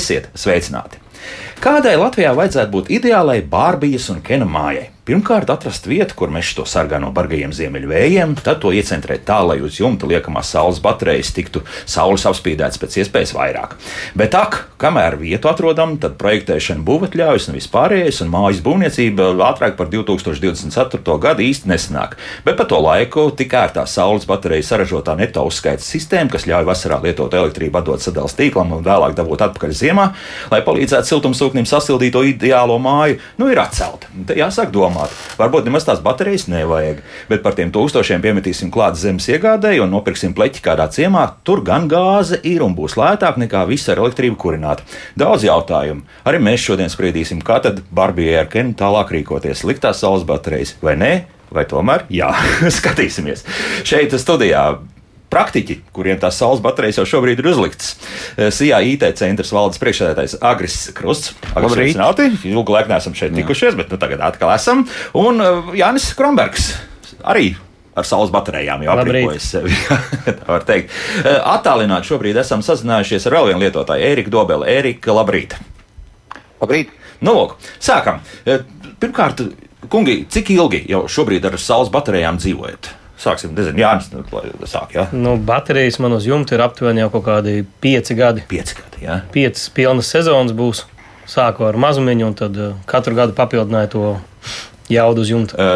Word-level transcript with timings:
Esiet 0.00 0.30
sveicināti! 0.32 1.00
Kādai 1.60 1.92
Latvijā 2.00 2.32
vajadzētu 2.32 2.72
būt 2.72 2.94
ideālai 2.96 3.42
Bārbijas 3.44 4.08
un 4.14 4.22
Kena 4.24 4.48
mājai? 4.48 4.88
Pirmkārt, 5.08 5.48
atrast 5.48 5.86
vietu, 5.88 6.12
kur 6.12 6.28
mežs 6.30 6.52
to 6.54 6.66
sargā 6.68 6.98
no 7.00 7.08
bargajiem 7.16 7.54
ziemeļvējiem, 7.56 8.34
tad 8.44 8.58
to 8.60 8.68
iecentrēt 8.76 9.22
tā, 9.24 9.38
lai 9.42 9.56
uz 9.64 9.78
jumta 9.80 10.04
liekamās 10.06 10.50
saules 10.52 10.76
baterijas 10.84 11.32
tiktu 11.32 11.62
saules 11.88 12.26
apspīdētas 12.28 12.76
pēc 12.78 12.98
iespējas 13.00 13.32
vairāk. 13.32 13.78
Bet 14.14 14.36
ak, 14.36 14.58
kamēr 14.82 15.16
vietu 15.18 15.48
atrodam, 15.48 15.96
tad 16.02 16.18
projektēšana, 16.20 16.84
būvatļaujas 16.84 17.48
un 17.48 17.56
vispārējais, 17.56 18.20
un 18.20 18.30
mājas 18.34 18.60
būvniecība 18.66 19.30
ātrāk 19.48 19.78
par 19.80 19.88
2024. 19.88 21.16
gadu 21.24 21.46
īsti 21.48 21.72
nesanāk. 21.72 22.18
Bet 22.44 22.60
pa 22.60 22.68
to 22.68 22.78
laiku 22.84 23.30
tik 23.32 23.56
ērtā 23.56 23.86
saules 23.88 24.28
baterijas 24.28 24.68
saražotā 24.74 25.16
neto 25.16 25.46
uzskaits 25.48 25.88
sistēma, 25.90 26.28
kas 26.36 26.44
ļauj 26.44 26.68
vasarā 26.68 27.00
lietot 27.00 27.34
elektrību, 27.40 27.80
atdot 27.80 28.04
sadalījuma 28.04 28.36
tīklam 28.44 28.76
un 28.76 28.84
vēlāk 28.84 29.16
dabūt 29.16 29.48
atpakaļ 29.48 29.74
ziemā, 29.80 30.06
lai 30.52 30.60
palīdzētu 30.68 31.14
siltumsūknim 31.14 31.66
sasildīt 31.66 32.12
to 32.12 32.26
ideālo 32.28 32.76
māju, 32.82 33.16
nu 33.40 33.48
ir 33.48 33.64
atcelta. 33.64 34.12
Te 34.28 34.36
jāsāk 34.36 34.68
domāt 34.74 34.89
domāt. 34.90 35.14
Varbūt 35.38 35.68
nemaz 35.68 35.86
tās 35.86 36.02
baterijas 36.02 36.48
nevajag, 36.50 37.02
bet 37.30 37.42
par 37.42 37.54
tiem 37.54 37.70
tūkstošiem 37.72 38.22
piemetīsim 38.24 38.70
klāt 38.74 38.98
zemes 38.98 39.28
iegādēji 39.30 39.82
un 39.84 39.90
nopirksim 39.94 40.34
pleķi 40.34 40.62
kādā 40.64 40.88
ciemā. 40.90 41.26
Tur 41.44 41.62
gan 41.62 41.88
gāze 41.88 42.40
ir 42.42 42.62
un 42.62 42.74
būs 42.74 42.98
lētāk 42.98 43.38
nekā 43.40 43.64
viss 43.70 43.88
ar 43.88 44.02
elektrību 44.02 44.36
kurināt. 44.40 44.82
Daudz 45.18 45.46
jautājumu. 45.46 46.04
Arī 46.24 46.42
mēs 46.42 46.66
šodien 46.66 46.90
spriedīsim, 46.90 47.42
kā 47.42 47.60
tad 47.62 47.82
Barbijai 47.90 48.42
ar 48.42 48.50
Kenu 48.50 48.74
tālāk 48.78 49.12
rīkoties. 49.14 49.64
Liktās 49.68 50.02
saules 50.02 50.26
baterijas 50.28 50.76
vai 50.82 50.96
nē? 50.98 51.12
Vai 51.50 51.66
tomēr? 51.66 52.06
Jā, 52.14 52.30
skatīsimies. 52.78 53.42
Šeit 53.86 54.14
studijā 54.22 54.64
praktiķi, 55.30 55.76
kuriem 55.94 56.18
tās 56.20 56.38
saules 56.40 56.62
baterijas 56.64 57.00
jau 57.00 57.06
šobrīd 57.14 57.40
ir 57.40 57.48
uzliktas. 57.52 57.94
Eh, 58.36 58.50
SIA 58.54 58.80
IT 58.86 59.06
centrs 59.20 59.52
valdes 59.54 59.80
priekšsēdētājs 59.82 60.38
Agris 60.42 60.78
Krusts. 60.96 61.34
Agris, 61.54 61.94
Ilgu 62.50 62.76
laiku 62.76 62.92
neesam 62.92 63.16
šeit 63.18 63.34
tikušies, 63.38 63.78
bet 63.78 63.92
nu, 63.92 63.98
tagad 64.00 64.22
atkal 64.26 64.52
esam. 64.54 64.86
Un 65.18 65.42
eh, 65.44 65.74
Jānis 65.80 66.10
Krombergs 66.18 66.72
arī 67.22 67.52
ar 67.98 68.06
saules 68.06 68.32
baterijām 68.34 68.84
jau 68.86 68.94
aprīkojas 68.98 69.48
sevi. 69.54 69.74
tā 70.26 70.46
var 70.48 70.66
teikt. 70.66 70.94
Eh, 71.22 71.38
Attālināt 71.54 72.08
šobrīd 72.08 72.38
esam 72.42 72.64
sazinājušies 72.66 73.28
ar 73.30 73.38
vēl 73.38 73.52
vienu 73.52 73.64
lietotāju, 73.66 74.12
Eriku 74.12 74.34
Dobelu. 74.34 74.66
Erika, 74.70 75.14
labrīt! 75.14 75.58
Labrīt! 76.60 76.96
Nu, 77.20 77.34
lūk, 77.36 77.58
sākam. 77.82 78.22
Pirmkārt, 79.00 79.42
kungi, 79.92 80.22
cik 80.32 80.54
ilgi 80.54 80.86
jau 80.88 81.04
šobrīd 81.10 81.44
ar 81.50 81.58
saules 81.60 81.92
baterijām 81.92 82.40
dzīvojat? 82.40 82.94
Sāksim, 83.20 83.52
nezinu, 83.52 83.82
Jānis, 83.82 84.08
nu, 84.14 84.22
sāk, 84.64 84.94
jā. 84.96 85.04
Nu, 85.12 85.34
baterijas 85.36 85.98
man 86.00 86.16
uz 86.16 86.24
jumta 86.24 86.56
ir 86.56 86.62
aptuveni 86.64 87.02
jau 87.02 87.10
kaut 87.12 87.26
kādi 87.26 87.58
pieci 87.84 88.16
gadi. 88.16 88.46
Pieci 88.48 88.78
gadi, 88.78 89.04
jā. 89.04 89.18
Piecas 89.34 89.66
pilnas 89.76 90.08
sezonas 90.08 90.56
būs. 90.56 90.86
Sāku 91.30 91.66
ar 91.68 91.76
mazumiņu 91.78 92.26
un 92.26 92.32
tad 92.34 92.56
uh, 92.58 92.72
katru 92.90 93.14
gadu 93.14 93.36
papildināju 93.36 93.90
to 93.92 94.06
jaudu 94.90 95.22
uz 95.22 95.30
jumta. 95.30 95.68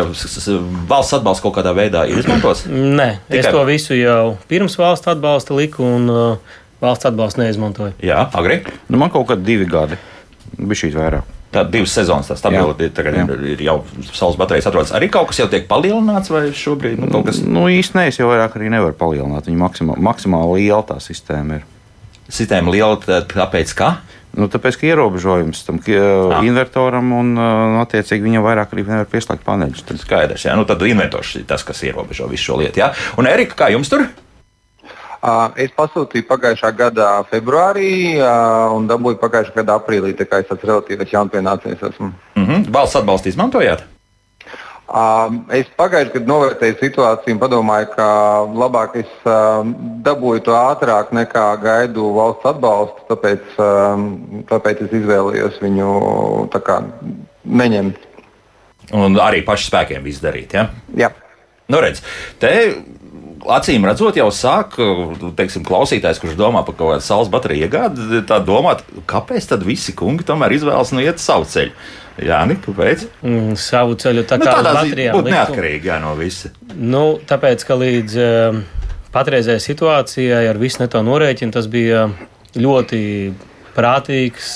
Valsts 0.88 1.18
atbalsts 1.20 1.44
kaut 1.44 1.54
kādā 1.60 1.76
veidā 1.76 2.08
ir 2.08 2.24
izmantots? 2.24 2.64
Nē, 2.66 3.10
Tikai... 3.28 3.44
es 3.44 3.50
to 3.52 3.62
visu 3.68 4.00
jau 4.00 4.34
pirms 4.50 4.74
valsts 4.80 5.12
atbalsta 5.12 5.54
liku 5.54 5.84
un 5.84 6.10
uh, 6.10 6.56
valsts 6.82 7.12
atbalstu 7.12 7.44
neizmantoju. 7.44 7.94
Jā, 8.02 8.24
agri? 8.34 8.62
Nu, 8.88 8.98
man 8.98 9.12
kaut 9.14 9.28
kādi 9.30 9.46
divi 9.52 9.68
gadi. 9.70 10.00
Bija 10.56 10.86
šī 10.86 10.94
vairāk 10.96 11.33
tā 11.54 11.64
divas 11.70 11.94
sezonas, 11.94 12.30
tā 12.30 12.36
stabilitāte 12.38 12.90
tagad 12.96 13.18
jā. 13.20 13.26
ir, 13.36 13.44
ir 13.54 13.62
jau 13.68 13.76
saules 14.10 14.38
baterijas 14.40 14.68
atrodas. 14.70 14.94
Arī 14.96 15.10
kaut 15.12 15.30
kas 15.30 15.42
jau 15.42 15.46
tiek 15.52 15.68
palielināts, 15.70 16.32
vai 16.34 16.48
šobrīd 16.54 16.98
nu, 17.02 17.10
kaut 17.12 17.28
kas? 17.30 17.40
Nu, 17.46 17.68
īsti 17.72 17.98
nē, 17.98 18.08
es 18.10 18.18
jau 18.20 18.30
vairāk 18.30 18.58
arī 18.58 18.72
nevaru 18.74 18.96
palielināt. 18.98 19.48
Viņa 19.50 19.62
maksimā, 19.62 19.98
maksimāli 20.10 20.64
liela 20.64 20.82
tā 20.88 20.98
sistēma 21.02 21.60
ir. 21.60 21.70
Sistēma 22.32 22.72
liela, 22.72 23.20
tāpēc 23.30 23.76
kā? 23.78 23.94
Nu, 24.34 24.48
tāpēc, 24.50 24.80
ka 24.80 24.88
ierobežojums 24.88 25.60
tam 25.66 25.78
ah. 25.78 26.40
invertoram 26.42 27.12
un, 27.14 27.34
nu, 27.36 27.78
attiecīgi, 27.84 28.24
viņam 28.24 28.42
vairāk 28.42 28.74
arī 28.74 28.86
nevar 28.88 29.06
pieslēgt 29.10 29.44
paneļus. 29.46 29.84
Tad 29.86 30.02
skaidrs, 30.02 30.48
jā, 30.48 30.56
nu, 30.58 30.66
tad 30.66 30.82
inventors 30.88 31.36
ir 31.38 31.46
tas, 31.46 31.62
kas 31.66 31.84
ierobežo 31.86 32.26
visu 32.32 32.50
šo 32.50 32.58
lietu. 32.64 32.82
Jā. 32.82 32.90
Un, 33.20 33.30
Erika, 33.30 33.60
kā 33.62 33.70
jums 33.74 33.92
tur? 33.92 34.08
Es 35.56 35.72
pasūtīju 35.72 36.26
pagājušā 36.28 36.70
gada 36.76 37.08
februārī 37.30 38.20
un 38.74 38.88
dabūju 38.90 39.16
pagājušā 39.22 39.54
gada 39.62 39.78
aprīlī. 39.80 40.12
Tā 40.18 40.26
kā 40.28 40.42
es 40.42 40.50
esmu 40.52 40.68
relatīvi 40.68 41.08
jaunpienācējs. 41.12 41.82
Esmu. 41.88 42.12
Mm 42.36 42.46
-hmm. 42.46 42.70
Valsts 42.74 42.96
atbalstu 43.00 43.28
izmantojāt? 43.28 43.84
Es 45.48 45.66
pagājušajā 45.80 46.12
gadā 46.12 46.28
novērtēju 46.28 46.76
situāciju 46.78 47.34
un 47.34 47.40
padomāju, 47.40 47.86
ka 47.96 48.08
labāk 48.52 48.96
es 49.00 49.10
dabūju 50.04 50.44
to 50.44 50.52
ātrāk 50.52 51.12
nekā 51.16 51.46
gaidu 51.62 52.12
valsts 52.12 52.44
atbalstu. 52.44 53.00
Tāpēc, 53.08 53.56
tāpēc 54.52 54.82
es 54.84 54.92
izvēlējos 54.92 55.60
viņu 55.62 56.50
kā, 56.52 56.82
neņemt. 57.44 57.96
Un 58.92 59.16
arī 59.16 59.40
pašiem 59.40 59.70
spēkiem 59.72 60.06
izdarīt. 60.06 60.52
Ja? 60.52 60.68
Jā. 60.94 61.10
Nu, 61.72 61.80
redz, 61.80 62.02
te 62.38 62.50
acīm 63.52 63.84
redzot, 63.86 64.16
jau 64.18 64.28
sāk 64.34 64.78
teiksim, 65.38 65.64
klausītājs, 65.66 66.20
kurš 66.22 66.36
domā 66.38 66.64
par 66.66 66.76
kaut 66.78 66.94
kādu 66.94 67.04
saules 67.04 67.30
bateriju 67.32 67.66
iegādi, 67.66 68.22
tā 68.28 68.40
domāt, 68.44 68.84
kāpēc 69.10 69.48
tad 69.50 69.64
visi 69.66 69.94
kungi 69.96 70.26
tomēr 70.26 70.54
izvēlas 70.56 70.92
nu 70.94 71.04
iet 71.04 71.22
savu 71.22 71.48
ceļu. 71.50 71.74
Jā, 72.24 72.44
Nika, 72.46 72.68
kāpēc? 72.68 73.08
Mm, 73.26 73.56
savu 73.58 73.96
ceļu 73.98 74.22
tā 74.30 74.38
nu, 74.38 74.46
kā 74.46 74.60
nu, 74.60 74.68
baterijām. 74.68 75.16
Būt 75.18 75.32
neatkarīgi 75.32 75.90
jā, 75.90 75.98
no 76.02 76.12
visa. 76.18 76.52
Nu, 76.78 77.02
tāpēc, 77.26 77.64
ka 77.66 77.78
līdz 77.80 78.20
uh, 78.22 78.60
patreizējai 79.14 79.64
situācijai 79.64 80.44
ar 80.46 80.60
visu 80.62 80.84
neto 80.84 81.02
norēķinu 81.02 81.56
tas 81.56 81.66
bija 81.70 82.06
ļoti 82.54 83.02
prātīgs 83.74 84.52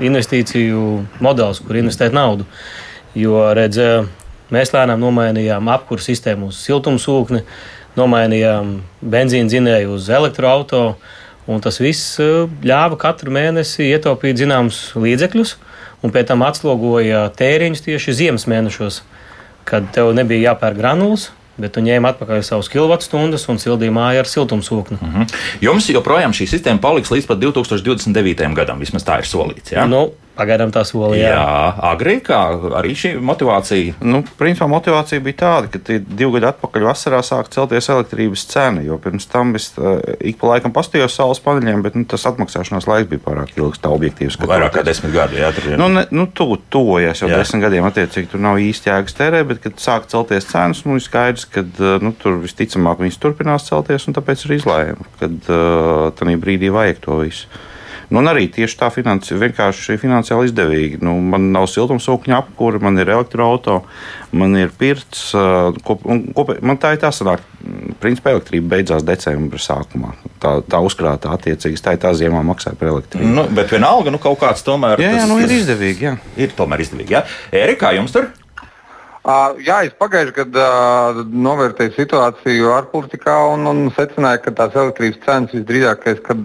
investīciju 0.00 0.80
modelis, 1.20 1.60
kur 1.60 1.76
investēt 1.76 2.16
naudu. 2.16 2.48
Jo, 3.12 3.50
redz, 3.52 3.76
mēs 4.52 4.72
lēnām 4.72 5.04
nomainījām 5.04 5.68
apkuru 5.68 6.00
sistēmu 6.00 6.48
uz 6.48 6.62
siltumsūkni, 6.64 7.42
uh, 7.44 7.81
nomainījām 7.98 8.78
benzīna 9.02 9.50
dzinēju 9.52 9.96
uz 9.96 10.08
elektroautorātu. 10.12 10.96
Un 11.50 11.58
tas 11.58 11.80
viss 11.82 12.20
eh, 12.22 12.46
ļāva 12.62 12.94
katru 13.00 13.32
mēnesi 13.34 13.88
ietaupīt 13.90 14.38
zināmus 14.38 14.92
līdzekļus, 14.94 15.56
un 16.06 16.14
pēc 16.14 16.28
tam 16.30 16.44
atslogoja 16.46 17.24
tēriņus 17.34 17.82
tieši 17.82 18.14
ziemas 18.20 18.46
mēnešos, 18.50 19.00
kad 19.66 19.88
tev 19.94 20.12
nebija 20.14 20.52
jāpērk 20.52 20.78
granulas, 20.78 21.32
bet 21.58 21.74
tu 21.74 21.82
ņēmi 21.82 22.08
atpakaļ 22.12 22.44
savus 22.46 22.70
kilovatstundas 22.72 23.48
un 23.50 23.58
sildīji 23.60 23.94
māju 23.94 24.22
ar 24.22 24.30
siltumsūkni. 24.30 25.00
Mm 25.00 25.12
-hmm. 25.12 25.34
Jums 25.66 25.90
joprojām 25.90 26.32
šī 26.32 26.46
sistēma 26.54 26.80
paliks 26.80 27.10
līdz 27.10 27.26
pat 27.26 27.42
2029. 27.42 28.54
gadam, 28.54 28.78
vismaz 28.78 29.04
tā 29.04 29.18
ir 29.18 29.26
solīts. 29.26 29.74
Ja? 29.74 29.86
Nu, 29.86 30.12
Pagaidām 30.32 30.70
tā 30.72 30.80
solī. 30.88 31.20
Jā, 31.20 31.34
jā 31.34 31.48
agri 31.90 32.16
kā 32.24 32.40
arī 32.78 32.94
šī 32.96 33.12
motivācija. 33.20 33.98
Nu, 34.00 34.22
principā 34.38 34.68
motivācija 34.70 35.20
bija 35.24 35.38
tāda, 35.42 35.68
ka 35.72 35.98
divu 36.00 36.36
gadu 36.38 36.48
atpakaļ 36.48 36.86
vasarā 36.88 37.20
sāk 37.26 37.50
celties 37.52 37.90
elektrības 37.92 38.46
cena, 38.48 38.80
jo 38.86 38.96
pirms 39.02 39.28
tam 39.28 39.52
es 39.58 39.68
uh, 39.76 39.98
ik 40.24 40.38
pa 40.40 40.54
laikam 40.54 40.72
pastījos 40.72 41.18
saules 41.18 41.42
paneļiem, 41.44 41.82
bet 41.84 41.98
nu, 41.98 42.06
tas 42.08 42.24
atmaksāšanās 42.30 42.88
laiks 42.88 43.10
bija 43.10 43.24
pārāk 43.26 43.52
ilgs, 43.58 43.82
tā 43.82 43.92
objektīvs. 43.92 44.38
Vairāk 44.48 44.72
kā 44.78 44.84
desmit 44.86 45.12
gadi, 45.12 45.40
jā, 45.42 45.50
tur 45.56 45.68
ir. 45.68 45.76
Nu, 45.80 45.90
ne, 45.92 46.06
nu, 46.14 46.24
tu, 46.32 46.48
tuvojies 46.72 47.24
jau 47.24 47.28
jā. 47.28 47.42
desmit 47.42 47.66
gadiem, 47.66 47.88
attiecīgi 47.90 48.32
tur 48.32 48.44
nav 48.44 48.60
īsti 48.62 48.88
jēgas 48.88 49.18
tērē, 49.18 49.42
bet 49.50 49.60
kad 49.66 49.76
sāk 49.82 50.08
celties 50.12 50.48
cenas, 50.48 50.84
nu, 50.88 50.96
ir 50.96 51.04
skaidrs, 51.04 51.44
ka 51.52 51.66
nu, 52.00 52.14
tur 52.22 52.40
visticamāk 52.46 53.04
viņas 53.04 53.20
turpinās 53.20 53.68
celties, 53.68 54.08
un 54.08 54.16
tāpēc 54.16 54.46
ir 54.46 54.56
izlēma, 54.56 55.10
ka 55.20 55.28
uh, 55.28 56.08
tajā 56.16 56.40
brīdī 56.40 56.72
vajag 56.72 57.04
to 57.04 57.20
visu. 57.20 57.62
Nu, 58.12 58.20
un 58.20 58.28
arī 58.28 58.44
tieši 58.52 58.76
tā 58.76 58.90
financi, 58.92 59.32
vienkārši 59.40 59.96
finansiāli 60.00 60.50
izdevīgi. 60.50 60.98
Nu, 61.00 61.14
man 61.32 61.46
nav 61.54 61.64
siltumsūkņa 61.72 62.42
apkūra, 62.42 62.82
man 62.84 63.00
ir 63.00 63.08
elektroautorāta, 63.14 63.78
man 64.36 64.58
ir 64.60 64.74
pirts. 64.76 65.30
Kop, 65.86 66.04
kop, 66.36 66.52
man 66.60 66.80
tā 66.82 66.92
ir 66.92 67.00
tā 67.00 67.08
sanāk, 67.14 67.40
principā 68.02 68.34
elektrība 68.34 68.74
beidzās 68.74 69.06
decembra 69.08 69.60
sākumā. 69.62 70.12
Tā, 70.42 70.58
tā 70.68 70.82
uzkrāta 70.84 71.32
attiecīgi, 71.32 71.80
tā 71.80 71.96
ir 71.96 72.02
tā 72.04 72.12
ziemā 72.18 72.44
maksā 72.44 72.74
par 72.76 72.92
elektrību. 72.92 73.32
Nu, 73.32 73.46
bet 73.56 73.72
vienalga, 73.72 74.12
nu 74.12 74.20
kaut 74.20 74.42
kāds 74.44 74.66
tomēr. 74.66 75.00
Jā, 75.00 75.16
jā 75.22 75.26
nu, 75.30 75.40
ir 75.40 75.56
izdevīgi. 75.56 76.10
Jā. 76.10 76.14
Ir 76.36 76.52
tomēr 76.58 76.84
izdevīgi. 76.84 77.16
Jā. 77.16 77.24
Erika, 77.64 77.96
jums 77.96 78.12
tur? 78.12 78.28
Jā, 79.22 79.76
es 79.86 79.92
pagājušajā 80.02 80.34
gadā 80.34 81.22
novērtēju 81.30 81.92
situāciju 81.94 82.72
ārpolitikā 82.74 83.36
un, 83.52 83.68
un 83.70 83.82
secināju, 83.94 84.40
ka 84.42 84.52
tās 84.58 84.74
elektrības 84.74 85.20
cenas 85.22 85.52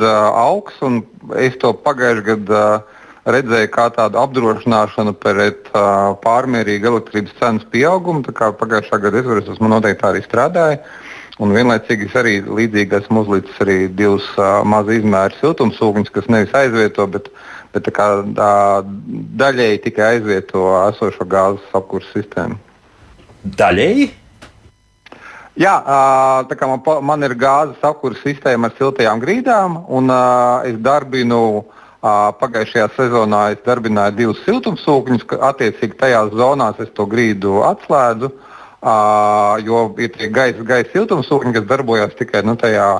uh, 0.06 0.27
augs. 0.38 0.77
Es 1.41 1.57
to 1.57 1.71
pagājušajā 1.74 2.25
gadā 2.27 2.65
redzēju 3.25 3.71
kā 3.74 3.88
tādu 3.95 4.21
apdrošināšanu 4.21 5.15
pret 5.18 5.71
pārmērīgu 6.21 6.91
elektrības 6.91 7.33
cenas 7.39 7.65
pieaugumu. 7.74 8.21
Pagājušā 8.29 9.01
gada 9.07 9.25
tas 9.50 9.57
man 9.57 9.73
noteikti 9.73 10.06
arī 10.12 10.21
strādāja. 10.27 10.77
Un 11.41 11.57
vienlaicīgi 11.57 12.12
es 12.12 12.15
arī 12.18 12.35
līdzīgi 12.45 13.00
esmu 13.00 13.25
uzlicis 13.25 13.57
arī 13.65 13.80
divus 13.89 14.30
uh, 14.38 14.62
mazu 14.62 15.00
izmēru 15.00 15.33
siltumsūkņus, 15.41 16.13
kas 16.13 16.30
nevis 16.30 16.53
aizvieto, 16.53 17.09
bet, 17.09 17.33
bet 17.73 17.89
kā, 17.97 18.07
uh, 18.21 18.80
daļēji 19.41 19.83
tikai 19.89 20.13
aizvieto 20.13 20.69
esošo 20.85 21.25
gāzes 21.25 21.77
apkurses 21.81 22.13
sistēmu. 22.13 22.62
Daļēji? 23.43 24.07
Jā, 25.57 25.73
tā 26.45 26.55
kā 26.57 26.67
man, 26.69 26.81
man 27.01 27.25
ir 27.25 27.33
gāzes 27.33 27.81
apkurss 27.85 28.21
sistēma 28.21 28.69
ar 28.69 28.75
siltajām 28.77 29.21
grīdām, 29.23 29.79
un 29.89 30.11
es 30.69 30.77
darbinu 30.85 31.65
pagājušajā 32.05 32.91
sezonā 32.93 33.39
es 33.55 33.63
darbināju 33.65 34.15
divus 34.19 34.43
siltumsūkņus, 34.45 35.25
attiecīgi 35.49 35.97
tajās 35.97 36.29
zonās 36.37 36.77
es 36.83 36.91
to 36.93 37.07
grīdu 37.09 37.63
atslēdzu, 37.65 38.29
jo 39.65 39.81
ir 39.97 40.13
tie 40.13 40.29
gaisa, 40.29 40.61
gaisa 40.61 40.93
siltumsūkņi, 40.93 41.55
kas 41.57 41.65
darbojas 41.73 42.13
tikai 42.21 42.45
nu, 42.45 42.53
tajā 42.61 42.91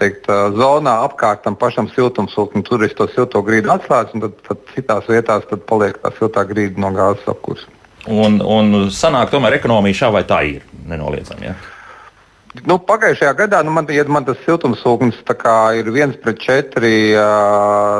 teikt, 0.00 0.26
zonā 0.58 0.96
apkārt 1.06 1.44
tam 1.46 1.54
pašam 1.54 1.86
siltumsūknim. 1.94 2.66
Tur 2.66 2.82
es 2.82 2.98
to 2.98 3.06
silto 3.14 3.44
grīdu 3.46 3.70
atslēdzu, 3.76 4.18
un 4.18 4.26
tad, 4.26 4.42
tad 4.48 4.68
citās 4.74 5.06
vietās 5.06 5.46
tad 5.46 5.62
paliek 5.70 6.02
tā 6.02 6.10
siltā 6.18 6.42
grīda 6.50 6.82
no 6.82 6.90
gāzes 6.96 7.30
apkursa. 7.30 7.70
Un, 8.06 8.38
un 8.38 8.90
sanāk, 8.94 9.32
tomēr 9.32 9.56
ekonomija 9.58 10.04
šā 10.04 10.12
vai 10.14 10.22
tā 10.28 10.42
ir 10.46 10.66
nenoliedzama. 10.86 11.48
Ja? 11.48 11.56
Nu, 12.64 12.78
pagājušajā 12.80 13.32
gadā 13.36 13.60
nu, 13.66 13.72
man, 13.74 13.88
ja 13.92 14.04
man 14.08 14.24
tas 14.24 14.38
siltumsūknis 14.46 15.18
ir 15.76 15.90
viens 15.92 16.16
pret 16.16 16.38
četri, 16.40 17.12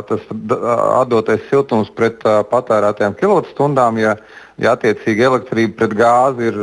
tas 0.09 0.23
atdotais 1.03 1.43
siltums 1.51 1.91
pret 1.91 2.23
patērētajām 2.23 3.19
kilovatstundām. 3.19 3.99
Ja, 3.99 4.17
ja 4.57 4.73
attiecīgi 4.73 5.27
elektrība 5.27 5.77
pret 5.83 5.97
gāzi 5.99 6.49
ir 6.53 6.57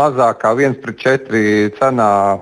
mazāk 0.00 0.40
kā 0.40 0.54
viens 0.56 0.78
pret 0.80 0.96
četri 0.96 1.70
cenā 1.76 2.40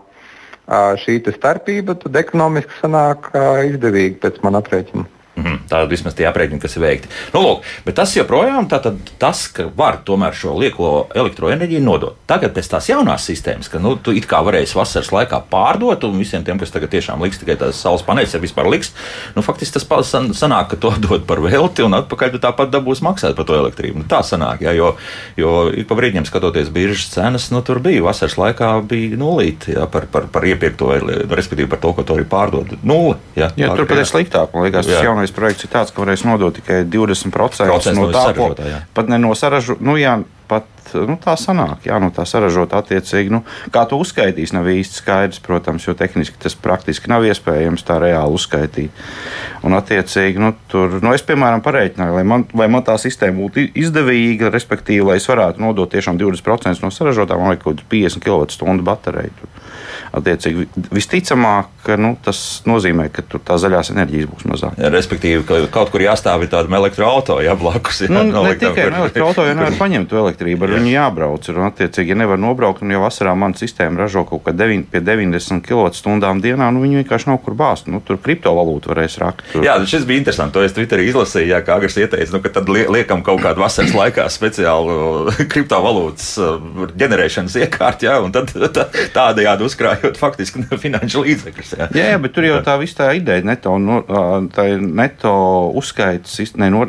šī 1.03 1.23
starpība, 1.33 1.97
tad 1.99 2.17
ekonomiski 2.17 2.83
sanāk 2.83 3.33
izdevīgi 3.73 4.21
pēc 4.23 4.43
man 4.45 4.61
aprēķina. 4.61 5.18
Mhm, 5.39 5.59
tā 5.71 5.85
ir 5.85 5.91
vismaz 5.93 6.17
tie 6.19 6.27
aprēķini, 6.27 6.59
kas 6.63 6.75
ir 6.75 6.83
veikti. 6.83 7.11
Nu, 7.35 7.43
lūk, 7.45 7.67
bet 7.87 7.95
tas 8.01 8.11
joprojām 8.17 8.67
ir 8.67 8.97
tas, 9.23 9.45
ka 9.55 9.69
var 9.77 10.01
tomēr 10.07 10.35
šo 10.35 10.57
lieko 10.59 10.89
elektroenerģiju 11.15 11.83
nodot. 11.85 12.17
Tagad 12.31 12.57
pēc 12.57 12.71
tās 12.73 12.89
jaunās 12.91 13.27
sistēmas, 13.29 13.71
ka 13.71 13.79
nu, 13.83 13.95
tu 14.03 14.15
it 14.19 14.27
kā 14.27 14.41
varēsi 14.43 14.75
vasaras 14.79 15.13
laikā 15.15 15.41
pārdot, 15.51 16.09
un 16.09 16.19
visiem 16.19 16.43
tiem, 16.47 16.59
kas 16.59 16.75
tagad 16.75 16.91
tiešām 16.91 17.23
liks 17.23 17.39
tikai 17.39 17.59
tās 17.61 17.79
saules 17.79 18.03
paneļus, 18.07 18.35
ja 18.35 18.43
vispār 18.43 18.67
liks, 18.73 18.91
nu, 19.37 19.45
faktiski 19.47 19.79
tas 19.79 20.11
sanāk, 20.41 20.73
ka 20.73 20.81
to 20.83 20.93
dod 21.07 21.27
par 21.29 21.43
velti, 21.45 21.87
un 21.87 21.95
atpakaļ 22.01 22.35
tu 22.35 22.43
tāpat 22.43 22.75
dabūsi 22.75 23.07
maksāt 23.07 23.39
par 23.39 23.47
to 23.47 23.59
elektrību. 23.61 24.03
Nu, 24.03 24.09
tā 24.11 24.25
sanāk, 24.27 24.67
ja, 24.67 24.75
jo, 24.75 24.97
jo 25.39 25.55
ik 25.71 25.87
pa 25.87 26.01
brīdim 26.01 26.27
skatoties 26.27 26.73
biržas 26.75 27.13
cenas, 27.15 27.51
nu, 27.55 27.63
tur 27.63 27.79
bija 27.85 28.03
vasaras 28.09 28.35
laikā 28.41 28.73
bija 28.91 29.21
nulīti 29.21 29.77
ja, 29.77 29.87
par, 29.91 30.11
par, 30.11 30.27
par 30.35 30.47
iepirkto, 30.51 30.91
respektīvi 31.31 31.71
par 31.71 31.83
to, 31.85 31.95
ko 31.95 32.07
to 32.07 32.19
arī 32.19 32.27
pārdod. 32.29 32.75
Nulle. 32.83 33.19
Ja, 33.39 33.53
jā, 33.59 33.71
tur 33.79 33.87
pat 33.89 34.03
ir 34.03 34.09
sliktāk, 34.09 34.53
man 34.55 34.67
liekas, 34.67 34.89
tas 34.89 35.05
jaunais 35.05 35.28
projekts 35.37 35.67
ir 35.67 35.73
tāds, 35.73 35.93
ka 35.95 36.03
varēs 36.05 36.25
nodot 36.27 36.55
tikai 36.55 36.83
20% 36.89 37.95
no 37.99 38.09
tā, 38.15 38.25
ko 38.37 38.51
pat 38.95 39.11
ne 39.13 39.21
no 39.23 39.35
saražu. 39.39 39.79
Nu, 39.81 39.97
jā, 40.01 40.19
pat 40.51 40.69
nu, 41.09 41.17
tā 41.21 41.35
sanāk, 41.41 41.87
jā, 41.89 41.99
nu, 42.03 42.11
tā 42.15 42.25
saražot 42.29 42.75
attiecīgi. 42.79 43.33
Nu, 43.35 43.43
kā 43.75 43.85
to 43.89 43.99
uzskaitīs, 44.01 44.55
nav 44.57 44.69
īsti 44.73 45.03
skaidrs, 45.03 45.43
protams, 45.45 45.87
jo 45.89 45.95
tehniski 45.99 46.41
tas 46.43 46.57
praktiski 46.59 47.11
nav 47.13 47.27
iespējams 47.29 47.87
tā 47.89 47.99
reāli 48.03 48.39
uzskaitīt. 48.39 49.05
Un, 49.67 49.77
attiecīgi, 49.79 50.41
nu, 50.43 50.53
tur, 50.71 50.99
nu, 51.03 51.13
es, 51.17 51.25
piemēram, 51.27 51.63
pareiķināju, 51.65 52.19
lai 52.19 52.25
man, 52.29 52.47
lai 52.59 52.71
man 52.73 52.87
tā 52.87 52.97
sistēma 53.01 53.41
būtu 53.41 53.69
izdevīga, 53.79 54.53
respektīvi, 54.55 55.07
lai 55.11 55.19
es 55.21 55.29
varētu 55.29 55.63
nodot 55.63 55.91
tiešām 55.93 56.21
20% 56.21 56.85
no 56.85 56.93
saražotā, 56.95 57.39
man 57.39 57.59
kādu 57.61 57.87
50 57.91 58.25
kWh 58.25 58.83
bateriju. 58.87 59.53
Attiecīgi, 60.15 60.65
visticamāk, 60.95 61.69
ka, 61.85 61.97
nu, 62.01 62.15
tas 62.25 62.39
nozīmē, 62.69 63.09
ka 63.13 63.23
tur 63.29 63.43
tā 63.45 63.59
zaļās 63.61 63.91
enerģijas 63.93 64.31
būs 64.31 64.47
mazāk. 64.49 64.79
Ja, 64.81 64.89
respektīvi, 64.93 65.43
ka 65.49 65.59
kaut 65.75 65.93
kur 65.93 66.03
jāstāv 66.05 66.47
ir 66.47 66.53
tādam 66.53 66.79
elektroautorātam, 66.79 67.45
ja 67.45 67.57
blakus 67.59 68.01
ir. 68.07 68.13
Nu, 68.15 68.23
ne 68.33 68.55
tikai 68.57 68.87
elektroautorātam, 68.89 69.51
ja 69.51 69.59
nevar 69.59 69.77
paņemt 69.83 70.15
elektrību, 70.23 70.65
ar. 70.65 70.78
Viņu 70.79 70.93
jābrauc. 70.95 71.49
Un, 71.53 71.61
attiecīgi, 71.69 72.15
ja 72.15 72.19
nevar 72.19 72.41
nobraukt, 72.41 72.83
un 72.85 72.95
jau 72.95 73.03
vasarā 73.05 73.35
man 73.39 73.57
sistēma 73.59 74.05
ražo 74.05 74.25
kaut 74.29 74.45
kā 74.47 74.55
9, 74.57 74.89
pie 74.93 75.03
90 75.05 75.65
kWh 75.67 76.41
dienā, 76.43 76.71
nu 76.75 76.83
viņi 76.85 77.03
vienkārši 77.03 77.31
nav 77.31 77.41
kur 77.45 77.57
bāzt. 77.59 77.91
Nu, 77.91 78.01
tur 78.05 78.21
kriptovalūtu 78.23 78.93
varēs 78.93 79.19
rakt. 79.23 79.45
Tur. 79.53 79.65
Jā, 79.67 79.77
šis 79.89 80.07
bija 80.09 80.23
interesanti. 80.23 80.57
To 80.57 80.65
es 80.65 80.75
Twitterī 80.77 81.09
izlasīju, 81.11 81.51
jā, 81.53 81.61
kā 81.67 81.77
Agris 81.79 81.99
ieteica, 82.01 82.31
nu, 82.35 82.43
ka 82.45 82.53
tad 82.59 82.71
liekam 82.71 83.23
kaut 83.27 83.43
kādu 83.45 83.63
vasaras 83.63 83.95
laikā 83.97 84.27
speciālu 84.33 84.97
kriptovalūtas 85.53 86.31
uh, 86.43 86.89
ģenerēšanas 86.99 87.59
iekārtu, 87.65 88.09
jā, 88.09 88.19
un 88.25 88.35
tad 88.35 88.53
tā, 88.75 88.89
tādējādi 89.15 89.67
uzkrājot 89.69 90.21
faktiski 90.21 90.65
finanšu 90.85 91.25
līdzekļus. 91.27 91.75
Jā. 91.79 91.91
jā, 91.97 92.19
bet 92.23 92.37
tur 92.37 92.49
jau 92.49 92.61
tā 92.67 92.79
viss 92.81 92.97
tā 92.99 93.11
ideja, 93.19 93.45
neto, 93.47 93.77
no, 93.83 94.01
tā 94.55 94.69
neto 94.79 95.35
uzskaitas, 95.79 96.39
ne, 96.59 96.71
no, 96.75 96.87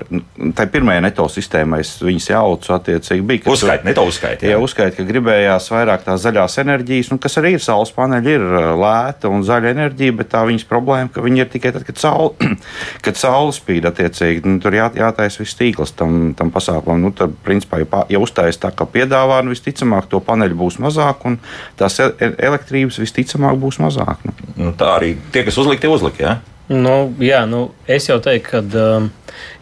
tā 0.57 0.67
pirmajā 0.71 1.03
neto 1.05 1.27
sistēmā 1.31 1.81
es 1.83 1.95
viņas 2.03 2.29
jaucu 2.31 2.75
attiecīgi 2.75 3.25
bija. 3.25 3.45
Uzskait, 3.49 3.68
neto 3.85 4.03
uzskait. 4.07 4.43
Jā, 4.43 4.53
jā 4.55 4.59
uzskait, 4.61 4.95
ka 4.97 5.05
gribējās 5.07 5.69
vairāk 5.73 6.05
tās 6.05 6.23
zaļās 6.23 6.57
enerģijas, 6.63 7.11
nu, 7.13 7.19
kas 7.21 7.37
arī 7.41 7.55
ir 7.57 7.63
saules 7.63 7.91
paneļi, 7.95 8.35
ir 8.35 8.45
lēta 8.79 9.31
un 9.31 9.45
zaļa 9.47 9.73
enerģija, 9.75 10.15
bet 10.19 10.31
tā 10.33 10.43
viņas 10.47 10.67
problēma, 10.69 11.11
ka 11.13 11.23
viņi 11.25 11.43
ir 11.43 11.51
tikai 11.53 11.73
tad, 11.75 11.85
kad 11.87 12.01
saule, 12.01 12.49
kad 13.05 13.19
saule 13.19 13.55
spīd 13.55 13.87
attiecīgi. 13.89 14.45
Nu, 14.47 14.59
tur 14.63 14.77
jā, 14.77 14.89
jātaisa 14.99 15.43
viss 15.43 15.57
tīkls 15.59 15.95
tam, 15.99 16.33
tam 16.37 16.53
pasākumam. 16.55 17.01
Nu, 17.07 17.13
tad, 17.15 17.35
principā, 17.45 17.81
ja, 17.83 18.03
ja 18.15 18.21
uztājas 18.23 18.61
tā, 18.61 18.73
kā 18.75 18.87
piedāvā, 18.89 19.41
nu, 19.45 19.55
visticamāk, 19.55 20.09
to 20.11 20.21
paneļu 20.25 20.59
būs 20.59 20.79
mazāk 20.83 21.25
un 21.29 21.39
tās 21.79 21.99
e, 22.01 22.11
e, 22.19 22.33
elektrības 22.49 23.01
visticamāk 23.01 23.59
būs 23.61 23.81
mazāk. 23.83 24.25
Nu. 24.25 24.37
Nu, 24.59 24.71
tā 24.77 24.95
arī 24.97 25.13
tie, 25.33 25.45
kas 25.47 25.57
uzlika, 25.61 25.85
tie 25.85 25.93
uzlika. 25.93 26.23
Ja? 26.23 26.59
Nu, 26.69 27.09
jā, 27.17 27.45
nu, 27.49 27.71
es 27.89 28.05
jau 28.05 28.19
teiktu, 28.21 28.49
ka, 28.51 28.59
um, 28.77 29.07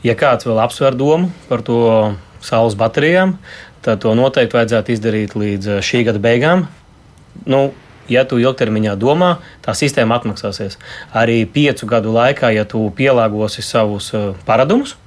ja 0.04 0.16
kāds 0.20 0.48
vēl 0.48 0.58
apsver 0.60 0.98
domu 0.98 1.30
par 1.48 1.62
to 1.64 1.78
saules 2.44 2.76
baterijām, 2.80 3.38
tad 3.88 4.04
to 4.04 4.12
noteikti 4.20 4.60
vajadzētu 4.60 4.96
izdarīt 4.96 5.36
līdz 5.40 5.78
uh, 5.78 5.84
šī 5.84 6.04
gada 6.10 6.20
beigām. 6.22 6.68
Nu, 7.48 7.70
ja 8.12 8.24
tu 8.28 8.40
ilgtermiņā 8.42 8.96
domā, 9.00 9.38
tā 9.64 9.76
sistēma 9.78 10.20
atmaksāsies. 10.20 10.78
Arī 11.16 11.42
piecu 11.48 11.88
gadu 11.90 12.12
laikā, 12.16 12.52
ja 12.56 12.66
tu 12.68 12.84
pielāgosi 12.98 13.64
savus 13.64 14.10
uh, 14.16 14.34
paradumus, 14.48 14.98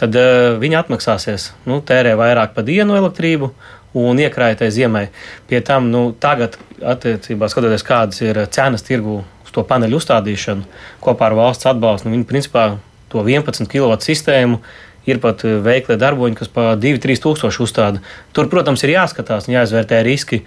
tad 0.00 0.16
uh, 0.18 0.56
viņi 0.60 0.80
atmaksāsies. 0.82 1.52
Nu, 1.70 1.78
tērē 1.86 2.16
vairāk 2.18 2.56
par 2.56 2.66
dienu 2.66 2.98
elektrību 2.98 3.52
un 4.00 4.22
iekrājai 4.22 4.70
ziemai. 4.70 5.08
Pie 5.50 5.62
tam 5.66 5.90
nu, 5.90 6.10
tagad, 6.18 6.58
attiecībā 6.82 7.50
skatoties, 7.50 7.86
kādas 7.86 8.22
ir 8.22 8.38
cenas 8.54 8.86
tirgu 8.86 9.20
uz 9.44 9.54
to 9.54 9.64
paneļu 9.66 9.98
uzstādīšanu, 9.98 10.66
kopā 11.02 11.30
ar 11.30 11.38
valsts 11.38 11.66
atbalstu, 11.70 12.08
nu, 12.08 12.14
viņi 12.18 12.28
principā 12.28 12.68
to 13.10 13.24
11 13.26 13.66
kW 13.70 13.98
sistēmu. 14.04 14.60
Ir 15.08 15.20
pat 15.22 15.42
veikli 15.64 15.96
darboņi, 16.00 16.36
kas 16.42 16.50
pa 16.52 16.74
2-3 16.76 17.22
tūkstoši 17.24 17.62
uzstāda. 17.64 18.02
Tur, 18.36 18.50
protams, 18.52 18.82
ir 18.84 18.92
jāskatās 18.98 19.48
un 19.48 19.56
jāizvērtē 19.56 20.02
riski, 20.04 20.42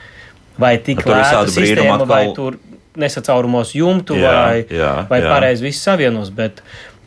vai 0.62 0.76
tik 0.78 1.02
lēta 1.08 1.48
sistēma, 1.50 1.98
atkal... 1.98 2.10
vai 2.12 2.24
tur 2.38 2.60
nesacaurumos 3.00 3.74
jumtu, 3.74 4.18
jā, 4.22 4.34
vai, 4.38 4.66
jā, 4.70 4.96
vai 5.10 5.22
pareizi 5.26 5.66
viss 5.66 5.82
savienos. 5.86 6.30
Bet 6.34 6.62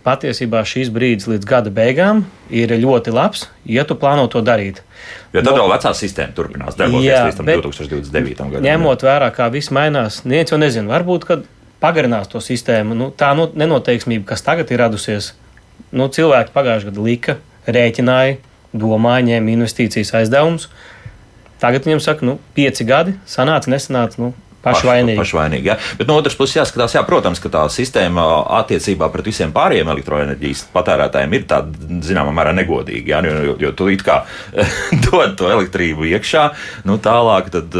patiesībā 0.07 0.62
šīs 0.67 0.91
brīdis 0.95 1.29
līdz 1.31 1.49
gada 1.49 1.73
beigām 1.75 2.25
ir 2.50 2.75
ļoti 2.83 3.15
labs, 3.15 3.47
ja 3.67 3.87
tu 3.87 3.97
plāno 3.99 4.26
to 4.31 4.43
darīt. 4.47 4.83
Jo 5.35 5.43
tad 5.43 5.50
no, 5.53 5.59
vēl 5.61 5.73
vecā 5.75 5.93
sistēma 5.99 6.35
turpinās 6.37 6.79
darboties 6.79 7.09
jā, 7.09 7.25
līdz 7.29 7.43
2029. 7.43 8.45
gadam. 8.55 8.67
Ņemot 8.67 9.07
vērā, 9.07 9.31
kā 9.35 9.49
viss 9.55 9.75
mainās, 9.75 10.23
neviens 10.26 10.55
jau 10.55 10.61
nezina. 10.62 10.91
Varbūt, 10.95 11.26
kad 11.29 11.47
pagarinās 11.83 12.31
to 12.33 12.43
sistēmu, 12.43 12.97
nu, 12.99 13.11
tā 13.15 13.33
nu, 13.38 13.49
nenoteiksmība, 13.55 14.26
kas 14.31 14.47
tagad 14.47 14.71
ir 14.73 14.81
radusies, 14.85 15.35
nu, 15.97 16.09
cilvēki 16.12 16.54
pagājušajā 16.54 16.90
gadā 16.90 17.06
lika, 17.06 17.37
rēķināja, 17.66 18.38
domāja, 18.76 19.26
ņēma 19.30 19.54
investīcijas 19.54 20.14
aizdevumus. 20.21 20.68
Tagad 21.62 21.87
viņiem 21.87 22.02
saka, 22.04 22.26
nu, 22.28 22.37
pieci 22.56 22.85
gadi, 22.88 23.16
sanāca, 23.28 23.71
nesanāca. 23.73 24.21
Nu, 24.21 24.33
Pašvainīgi. 24.66 25.18
Pašvainīgi 25.20 25.70
ja? 25.70 25.76
Bet 25.99 26.11
no 26.11 26.16
otras 26.20 26.37
puses 26.38 26.58
jāskatās, 26.58 26.96
jā, 26.96 27.02
protams, 27.06 27.40
ka 27.42 27.50
tā 27.52 27.64
sistēma 27.73 28.25
attiecībā 28.61 29.08
pret 29.14 29.30
visiem 29.30 29.52
pārējiem 29.54 29.90
elektroenerģijas 29.94 30.66
patērētājiem 30.75 31.37
ir 31.38 31.46
tāda, 31.50 31.90
zināmā 32.06 32.35
mērā, 32.37 32.54
negodīga. 32.56 33.16
Ja? 33.16 33.37
Jo, 33.46 33.56
jo 33.61 33.73
tu 33.76 33.88
it 33.92 34.04
kā 34.06 34.20
dod 35.06 35.37
to 35.38 35.50
elektrību 35.52 36.08
iekšā, 36.12 36.46
nu 36.88 36.99
tālāk, 37.02 37.50
tad, 37.54 37.76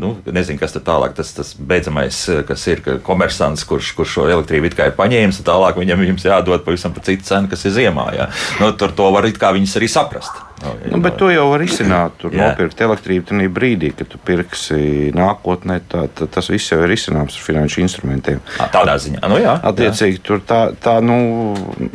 nu, 0.00 0.16
nezinu, 0.24 0.60
kas 0.62 0.76
tad 0.76 0.86
tālāk, 0.88 1.16
tas, 1.18 1.32
tas 1.36 1.54
beidzamais, 1.56 2.22
kas 2.48 2.66
ir 2.72 2.84
ka 2.84 2.98
komersants, 3.06 3.64
kurš, 3.68 3.94
kurš 3.98 4.18
šo 4.18 4.28
elektrību 4.32 4.70
it 4.70 4.78
kā 4.78 4.90
ir 4.90 4.98
paņēmis, 4.98 5.40
tad 5.40 5.52
tālāk 5.54 5.80
viņam 5.80 6.04
jums 6.10 6.28
jādod 6.28 6.66
pavisam 6.66 6.94
par 6.96 7.06
citu 7.08 7.26
cenu, 7.28 7.50
kas 7.52 7.64
ir 7.68 7.76
ziemā. 7.76 8.10
Ja? 8.16 8.30
Nu, 8.62 8.72
tur 8.76 8.94
to 8.96 9.10
var 9.14 9.28
it 9.28 9.40
kā 9.40 9.54
viņas 9.56 9.80
arī 9.80 9.90
saprast. 9.92 10.45
Nu, 10.64 11.00
bet 11.04 11.18
to 11.20 11.28
jau 11.28 11.44
var 11.50 11.62
izsināt. 11.64 12.14
Tur 12.20 12.32
jā. 12.34 12.48
nopirkt 12.48 12.80
elektrību 12.80 13.28
tajā 13.28 13.50
brīdī, 13.52 13.90
kad 13.96 14.08
tu 14.08 14.20
pirksi 14.22 15.10
nākotnē. 15.16 15.78
Tā, 15.92 16.06
tā, 16.16 16.28
tas 16.32 16.48
viss 16.52 16.72
jau 16.72 16.78
ir 16.84 16.94
izsināms 16.94 17.36
ar 17.36 17.44
finanšu 17.44 17.82
instrumentiem. 17.84 18.40
Tādā 18.72 18.96
ziņā, 19.02 19.20
nu 19.30 19.40
jā. 19.42 19.56
Attiecīgi, 19.70 20.16
jā. 20.20 20.24
tur 20.24 20.42
tā, 20.48 20.60
tā 20.82 20.96
nu, 21.04 21.18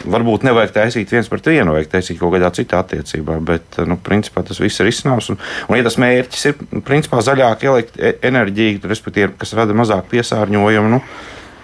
varbūt 0.05 0.45
nevajag 0.47 0.75
taisīt 0.77 1.13
viens 1.15 1.29
pret 1.31 1.51
vienu, 1.51 1.75
vajag 1.75 1.91
taisīt 1.95 2.21
kaut 2.21 2.35
kādā 2.35 2.53
citā 2.55 2.83
attiecībā. 2.85 3.39
Bet, 3.49 3.81
nu, 3.89 3.97
principā 3.97 4.45
tas 4.47 4.61
viss 4.61 4.83
ir 4.83 4.91
izsināms. 4.91 5.31
Un, 5.33 5.41
un 5.67 5.79
ja 5.79 5.87
tas 5.87 5.97
mērķis 6.01 6.49
ir, 6.51 6.65
principā, 6.87 7.23
zaļāka 7.25 7.77
e, 7.81 8.15
enerģija, 8.29 8.85
respektīvi, 8.91 9.33
kas 9.41 9.57
rada 9.57 9.77
mazāk 9.77 10.11
piesārņojumu. 10.13 10.97
Nu, 10.97 11.03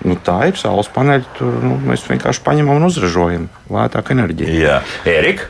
Nu, 0.06 0.14
tā 0.22 0.36
ir 0.46 0.58
saules 0.60 0.90
paneļi. 0.94 1.26
Tur 1.40 1.56
nu, 1.64 1.78
mēs 1.90 2.04
vienkārši 2.06 2.44
paņemam 2.46 2.78
un 2.78 2.86
uzražojam 2.86 3.48
lētāku 3.74 4.14
enerģiju. 4.14 4.60
Jā, 4.62 4.82
Erika. 5.10 5.50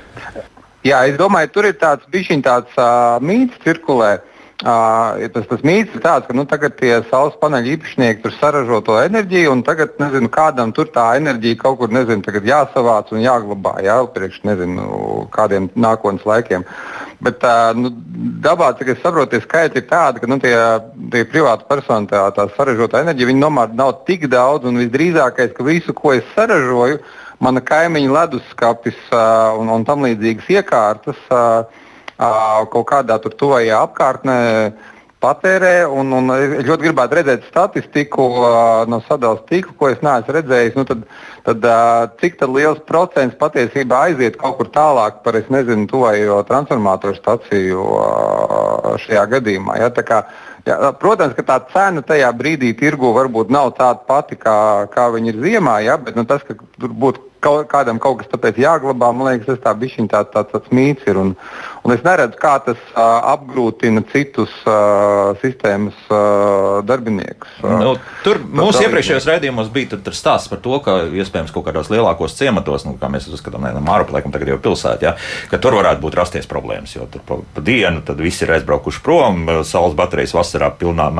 Jā, 0.87 1.03
es 1.09 1.19
domāju, 1.19 1.51
tur 1.51 1.67
ir 1.67 1.77
tāds 1.81 2.07
bišķiņ 2.13 2.41
tāds 2.45 2.75
uh, 2.79 3.17
mīts 3.23 3.59
cirkulē. 3.65 4.17
Uh, 4.57 5.27
tas, 5.29 5.43
tas 5.45 5.61
mīts 5.61 5.93
ir 5.93 6.01
tāds, 6.01 6.25
ka 6.25 6.33
nu, 6.33 6.41
tagad 6.49 6.73
tie 6.79 6.95
saules 7.11 7.35
paneļu 7.41 7.75
īpašnieki 7.75 8.23
tur 8.23 8.33
saražo 8.39 8.79
to 8.85 8.95
enerģiju, 9.03 9.51
un 9.53 9.61
tagad 9.65 9.99
nezinu, 10.01 10.31
kādam 10.33 10.71
tur 10.73 10.89
tā 10.93 11.11
enerģija 11.19 11.59
kaut 11.61 11.77
kur 11.81 11.93
nezinu, 11.93 12.25
jāsavāc 12.25 13.11
un 13.13 13.21
jāglabā 13.21 13.75
jā, 13.85 13.99
priekš 14.15 14.39
nezinu, 14.49 14.87
kādiem 15.35 15.69
nākotnes 15.77 16.25
laikiem. 16.25 16.65
Bet 17.21 17.45
uh, 17.45 17.75
nu, 17.77 17.91
dabā, 18.47 18.71
cik 18.79 18.95
es 18.95 19.03
saprotu, 19.03 19.35
tie 19.35 19.43
skaitļi 19.45 19.83
ir 19.83 19.87
tādi, 19.91 20.23
ka 20.23 20.31
nu, 20.31 20.39
tie, 20.41 20.55
tie 21.13 21.23
privāti 21.29 21.69
personi 21.69 22.09
tā, 22.09 22.25
tā 22.33 22.47
saražotā 22.55 23.03
enerģija 23.05 23.37
nomāda 23.37 23.77
nav 23.77 23.93
tik 24.09 24.25
daudz, 24.31 24.65
un 24.65 24.81
visdrīzākais, 24.81 25.53
ka 25.57 25.69
visu, 25.69 25.93
ko 25.97 26.15
es 26.17 26.25
saražoju, 26.33 27.01
mana 27.43 27.61
kaimiņa 27.61 28.13
leduskapis 28.13 28.97
uh, 29.11 29.57
un, 29.59 29.69
un 29.73 29.85
tam 29.87 30.05
līdzīgas 30.07 30.53
iekārtas. 30.59 31.19
Uh, 31.29 31.85
kaut 32.17 32.87
kādā 32.89 33.19
tur 33.21 33.35
tuvajā 33.37 33.81
apkārtnē 33.85 34.37
patērē. 35.21 35.87
Un, 35.89 36.13
un 36.13 36.31
ļoti 36.65 36.85
gribētu 36.85 37.17
redzēt 37.19 37.45
statistiku 37.49 38.27
no 38.89 38.99
sadalījuma 39.07 39.45
tīkla, 39.49 39.75
ko 39.77 39.89
es 39.91 40.03
neesmu 40.05 40.35
redzējis. 40.37 40.75
Nu, 40.77 40.85
tad, 40.89 41.05
tad, 41.47 41.67
cik 42.21 42.39
tad 42.41 42.53
liels 42.53 42.81
procents 42.89 43.37
patiesībā 43.39 44.03
aiziet 44.09 44.37
kaut 44.41 44.59
kur 44.59 44.69
tālāk 44.73 45.23
par, 45.25 45.39
es 45.39 45.49
nezinu, 45.53 45.87
tuvējo 45.89 46.41
transformatoru 46.49 47.17
staciju 47.17 47.87
šajā 49.05 49.25
gadījumā. 49.37 49.79
Ja? 49.81 50.21
Jā, 50.67 50.91
protams, 50.99 51.31
ka 51.37 51.45
tā 51.47 51.61
cena 51.71 52.03
tajā 52.03 52.27
brīdī 52.35 52.73
tirgu 52.75 53.13
varbūt 53.15 53.53
nav 53.53 53.71
tāda 53.77 54.03
pati, 54.09 54.35
kā, 54.35 54.57
kā 54.91 55.07
viņa 55.13 55.31
ir 55.31 55.41
ziemā, 55.45 55.79
ja? 55.85 55.95
bet 56.01 56.17
nu, 56.19 56.27
tas, 56.27 56.43
ka 56.43 56.57
tur 56.77 56.91
būtu 56.91 57.26
kaut, 57.47 57.67
kādam 57.71 58.01
kaut 58.03 58.21
kas 58.21 58.29
tāpēc 58.31 58.59
jāglabā, 58.61 59.11
man 59.15 59.31
liekas, 59.31 59.47
tas 59.47 59.63
tā 59.63 59.73
bišķiņ 59.79 60.09
tā, 60.11 60.23
tā, 60.33 60.43
tāds 60.51 60.71
mīts 60.75 61.07
ir. 61.07 61.19
Un, 61.21 61.33
un 61.85 61.95
es 61.95 62.03
neredzu, 62.05 62.37
kā 62.41 62.57
tas 62.65 62.79
uh, 62.91 63.01
apgrūtina 63.33 64.03
citus 64.11 64.53
uh, 64.67 65.33
sistēmas 65.43 65.97
uh, 66.11 66.79
darbiniekus. 66.87 67.57
Uh, 67.63 67.75
nu, 67.81 67.93
tur 68.25 68.41
mūsu 68.43 68.83
iepriekšējos 68.85 69.29
raidījumos 69.31 69.71
bija 69.73 70.01
stāsts 70.11 70.51
par 70.51 70.61
to, 70.63 70.79
ka 70.83 70.99
iespējams 71.07 71.53
kaut 71.55 71.67
kādos 71.69 71.91
lielākos 71.93 72.37
ciematos, 72.37 72.87
nu, 72.87 72.97
kā 72.99 73.11
mēs 73.11 73.29
uzskatām, 73.31 73.65
ne 73.65 73.83
Māruplēkam 73.87 74.33
tagad 74.35 74.51
jau 74.53 74.59
pilsētā, 74.69 75.11
ja, 75.11 75.15
ka 75.51 75.61
tur 75.61 75.77
varētu 75.79 76.03
būt 76.03 76.19
rasties 76.19 76.49
problēmas, 76.49 76.97
jo 76.97 77.07
tur 77.11 77.23
pa, 77.27 77.39
pa 77.55 77.63
dienu 77.63 78.03
tad 78.05 78.19
visi 78.23 78.45
ir 78.45 78.57
aizbraukuši 78.57 79.03
prom, 79.05 79.45
saules 79.67 79.95
baterijas 79.97 80.35
vasarā 80.35 80.71
pilnā 80.77 81.11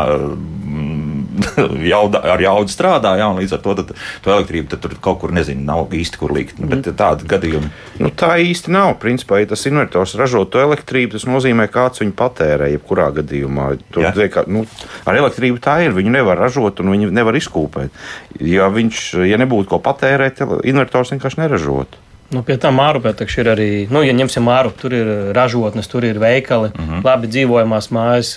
jauda, 1.94 2.22
ar 2.34 2.42
jaudu 2.42 2.72
strādā, 2.72 3.14
jā, 3.20 3.28
un 3.32 3.42
līdz 3.42 3.56
ar 3.58 3.62
to 3.64 3.76
tad, 3.80 3.94
to 4.24 4.34
elektrību 4.34 4.80
tur 4.82 4.96
kaut 5.04 5.20
kur 5.24 5.34
nezinu, 5.36 5.64
nav 5.68 5.94
īsti 5.96 6.22
kur 6.22 6.34
likt. 6.36 6.62
Nu, 6.62 6.70
bet 6.72 6.86
mm. 6.86 6.98
tādi 7.00 7.30
gadījumi. 7.30 7.72
Nu, 8.02 8.12
tā 8.12 8.34
īsti 8.44 8.74
nav. 8.74 8.96
Principā, 9.02 9.42
ja 9.42 9.50
tas 9.52 9.66
invertors 9.70 10.16
ražo 10.20 10.44
to 10.50 10.62
elektrību, 10.64 11.16
tas 11.18 11.28
nozīmē, 11.30 11.68
kāds 11.74 12.04
viņu 12.04 12.16
patērē. 12.18 12.72
Jebkurā 12.74 13.10
gadījumā 13.20 13.70
tur 13.94 14.10
tiek, 14.18 14.40
nu, 14.52 14.66
ar 15.08 15.22
elektrību 15.22 15.62
tā 15.64 15.80
ir. 15.86 15.96
Viņu 15.98 16.14
nevar 16.18 16.40
ražot 16.42 16.82
un 16.84 16.94
viņu 16.96 17.14
nevar 17.16 17.38
izkūpēt. 17.40 18.04
Ja 18.44 18.72
viņš, 18.74 19.06
ja 19.28 19.40
nebūtu 19.42 19.72
ko 19.74 19.82
patērēt, 19.84 20.44
invertors 20.68 21.14
vienkārši 21.16 21.44
neražotu. 21.44 22.04
Nu, 22.36 22.42
pie 22.44 22.58
tā 22.60 22.74
mārupē 22.76 23.14
ir 23.24 23.48
arī, 23.54 23.70
nu, 23.88 24.02
ja 24.04 24.12
ņemsim 24.12 24.44
māru, 24.44 24.74
tur 24.76 24.92
ir 24.92 25.12
ražotnes, 25.36 25.88
tur 25.88 26.04
ir 26.04 26.20
veikali, 26.20 26.74
uh 26.74 26.82
mhm. 26.82 26.98
-huh. 26.98 27.06
labi 27.06 27.28
dzīvojamās 27.32 27.88
mājas, 27.92 28.34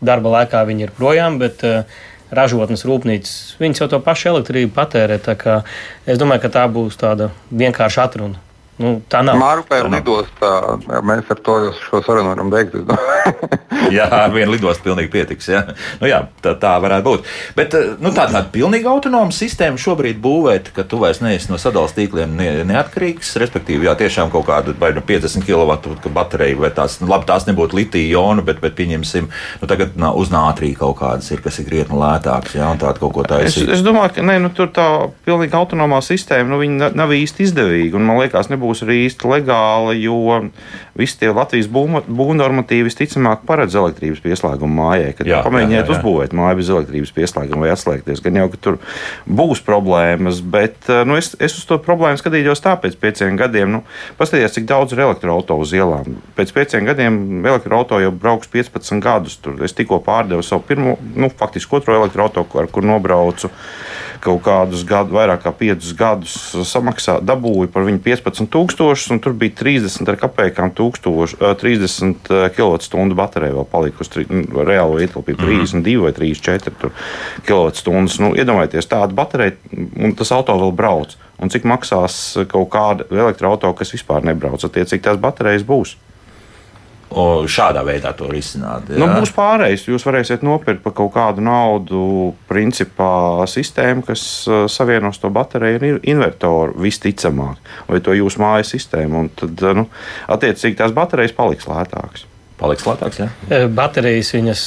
darba 0.00 0.28
laikā 0.30 0.64
viņi 0.66 0.82
ir 0.82 0.90
projām, 0.94 1.38
bet 1.38 1.62
uh, 1.66 1.84
ražotnes 2.34 2.84
rūpnīcas, 2.88 3.36
viņas 3.60 3.84
jau 3.84 3.88
to 3.92 4.02
pašu 4.04 4.32
elektrību 4.34 4.74
patērē. 4.76 5.20
Es 6.06 6.20
domāju, 6.20 6.44
ka 6.44 6.52
tā 6.58 6.66
būs 6.72 6.98
tāda 7.00 7.30
vienkārša 7.50 8.08
atruna. 8.08 8.47
Nu, 8.78 8.98
tā 9.10 9.24
nav. 9.26 9.38
Mārupē 9.40 9.80
ir 9.82 9.90
lidostā. 9.90 10.52
Mēs 11.02 11.30
ar 11.34 11.40
to 11.42 11.56
šo 11.74 12.02
sarunu 12.06 12.30
varam 12.30 12.50
beigt. 12.52 12.76
jā, 13.96 14.06
ar 14.06 14.30
vienu 14.34 14.54
lidostu 14.54 14.86
pilnīgi 14.86 15.10
pietiks. 15.12 15.48
Jā, 15.50 15.64
nu, 15.98 16.08
jā 16.10 16.20
tā, 16.44 16.54
tā 16.60 16.74
varētu 16.82 17.06
būt. 17.06 17.28
Bet 17.58 17.74
eh, 17.74 17.90
nu, 17.98 18.12
tā, 18.14 18.28
tāda 18.30 18.46
pilnīgi 18.54 18.88
autonoma 18.88 19.34
sistēma 19.34 19.80
šobrīd 19.80 20.20
būvēt, 20.22 20.70
ka 20.76 20.86
tu 20.88 21.00
vairs 21.02 21.22
neesi 21.24 21.50
no 21.50 21.58
sadalījuma 21.58 21.96
tīkliem 21.98 22.36
ne, 22.38 22.48
neatkarīgs. 22.68 23.34
Respektīvi, 23.42 23.88
jā, 23.88 23.96
tiešām 23.98 24.32
kaut 24.34 24.46
kāda 24.48 24.74
vai 24.78 24.92
nu 24.96 25.02
50 25.04 25.46
kW 25.46 26.12
baterija, 26.14 26.58
vai 26.62 26.70
tās, 26.74 26.98
nu, 27.02 27.10
labi, 27.10 27.26
tās 27.28 27.48
nebūtu 27.48 27.78
litija 27.78 28.12
jona, 28.14 28.44
bet, 28.46 28.62
bet 28.62 28.76
pieņemsim, 28.78 29.28
nu, 29.62 29.70
tagad 29.70 29.98
na, 29.98 30.12
uz 30.14 30.32
nātrī 30.34 30.72
kaut 30.78 30.98
kādas 31.02 31.30
ir, 31.34 31.42
kas 31.44 31.58
ir 31.58 31.68
krietni 31.68 31.98
lētākas, 31.98 32.56
jā, 32.58 32.70
un 32.70 32.80
tāda 32.80 33.02
kaut 33.02 33.14
ko 33.16 33.26
tāda. 33.26 33.48
Es, 33.48 33.58
es 33.58 33.84
domāju, 33.86 34.14
ka 34.18 34.26
ne, 34.26 34.38
nu, 34.42 34.52
tur 34.54 34.70
tā 34.74 34.86
pilnīgi 35.26 35.56
autonomā 35.58 36.00
sistēma, 36.04 36.54
nu, 36.54 36.90
nav 36.98 37.14
īsti 37.14 37.46
izdevīga, 37.48 37.98
un 37.98 38.06
man 38.08 38.22
liekas, 38.22 38.50
nebūs 38.52 38.67
nebūs 38.68 38.84
arī 38.84 39.06
īsti 39.06 39.28
legāla, 39.32 39.94
jo 39.96 40.50
visi 40.98 41.18
tie 41.20 41.30
Latvijas 41.34 41.68
būvnormatīvi 41.70 42.88
visticamāk 42.88 43.44
paredz 43.48 43.76
elektrības 43.78 44.22
pieslēgumu 44.24 44.80
mājai. 44.80 45.14
Kad 45.18 45.30
jā, 45.30 45.40
pamēģiniet 45.46 45.78
jā, 45.78 45.84
jā, 45.84 45.86
jā. 45.86 45.96
uzbūvēt 45.96 46.36
māju 46.36 46.60
bez 46.60 46.72
elektrības 46.74 47.14
pieslēguma 47.16 47.66
vai 47.66 47.72
atslēgties, 47.74 48.22
gan 48.24 48.40
jau, 48.40 48.48
ka 48.52 48.62
tur 48.66 48.78
būs 49.40 49.62
problēmas, 49.66 50.42
bet 50.42 50.90
eh, 50.90 51.04
nu, 51.08 51.18
es, 51.20 51.32
es 51.38 51.56
uz 51.60 51.66
to 51.68 51.78
problēmu 51.82 52.20
skatījos 52.20 52.64
tā 52.64 52.74
pēc 52.80 52.98
pieciem 53.00 53.38
gadiem. 53.40 53.78
Nu, 53.78 53.82
Paskatieties, 54.18 54.56
cik 54.58 54.68
daudz 54.68 54.94
ir 54.94 55.04
elektroautorātu 55.06 55.62
uz 55.62 55.74
ielām. 55.76 56.18
Pēc 56.38 56.52
pieciem 56.56 56.88
gadiem 56.88 57.20
elektroautorātu 57.46 58.02
jau 58.02 58.12
brauks 58.14 58.50
15 58.52 59.02
gadus. 59.04 59.38
Tur 59.42 59.62
es 59.64 59.76
tikko 59.76 60.00
pārdevu 60.04 60.44
savu 60.46 60.64
pirmo, 60.66 60.96
nu, 61.14 61.30
faktiski 61.30 61.78
otro 61.78 61.96
elektroautorātu, 62.00 62.58
ar 62.58 62.70
kur 62.72 62.86
nobraucu 62.86 63.52
kaut 64.22 64.42
kādus 64.42 64.84
gadus, 64.86 65.14
vairāk 65.14 65.44
kā 65.44 65.52
5 65.54 65.92
gadus 65.98 66.34
samaksā, 66.68 67.18
dabūju 67.24 67.70
par 67.72 67.86
viņu 67.86 68.02
15,000, 68.04 69.12
un 69.14 69.22
tur 69.22 69.36
bija 69.38 69.54
30 69.60 70.10
ar 70.10 70.18
kapekām, 70.18 70.72
1000, 70.94 71.36
30 71.60 72.32
kWh 72.56 73.16
baterija 73.18 73.56
vēl 73.58 73.68
palikusi. 73.70 74.26
Nu, 74.30 74.64
reāli 74.66 75.06
ietilpīja 75.06 75.40
32 75.42 76.02
vai 76.04 76.12
34 76.16 76.92
kWh. 77.46 78.02
Nu, 78.24 78.32
iedomājieties, 78.38 78.90
tāda 78.90 79.14
baterija, 79.16 79.56
un 79.76 80.16
tas 80.18 80.32
auto 80.34 80.56
vēl 80.58 80.74
brauc. 80.78 81.16
Un 81.38 81.52
cik 81.54 81.68
maksās 81.70 82.18
kaut 82.50 82.70
kāda 82.72 83.06
elektroautorāta, 83.14 83.76
kas 83.78 83.94
vispār 83.94 84.24
nebrauc, 84.26 84.64
attiecīgi 84.66 85.04
tās 85.04 85.20
baterijas 85.22 85.66
būs 85.68 85.94
šādā 87.08 87.82
veidā 87.86 88.12
to 88.16 88.28
risināt. 88.30 88.90
Ja? 88.92 89.00
Nu, 89.00 89.08
būs 89.16 89.32
pārējais. 89.36 89.86
Jūs 89.88 90.04
varēsiet 90.06 90.44
nopirkt 90.46 90.82
par 90.84 90.94
kaut 90.98 91.12
kādu 91.16 91.44
naudu, 91.44 92.02
principā 92.50 93.46
sistēmu, 93.48 94.04
kas 94.08 94.22
savienos 94.72 95.20
to 95.22 95.30
bateriju 95.32 95.98
ar 95.98 96.00
invertoru 96.02 96.76
visticamāk, 96.84 97.60
vai 97.88 98.02
to 98.04 98.16
jūsu 98.16 98.42
mājas 98.42 98.74
sistēmu. 98.76 99.24
Un 99.24 99.30
tad, 99.34 99.64
nu, 99.78 99.88
attiecīgi, 100.28 100.78
tās 100.82 100.96
baterijas 100.96 101.36
paliks 101.36 101.68
lētākas. 101.70 102.26
Paliks 102.58 102.82
lētāks, 102.88 103.20
jā. 103.22 103.28
Baterijas 103.70 104.32
viņas 104.34 104.62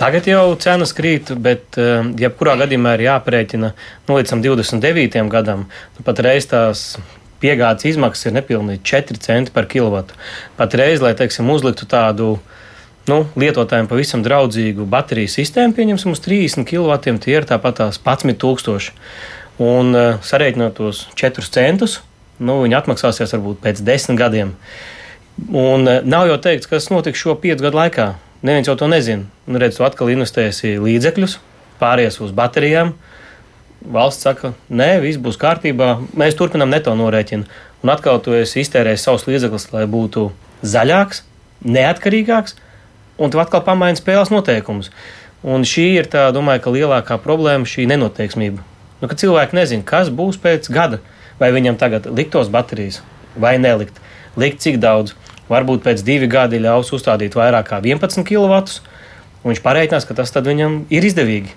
tagad 0.00 0.26
jau 0.26 0.42
cenas 0.58 0.90
krīt, 0.96 1.30
bet 1.38 1.78
jebkurā 2.18 2.56
gadījumā 2.64 2.96
ir 2.96 3.04
jāprēķina 3.06 3.70
nu, 3.70 4.16
līdz 4.16 4.34
29. 4.42 5.22
gadam. 5.30 5.68
Nu, 5.94 6.06
pat 6.06 6.18
reiz 6.26 6.50
tās 6.50 6.88
piegādes 7.42 7.86
izmaksas 7.92 8.28
ir 8.28 8.36
nepilnīgi 8.36 8.82
4 8.86 9.20
centi 9.22 9.54
par 9.54 9.68
kilovatu. 9.70 10.16
Pat 10.58 10.74
reiz, 10.78 11.02
lai 11.04 11.14
teiksim, 11.18 11.48
uzliktu 11.52 11.88
tādu 11.90 12.36
nu, 13.08 13.22
lietotājiem 13.40 13.88
pavisam 13.88 14.22
draudzīgu 14.24 14.86
bateriju 14.90 15.30
sistēmu, 15.32 15.76
pieņemsim 15.76 16.14
uz 16.14 16.22
30 16.24 16.68
kW, 16.68 16.98
tie 17.24 17.38
ir 17.38 17.48
tāpat 17.48 17.80
tās 17.82 18.00
11,000. 18.02 18.92
Un 19.58 19.90
uh, 19.96 20.20
sarēķinot 20.22 20.76
tos 20.78 21.06
4 21.18 21.50
centus, 21.54 21.98
nu, 22.38 22.60
viņi 22.62 22.78
atmaksāsies 22.78 23.34
varbūt 23.34 23.62
pēc 23.64 23.82
10 23.86 24.18
gadiem. 24.20 24.54
Un 25.48 25.88
uh, 25.88 25.98
nav 26.06 26.28
jau 26.30 26.38
teikts, 26.42 26.70
kas 26.70 26.92
notiks 26.94 27.18
šo 27.18 27.34
5 27.38 27.64
gadu 27.64 27.80
laikā. 27.80 28.12
Neviens 28.46 28.70
jau 28.70 28.76
to 28.78 28.86
nezina. 28.86 29.26
Nu, 29.50 29.58
redz, 29.58 29.80
tu 29.80 29.86
atkal 29.86 30.12
investēsi 30.12 30.76
līdzekļus, 30.78 31.40
pāries 31.80 32.20
uz 32.22 32.30
baterijām, 32.36 32.92
uh, 32.94 33.07
valsts 33.82 34.26
saka, 34.26 34.52
nē, 34.70 34.98
viss 35.04 35.20
būs 35.22 35.38
kārtībā, 35.40 35.94
mēs 36.18 36.36
turpinām 36.38 36.70
neto 36.72 36.94
norēķinu. 36.98 37.46
Un 37.84 37.92
atkal 37.92 38.18
tu 38.22 38.34
esi 38.34 38.64
iztērējis 38.64 39.04
savus 39.06 39.26
līdzekļus, 39.28 39.68
lai 39.74 39.84
būtu 39.90 40.28
zaļāks, 40.66 41.22
neatkarīgāks, 41.62 42.56
un 43.18 43.30
tu 43.30 43.38
atkal 43.42 43.62
pamaini 43.66 44.00
spēles 44.00 44.32
noteikumus. 44.34 44.90
Un 45.46 45.62
šī 45.62 45.92
ir 46.00 46.10
tā, 46.10 46.26
domāju, 46.34 46.64
ka 46.64 46.74
lielākā 46.74 47.20
problēma 47.22 47.68
šī 47.68 47.86
nenoteiksmība. 47.92 48.64
Nu, 48.98 49.06
ka 49.06 49.14
cilvēki 49.14 49.54
nezina, 49.54 49.86
kas 49.86 50.10
būs 50.10 50.40
pēc 50.42 50.66
gada, 50.74 50.98
vai 51.38 51.52
viņam 51.54 51.78
tagad 51.78 52.08
liktos 52.10 52.50
baterijas 52.50 52.98
vai 53.38 53.54
nelikt, 53.62 54.00
likt 54.36 54.64
cik 54.64 54.80
daudz. 54.82 55.14
Varbūt 55.48 55.84
pēc 55.86 56.02
divi 56.04 56.26
gadi 56.28 56.58
ļaus 56.60 56.90
uzstādīt 56.92 57.38
vairāk 57.38 57.70
kā 57.70 57.78
11 57.80 58.26
kW, 58.26 58.58
un 59.40 59.52
viņš 59.52 59.62
pareiķinās, 59.64 60.04
ka 60.04 60.18
tas 60.18 60.34
viņam 60.34 60.82
ir 60.90 61.06
izdevīgi. 61.06 61.54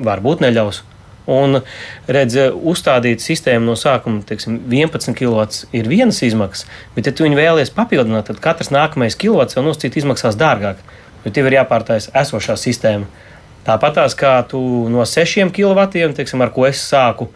Varbūt 0.00 0.42
neļaus. 0.42 0.82
Un, 1.28 1.60
redz, 2.08 2.38
uzstādīt 2.56 3.20
sistēmu 3.20 3.68
no 3.68 3.74
sākuma, 3.76 4.22
teiksim, 4.24 4.62
11 4.72 5.12
kW 5.18 5.42
ir 5.76 5.90
vienas 5.90 6.22
izmaksas, 6.24 6.64
bet, 6.94 7.10
ja 7.10 7.12
tu 7.12 7.26
viņu 7.26 7.36
vēlies 7.36 7.72
papildināt, 7.76 8.30
tad 8.30 8.40
katrs 8.40 8.72
nākamais 8.72 9.18
kilovatts 9.20 9.58
jau 9.58 9.64
nosacīt 9.66 9.98
izmaksās 10.00 10.38
dārgāk, 10.40 10.80
jo 11.26 11.32
tev 11.36 11.50
ir 11.50 11.58
jāpārtais 11.58 12.08
esošā 12.16 12.56
sistēma. 12.56 13.10
Tāpat 13.68 13.98
tās 13.98 14.16
kā 14.16 14.38
tu 14.48 14.60
no 14.88 15.04
6 15.04 15.52
kW, 15.52 15.84
teiksim, 16.16 16.40
ar 16.40 16.54
ko 16.54 16.64
es 16.64 16.80
sāku, 16.80 17.28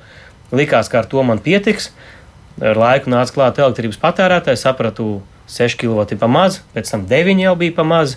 likās, 0.56 0.88
ka 0.88 1.02
ar 1.02 1.10
to 1.10 1.20
man 1.26 1.42
pietiks. 1.42 1.90
Ar 2.60 2.76
laiku 2.76 3.12
nāca 3.12 3.32
klāt 3.32 3.60
elektrības 3.60 4.00
patērētājs, 4.00 4.64
sapratu, 4.64 5.20
6 5.52 5.76
kW 5.80 6.06
ir 6.14 6.20
pa 6.20 6.28
maz, 6.30 6.62
pēc 6.72 6.94
tam 6.94 7.04
9 7.08 7.44
jau 7.44 7.52
bija 7.60 7.76
pa 7.76 7.84
maz. 7.84 8.16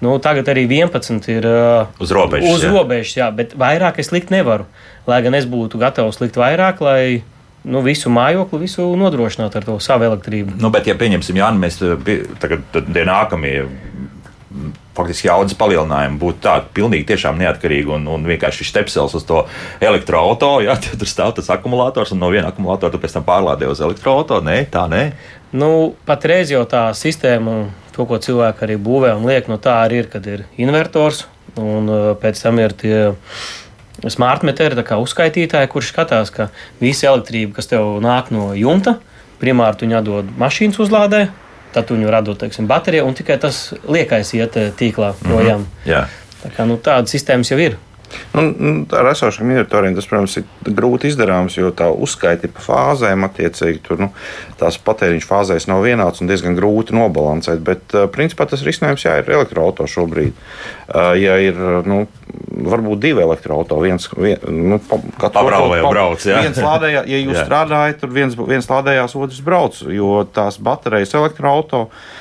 Nu, 0.00 0.14
tagad 0.22 0.48
arī 0.48 0.64
11 0.64 1.28
ir 1.28 1.44
uh, 1.44 1.90
uz 2.00 2.12
robežas. 2.16 2.48
Uz 2.48 2.64
jā. 2.64 2.70
robežas, 2.72 3.16
jā, 3.18 3.28
bet 3.36 3.52
vairāk 3.58 4.00
es 4.00 4.08
likt 4.14 4.32
nevaru. 4.32 4.64
Lai 5.08 5.20
gan 5.24 5.36
es 5.36 5.48
būtu 5.48 5.80
gatavs 5.80 6.22
likt 6.22 6.38
vairāk, 6.40 6.80
lai 6.84 7.20
nu, 7.68 7.82
visu 7.84 8.12
mājokli, 8.12 8.62
visu 8.64 8.86
nodrošināt 8.96 9.58
ar 9.60 9.66
to 9.66 9.76
savu 9.82 10.08
elektrību. 10.08 10.56
Nu, 10.60 10.72
bet, 10.72 10.88
ja 10.88 10.96
pieņemsim, 10.96 11.40
Jānis, 11.40 11.60
mēs 11.60 11.80
eh, 11.84 12.24
tagad 12.40 12.64
tie 12.72 13.04
nākamie 13.08 13.54
faktiski 14.96 15.28
jaudas 15.28 15.54
palielinājumi 15.54 16.18
būtu 16.18 16.42
tādi 16.42 16.72
pilnīgi 16.74 17.06
tiešām 17.12 17.38
neatkarīgi 17.38 17.92
un, 17.94 18.08
un 18.10 18.24
vienkārši 18.26 18.66
stepsels 18.66 19.14
uz 19.16 19.26
to 19.28 19.44
elektroautorātu. 19.84 20.64
Ja, 20.66 20.76
tur 21.00 21.08
stāv 21.08 21.36
tas 21.36 21.50
akumulators 21.54 22.14
un 22.14 22.22
no 22.24 22.32
viena 22.32 22.50
akumulátora 22.50 22.92
tu 22.92 23.02
pēc 23.02 23.18
tam 23.18 23.26
pārlādē 23.28 23.70
uz 23.70 23.82
elektroautorātu. 23.84 24.48
Nē, 24.48 24.64
tā 24.72 24.86
nē. 24.90 25.04
Nu, 25.56 25.70
patreiz 26.06 26.50
jau 26.52 26.64
tā 26.70 26.88
sistēma, 26.94 27.56
to, 27.94 28.06
ko 28.06 28.18
cilvēki 28.22 28.66
arī 28.66 28.76
būvē 28.80 29.14
un 29.18 29.26
liek, 29.28 29.48
no 29.48 29.58
nu, 29.58 29.62
tā 29.62 29.80
arī 29.84 30.04
ir, 30.04 30.10
kad 30.12 30.26
ir 30.26 30.46
invertors 30.60 31.26
un 31.58 31.90
uh, 31.90 32.10
pēc 32.20 32.40
tam 32.42 32.60
ir 32.62 32.74
tie 32.78 32.98
smartmetri, 34.08 34.84
kā 34.86 34.96
uzskaitītāji, 35.02 35.68
kurš 35.72 35.92
skatās, 35.92 36.32
ka 36.32 36.48
visa 36.80 37.10
elektrība, 37.10 37.56
kas 37.58 37.68
tev 37.68 37.98
nāk 38.04 38.30
no 38.32 38.50
jumta, 38.56 38.96
primāri 39.40 39.76
tu 39.76 39.88
viņu 39.88 40.02
dod 40.06 40.30
mašīnas 40.40 40.80
uzlādē, 40.80 41.26
tad 41.74 41.92
viņu 41.92 42.10
radot 42.12 42.40
teiksim, 42.40 42.68
bateriju, 42.70 43.06
un 43.06 43.16
tikai 43.18 43.36
tas 43.42 43.70
liekais 43.88 44.32
iet 44.38 44.56
eh, 44.56 44.72
tīklā 44.76 45.12
mhm. 45.14 45.28
projām. 45.28 45.66
Mm 45.66 45.92
-hmm. 45.92 46.18
Tā 46.40 46.50
kā, 46.56 46.66
nu, 46.66 46.78
tādas 46.80 47.12
sistēmas 47.12 47.50
jau 47.50 47.58
ir. 47.58 47.76
Nu, 48.34 48.42
nu, 48.50 48.72
ar 48.96 49.10
esošiem 49.12 49.50
invertoriem 49.52 49.94
tas, 49.96 50.06
protams, 50.10 50.36
ir 50.40 50.74
grūti 50.76 51.10
izdarāms, 51.10 51.56
jo 51.58 51.70
tā 51.76 51.90
uzskaita 51.90 52.50
pa 52.54 52.64
fāzēm, 52.64 53.26
attiecīgi, 53.26 53.82
tur 53.86 54.02
nu, 54.04 54.10
tās 54.60 54.78
patēriņš 54.86 55.26
fāzēs 55.28 55.68
nav 55.70 55.84
vienāds 55.86 56.22
un 56.22 56.30
diezgan 56.30 56.58
grūti 56.58 56.96
nobalansēt. 56.96 57.62
Bet, 57.66 57.96
principā, 58.14 58.48
tas 58.50 58.64
risinājums 58.66 59.06
jā, 59.06 59.18
ir 59.20 59.30
elektroautorāts 59.38 59.96
šobrīd. 59.96 60.38
Ja 61.20 61.36
ir 61.42 61.58
nu, 61.86 62.02
varbūt 62.70 63.02
divi 63.02 63.22
elektroautori. 63.24 63.90
Viens, 63.90 64.08
vien, 64.16 64.40
nu, 64.70 64.80
Pabrauc, 64.80 65.76
brauc, 65.90 66.26
jā. 66.26 66.42
viens 66.46 66.58
lādējā, 66.64 67.04
ja 67.10 67.20
jūs 67.22 67.38
jā. 67.38 67.44
strādājat, 67.46 68.02
tad 68.02 68.14
viens, 68.14 68.38
viens 68.38 68.70
lādējās, 68.70 69.16
otrs 69.18 69.44
brauc, 69.46 69.78
jo 69.90 70.24
tās 70.34 70.58
baterijas 70.62 71.14
elektroautorāts 71.18 72.18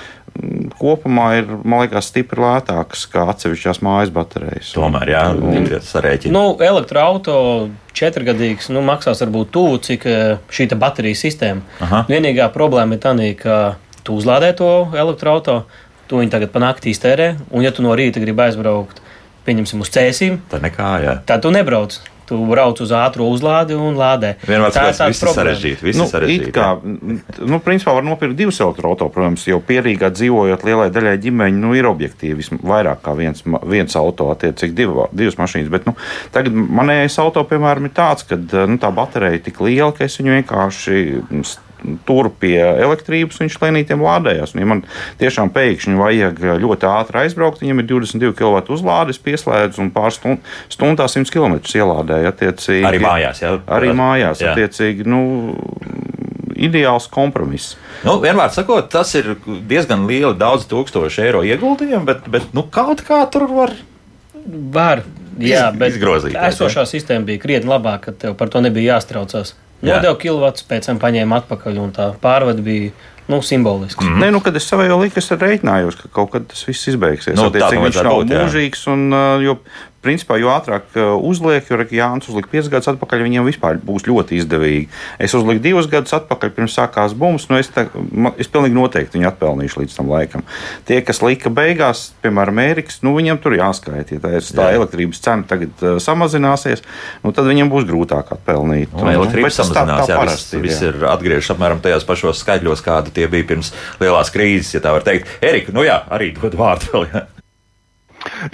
kopumā 0.80 1.28
ir, 1.40 1.50
man 1.64 1.84
liekas, 1.84 2.10
stipri 2.12 2.42
lētākas 2.44 3.06
nekā 3.10 3.26
atsevišķās 3.34 3.82
mājas 3.86 4.14
baterijas. 4.16 4.72
Tomēr, 4.76 5.12
jā, 5.14 5.24
tas 5.70 5.92
sarēķina. 5.94 6.34
Nu, 6.36 6.44
elektroautorāts 6.64 7.76
četrgadīgs 8.00 8.70
nu, 8.74 8.84
maksās 8.86 9.24
varbūt 9.26 9.52
tuvu, 9.56 9.82
cik 9.84 10.08
eh, 10.08 10.38
šī 10.54 10.70
baterijas 10.80 11.26
sistēma. 11.26 11.66
Aha. 11.86 12.06
Vienīgā 12.12 12.50
problēma 12.56 12.96
ir 12.96 13.04
tā, 13.04 13.14
ka 13.40 13.60
tu 14.08 14.16
uzlādē 14.20 14.54
to 14.58 14.72
elektroautorātu, 14.96 15.86
tu 16.10 16.18
viņu 16.18 16.34
tagad 16.34 16.54
panākt 16.54 16.88
iztērē, 16.90 17.36
un 17.54 17.66
ja 17.66 17.74
tu 17.76 17.86
no 17.86 17.94
rīta 17.98 18.22
gribi 18.24 18.48
aizbraukt 18.48 19.04
pieņemsim 19.46 19.82
uz 19.84 19.92
cēsīm, 19.94 20.40
tad 20.50 20.64
nekā, 20.66 20.94
jā. 21.04 21.20
Tad 21.30 21.46
tu 21.46 21.52
nebrauc. 21.54 22.00
Tu 22.30 22.38
brauc 22.46 22.80
uz 22.84 22.92
ātrā 22.94 23.26
uzlādi 23.26 23.74
un 23.74 23.98
lādē. 23.98 24.36
Vienmēr 24.46 24.74
tā 24.76 24.90
ir 24.92 24.98
tā 25.00 25.10
sarežģīta. 25.34 25.86
Visi 25.88 26.02
nu, 26.02 26.06
sarežģīti. 26.10 26.52
Kā, 26.54 26.68
nu, 26.78 27.60
principā 27.66 27.96
var 27.98 28.06
nopirkt 28.06 28.38
divus 28.38 28.60
elektroautorātus. 28.62 29.16
Protams, 29.16 29.46
jau 29.50 29.58
pierīgā 29.66 30.12
dzīvojot 30.14 30.66
lielai 30.68 30.90
daļai 30.94 31.16
ģimeņu, 31.24 31.62
nu, 31.64 31.74
ir 31.78 31.90
objektīvi 31.90 32.60
vairāk 32.62 33.02
kā 33.06 33.16
viens, 33.18 33.42
viens 33.70 33.98
auto, 33.98 34.30
attiecīgi 34.36 34.78
div, 34.78 34.94
divas 35.18 35.40
mašīnas. 35.40 35.72
Bet 35.74 35.90
nu, 35.90 35.96
tagad 36.36 36.54
manējais 36.54 37.18
auto, 37.24 37.44
piemēram, 37.50 37.90
ir 37.90 37.96
tāds, 37.98 38.28
ka 38.30 38.38
nu, 38.38 38.78
tā 38.82 38.94
baterija 38.94 39.39
ir 39.39 39.44
tik 39.48 39.63
liela, 39.65 39.89
ka 39.96 40.06
es 40.06 40.20
viņu 40.22 40.38
vienkārši 40.38 41.02
tur 42.08 42.30
pie 42.42 42.58
elektrības, 42.60 43.39
viņš 43.42 43.58
lēnītiem 43.62 44.04
lādējās. 44.04 44.56
Un, 44.56 44.63
ja 44.63 44.70
man 44.70 44.84
tiešām 45.22 45.52
pēkšņi 45.56 46.00
vajag 46.00 46.42
ļoti 46.63 46.89
ātri 46.89 47.24
aizbraukt, 47.24 47.63
viņam 47.63 47.84
ir 47.84 47.89
22 47.92 48.36
kW 48.39 48.63
uzlādes, 48.76 49.22
pieslēdz 49.24 49.82
un 49.84 49.92
pāris 49.96 50.20
stundā 50.72 51.10
100 51.10 51.34
km 51.34 51.60
ielādēja. 51.60 52.34
Arī 52.89 53.04
mājās, 53.04 53.44
jā. 53.44 53.56
Arī 53.80 53.94
mājās, 53.98 54.44
jā. 54.44 54.54
attiecīgi. 54.54 55.08
Nu, 55.10 55.24
ideāls 56.60 57.08
kompromiss. 57.12 57.78
Nu, 58.06 58.18
vienmēr 58.24 58.52
sakot, 58.56 58.89
tas 58.92 59.12
ir 59.18 59.34
diezgan 59.70 60.06
lieli, 60.10 60.36
daudz 60.39 60.68
tūkstoši 60.72 61.24
eiro 61.28 61.44
ieguldījumi, 61.48 62.06
bet, 62.08 62.28
bet 62.32 62.52
nu, 62.56 62.65
kaut 62.72 63.04
kā 63.08 63.22
tur 63.32 63.48
var. 63.52 63.74
Var, 64.50 65.04
jā, 65.44 65.68
bet 65.76 65.94
izgrozīt. 65.94 66.38
Esošā 66.50 66.86
sistēma 66.89 67.28
bija 67.28 67.42
krietni 67.44 67.70
labāka, 67.70 68.10
ka 68.10 68.24
tev 68.26 68.38
par 68.39 68.52
to 68.52 68.63
nebija 68.65 68.96
jāstraucās. 68.96 69.54
Nodeva 69.82 70.15
kilovatu, 70.20 70.65
pēc 70.70 70.89
tam 70.89 71.00
paņēma 71.00 71.44
atpakaļ, 71.44 71.80
un 71.84 71.96
tā 71.96 72.10
pārvade 72.22 72.63
bija 72.65 72.92
nu, 73.30 73.42
simbolisks. 73.46 74.04
Mm 74.04 74.10
-hmm. 74.10 74.24
Nē, 74.24 74.32
nu, 74.32 74.39
kad 74.42 74.56
es 74.56 74.68
savai 74.68 74.89
liku, 74.89 75.20
es 75.20 75.32
rēķinājos, 75.32 76.00
ka 76.02 76.10
kaut 76.12 76.32
kad 76.32 76.48
tas 76.48 76.65
viss 76.68 76.88
izbeigsies. 76.88 77.38
Nu, 77.38 77.50
tā, 77.54 77.70
viņš 77.72 78.02
nav 78.04 78.15
būt, 78.18 78.34
mūžīgs, 78.34 78.88
un, 78.89 79.12
jo 79.44 79.58
principā, 80.04 80.38
jo 80.40 80.52
ātrāk 80.54 80.88
uh, 80.96 81.16
uzliek, 81.26 81.66
jo 81.68 81.78
Jānis 81.94 82.30
uzlika 82.32 82.52
5 82.54 82.72
gadus 82.72 82.90
atpakaļ, 82.94 83.24
viņiem 83.26 83.48
vispār 83.48 83.80
būs 83.84 84.08
ļoti 84.08 84.40
izdevīgi. 84.40 84.88
Es 85.22 85.36
uzliku 85.38 85.64
2 85.66 85.86
gadus 85.92 86.16
atpakaļ, 86.18 86.54
pirms 86.56 86.78
sākās 86.78 87.16
bums, 87.18 87.50
nu 87.52 87.60
es, 87.60 87.72
tā, 87.74 87.88
es 88.40 88.52
pilnīgi 88.52 88.78
noteikti 88.78 89.20
viņu 89.20 89.30
atpelnīšu 89.32 89.84
līdz 89.84 89.98
tam 89.98 90.12
laikam. 90.12 90.46
Tie, 90.88 91.02
kas 91.06 91.22
lika 91.26 91.52
beigās, 91.54 92.10
piemēram, 92.24 92.62
Ēriks, 92.64 93.02
nu 93.06 93.16
viņiem 93.18 93.42
tur 93.44 93.58
jāskaita. 93.58 94.18
Ja 94.18 94.24
tā, 94.24 94.44
tā 94.62 94.70
elektrības 94.78 95.24
cena 95.26 95.48
tagad 95.50 95.84
uh, 95.84 95.98
samazināsies, 96.04 96.86
nu, 97.24 97.34
tad 97.36 97.50
viņiem 97.50 97.72
būs 97.72 97.88
grūtāk 97.90 98.32
atpelnīt. 98.38 98.94
Nu, 98.96 99.10
elektrības 99.12 99.60
samazinās, 99.62 100.06
tā, 100.06 100.08
tā 100.08 100.16
jā, 100.16 100.22
parasti, 100.22 100.62
viss, 100.62 100.80
viss 100.80 100.88
ir 100.92 101.10
atgriežas 101.10 101.56
apmēram 101.56 101.84
tajos 101.84 102.08
pašos 102.08 102.44
skaitļos, 102.46 102.86
kādi 102.86 103.16
tie 103.16 103.28
bija 103.32 103.52
pirms 103.52 103.74
lielās 104.02 104.32
krīzes, 104.34 104.76
ja 104.78 104.84
tā 104.86 104.96
var 104.96 105.06
teikt. 105.08 105.40
Erika, 105.44 105.76
nu 105.76 105.88
jā, 105.88 106.02
arī 106.14 106.34
dod 106.38 106.58
vārdu 106.60 106.96
vēl. 106.96 107.12
Jā. 107.14 107.28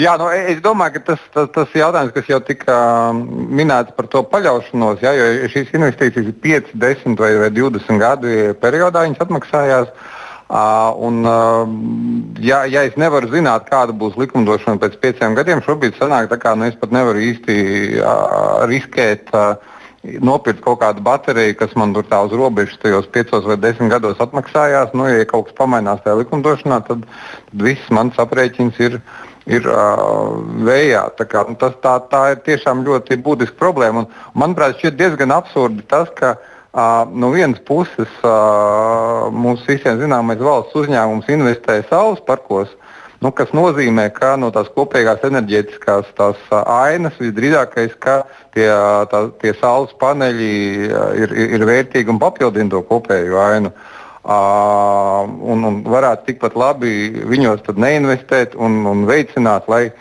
Jā, 0.01 0.15
nu, 0.21 0.27
es 0.33 0.61
domāju, 0.65 0.97
ka 0.97 1.03
tas, 1.11 1.23
tas, 1.33 1.49
tas 1.55 1.77
jautājums, 1.77 2.13
kas 2.15 2.29
jau 2.31 2.39
tika 2.43 2.75
um, 3.11 3.23
minēts 3.55 3.95
par 3.97 4.09
to 4.11 4.23
paļaušanos, 4.31 5.03
jā, 5.05 5.13
jo 5.17 5.49
šīs 5.53 5.73
investīcijas 5.77 6.31
ir 6.31 6.37
5, 6.43 6.75
10 6.83 7.19
vai, 7.21 7.31
vai 7.43 7.51
20 7.53 8.01
gadu 8.01 8.35
periodā, 8.61 9.05
viņas 9.07 9.25
atmaksājās. 9.27 9.95
Uh, 10.45 10.91
un, 11.01 11.23
uh, 11.25 11.63
ja, 12.45 12.63
ja 12.69 12.83
es 12.85 12.97
nevaru 13.01 13.31
zināt, 13.31 13.65
kāda 13.65 13.95
būs 13.97 14.13
likumdošana 14.21 14.77
pēc 14.83 14.99
pieciem 15.01 15.33
gadiem, 15.37 15.63
šobrīd 15.65 15.97
sanāk, 15.97 16.29
kā 16.37 16.53
nu, 16.53 16.67
es 16.69 16.77
pat 16.77 16.93
nevaru 16.93 17.23
īsti 17.31 17.55
uh, 17.97 18.67
riskēt. 18.69 19.33
Uh, 19.33 19.73
nopirkt 20.21 20.61
kaut 20.61 20.79
kādu 20.81 21.03
bateriju, 21.05 21.55
kas 21.59 21.73
man 21.79 21.93
tur 21.95 22.05
tā 22.07 22.19
uz 22.25 22.33
robežas 22.35 22.77
tajos 22.81 23.07
piecos 23.11 23.45
vai 23.47 23.57
desmit 23.57 23.91
gados 23.93 24.21
atmaksājās. 24.21 24.93
Nu, 24.97 25.07
ja 25.09 25.25
kaut 25.29 25.49
kas 25.49 25.57
pamainās 25.57 26.03
tajā 26.03 26.19
likumdošanā, 26.21 26.81
tad, 26.87 27.05
tad 27.49 27.65
viss 27.67 27.93
mans 27.93 28.19
aprēķins 28.21 28.81
ir, 28.85 28.99
ir 29.49 29.67
uh, 29.69 30.41
vējā. 30.65 31.05
Tā, 31.17 31.27
kā, 31.29 31.45
nu, 31.49 31.57
tas, 31.61 31.77
tā, 31.83 31.95
tā 32.11 32.23
ir 32.33 32.41
tiešām 32.45 32.83
ļoti 32.87 33.19
būtiska 33.25 33.57
problēma. 33.59 34.05
Un, 34.05 34.31
manuprāt, 34.37 34.79
šķiet 34.79 34.97
diezgan 34.99 35.33
absurdi 35.35 35.85
tas, 35.89 36.09
ka 36.17 36.35
uh, 36.37 37.05
no 37.13 37.31
vienas 37.35 37.61
puses 37.67 38.11
uh, 38.25 39.27
mums 39.33 39.65
visiem 39.69 40.01
zināmais 40.01 40.41
valsts 40.41 40.77
uzņēmums 40.81 41.29
investē 41.37 41.81
saules 41.91 42.23
parkos. 42.25 42.73
Nu, 43.23 43.31
kas 43.33 43.53
nozīmē, 43.55 44.09
ka 44.13 44.33
no 44.37 44.51
tās 44.53 44.67
kopīgās 44.75 45.23
enerģētiskās 45.25 46.09
tās 46.17 46.41
ainas 46.51 47.15
visdrīzākais, 47.21 47.95
ka 47.97 48.19
tie, 48.53 48.67
tā, 49.09 49.21
tie 49.41 49.53
saules 49.61 49.95
paneļi 50.01 50.49
ir, 50.83 51.31
ir, 51.31 51.53
ir 51.57 51.65
vērtīgi 51.65 52.11
un 52.11 52.19
papildina 52.21 52.73
to 52.75 52.83
kopējo 52.85 53.39
ainu. 53.41 53.71
Uh, 53.71 54.04
un, 54.25 55.63
un 55.69 55.79
varētu 55.85 56.31
tikpat 56.31 56.57
labi 56.57 56.91
viņos 57.29 57.65
neinvestēt 57.77 58.55
un, 58.57 58.81
un 58.89 59.05
veicināt, 59.05 59.69
lai, 59.69 59.91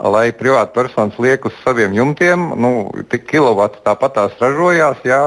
lai 0.00 0.30
privāta 0.32 0.72
personas 0.72 1.18
liek 1.20 1.44
uz 1.44 1.56
saviem 1.64 1.94
jumtiem. 1.96 2.52
Nu, 2.56 2.74
tik 3.12 3.28
kilovati 3.28 3.82
tāpat 3.84 4.16
tās 4.18 4.38
ražojās. 4.42 5.04
Jā, 5.04 5.22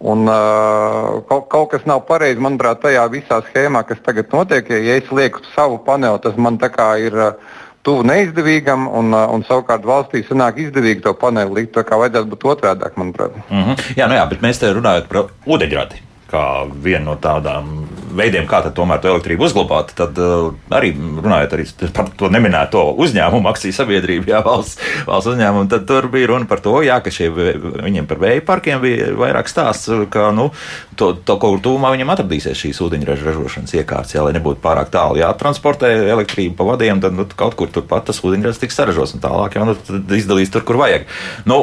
Un, 0.00 0.24
uh, 0.24 1.18
kaut, 1.28 1.50
kaut 1.52 1.66
kas 1.74 1.82
nav 1.84 2.06
pareizi, 2.08 2.40
manuprāt, 2.40 2.78
tajā 2.80 3.02
visā 3.12 3.42
schēmā, 3.50 3.82
kas 3.84 3.98
tagad 4.00 4.32
notiek. 4.32 4.70
Ja 4.72 4.94
es 4.96 5.10
lieku 5.12 5.44
savu 5.52 5.76
paneli, 5.84 6.16
tas 6.24 6.38
man 6.40 6.56
tā 6.56 6.70
kā 6.72 6.86
ir 7.04 7.12
uh, 7.12 7.58
tuvu 7.84 8.06
neizdevīgam, 8.08 8.88
un, 8.88 9.12
un 9.12 9.44
savukārt 9.44 9.84
valstī 9.84 10.24
sanāk 10.24 10.56
izdevīgi 10.64 11.04
to 11.04 11.12
paneli 11.20 11.60
likt. 11.60 11.74
Tā 11.76 11.84
kā 11.84 12.00
vajadzētu 12.00 12.32
būt 12.32 12.48
otrādi, 12.54 12.92
manuprāt. 12.96 13.36
Mm 13.50 13.64
-hmm. 13.66 13.90
Jā, 14.00 14.08
nu 14.08 14.16
jā, 14.16 14.28
bet 14.30 14.40
mēs 14.40 14.64
te 14.64 14.72
runājam 14.72 15.04
par 15.08 15.28
ūdeņradi 15.44 16.08
kā 16.30 16.44
vienu 16.70 17.10
no 17.10 17.16
tādām 17.20 17.80
veidiem, 18.16 18.46
kā 18.50 18.62
tomēr 18.74 19.00
to 19.02 19.10
elektrību 19.12 19.46
uzglabāt, 19.46 19.92
tad 19.98 20.18
uh, 20.20 20.50
arī 20.74 20.92
runājot 20.96 21.54
arī 21.56 21.66
par 21.94 22.10
to 22.18 22.30
neminēto 22.32 22.82
uzņēmumu, 23.04 23.48
akciju 23.50 23.76
sabiedrību, 23.76 24.30
jā, 24.32 24.40
valsts, 24.46 24.80
valsts 25.08 25.30
uzņēmumu, 25.32 25.68
tad 25.70 25.86
tur 25.88 26.08
bija 26.12 26.32
runa 26.32 26.48
par 26.50 26.62
to, 26.64 26.74
jā, 26.86 26.98
ka 27.04 27.12
šie, 27.14 27.30
viņiem 27.30 28.08
par 28.10 28.22
vēja 28.22 28.44
parkiem 28.46 28.82
bija 28.82 29.10
vairāk 29.18 29.50
stāsts, 29.50 29.90
ka 30.12 30.30
nu, 30.36 30.50
to, 30.98 31.12
to 31.14 31.36
kaut 31.36 31.58
kur 31.58 31.62
tūmā 31.68 31.92
viņiem 31.94 32.14
atradīsies 32.14 32.58
šīs 32.64 32.82
ūdeņraža 32.86 33.28
ražošanas 33.30 33.76
iekārtas, 33.78 34.16
jā, 34.16 34.24
lai 34.26 34.34
nebūtu 34.36 34.62
pārāk 34.64 34.90
tālu 34.94 35.20
jātransportē 35.22 35.92
elektrību 36.16 36.58
pa 36.58 36.66
vadiem, 36.72 37.02
tad 37.02 37.14
nu, 37.16 37.28
kaut 37.30 37.58
kur 37.58 37.70
turpat 37.72 38.10
tas 38.10 38.22
ūdeņražs 38.24 38.64
tiks 38.64 38.78
saražots 38.80 39.14
un 39.16 39.22
tālāk 39.22 39.58
jau 39.58 39.70
nu, 39.70 39.78
izdalīs 40.16 40.52
tur, 40.52 40.66
kur 40.66 40.80
vajag. 40.82 41.06
Nu, 41.48 41.62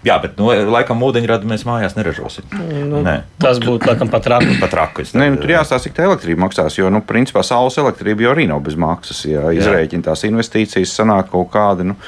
Jā, 0.00 0.14
bet 0.22 0.38
no, 0.40 0.48
nu, 0.48 0.70
laikam 0.72 1.02
ūdeņradu 1.04 1.48
mēs 1.48 1.66
mājās 1.68 1.92
neražosim. 1.98 2.46
Nu, 2.88 3.02
Nē. 3.04 3.18
Tas 3.42 3.58
būtu 3.60 3.90
laikam 3.90 4.08
pat 4.08 4.30
raku. 4.32 4.54
pat 4.62 4.76
raku 4.78 5.04
Nē, 5.12 5.26
nu, 5.34 5.40
tur 5.42 5.52
jāstāsta, 5.52 5.88
cik 5.88 5.96
tā 5.98 6.06
elektrība 6.08 6.46
maksās. 6.46 6.78
Jo, 6.78 6.88
nu, 6.92 7.02
principā, 7.04 7.42
saules 7.44 7.76
elektrība 7.82 8.24
jau 8.24 8.32
arī 8.32 8.46
nav 8.48 8.62
bez 8.64 8.78
maksas. 8.80 9.20
Ja 9.28 9.50
izrēķina 9.52 10.08
tās 10.08 10.24
investīcijas, 10.28 10.94
sanāk 10.96 11.28
kaut 11.34 11.50
kādi 11.52 11.90
nu, 11.92 11.98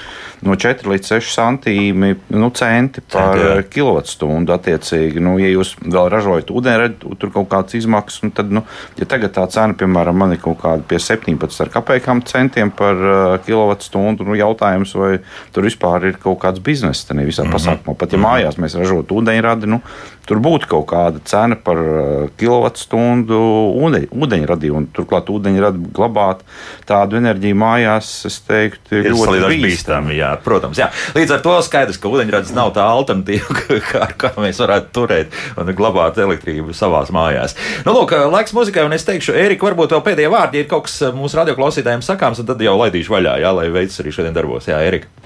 no 0.46 0.56
4 0.58 0.90
līdz 0.90 1.10
6 1.14 1.34
centīmi 1.36 2.12
nu, 2.34 2.50
centi 2.56 3.02
par 3.12 3.38
Centi, 3.38 3.68
kilovatstundu. 3.76 4.54
Attiecīgi, 4.54 5.22
nu, 5.22 5.36
ja 5.40 5.50
jūs 5.52 5.74
vēl 5.82 6.10
ražojat 6.12 6.50
ūdeņradu, 6.52 7.16
tur 7.20 7.32
kaut 7.34 7.48
kādas 7.52 7.76
izmaksas, 7.78 8.24
nu, 8.26 8.32
tad, 8.34 8.50
nu, 8.54 8.64
ja 8.98 9.08
tagad 9.08 9.34
tā 9.36 9.46
cena, 9.52 9.76
piemēram, 9.78 10.18
man 10.18 10.34
ir 10.34 10.42
kaut 10.42 10.60
kāda 10.62 10.84
pie 10.88 11.00
17 11.02 11.72
kopējām 11.72 12.24
centiem 12.28 12.72
par 12.74 13.02
uh, 13.02 13.36
kilovatstundu, 13.46 14.26
nu, 14.28 14.38
jautājums, 14.38 14.96
vai 14.98 15.12
tur 15.54 15.68
vispār 15.68 16.10
ir 16.10 16.18
kaut 16.22 16.40
kāds 16.42 16.62
bizness 16.64 17.06
tajā 17.08 17.26
visā 17.26 17.44
mm 17.44 17.50
-hmm. 17.50 17.56
pasākumā. 17.56 17.96
Pat 17.98 18.12
ja 18.12 18.18
mm 18.18 18.24
-hmm. 18.24 18.28
mājās 18.28 18.58
mēs 18.58 18.78
ražotu 18.78 19.20
ūdeņradi, 19.20 19.66
nu, 19.66 19.80
tur 20.28 20.40
būtu 20.42 20.68
kaut 20.70 20.86
kāda 20.92 21.22
cena 21.26 21.56
par 21.58 21.78
uh, 21.80 22.26
kilovatstundu 22.40 23.38
ūdeņ, 23.82 24.06
ūdeņradi, 24.14 24.70
un 24.74 24.86
turklāt 24.94 25.30
ūdeņradi 25.32 25.90
glabāt 25.94 26.44
tādu 26.88 27.18
enerģiju 27.18 27.58
mājās, 27.58 28.10
es 28.28 28.38
teiktu, 28.46 29.00
ir, 29.00 29.10
ļoti 29.16 29.60
bīstami. 29.64 30.16
Jā, 30.20 30.34
protams, 30.44 30.80
jā. 30.80 30.90
Līdz 31.16 31.36
ar 31.36 31.42
to 31.44 31.56
skaidrs, 31.66 32.00
ka 32.02 32.12
ūdeņradis 32.12 32.54
nav 32.56 32.74
tā 32.76 32.86
alternatīva, 32.86 33.58
kā, 33.90 34.06
kā 34.18 34.32
mēs 34.38 34.62
varētu 34.62 34.92
turēt 34.96 35.40
un 35.60 35.72
glabāt 35.76 36.20
elektrību 36.22 36.76
savās 36.76 37.12
mājās. 37.14 37.56
Nu, 37.86 37.96
lūk, 37.96 38.14
laiks 38.32 38.54
muzikai, 38.56 38.86
un 38.86 38.96
es 38.96 39.06
teikšu, 39.08 39.36
Erika, 39.38 39.68
varbūt 39.70 39.96
vēl 39.96 40.06
pēdējie 40.06 40.32
vārdi 40.32 40.62
ir 40.62 40.70
kaut 40.70 40.86
kas 40.88 41.00
mūsu 41.16 41.40
radioklausītājiem 41.40 42.04
sakāms, 42.06 42.42
un 42.42 42.48
tad 42.50 42.62
jau 42.62 42.78
laidīšu 42.78 43.16
vaļā, 43.16 43.40
jā, 43.42 43.52
lai 43.58 43.68
veids 43.74 44.00
arī 44.02 44.14
šodien 44.14 44.36
darbos. 44.36 44.70
Jā, 44.70 44.80
Erika. 44.86 45.21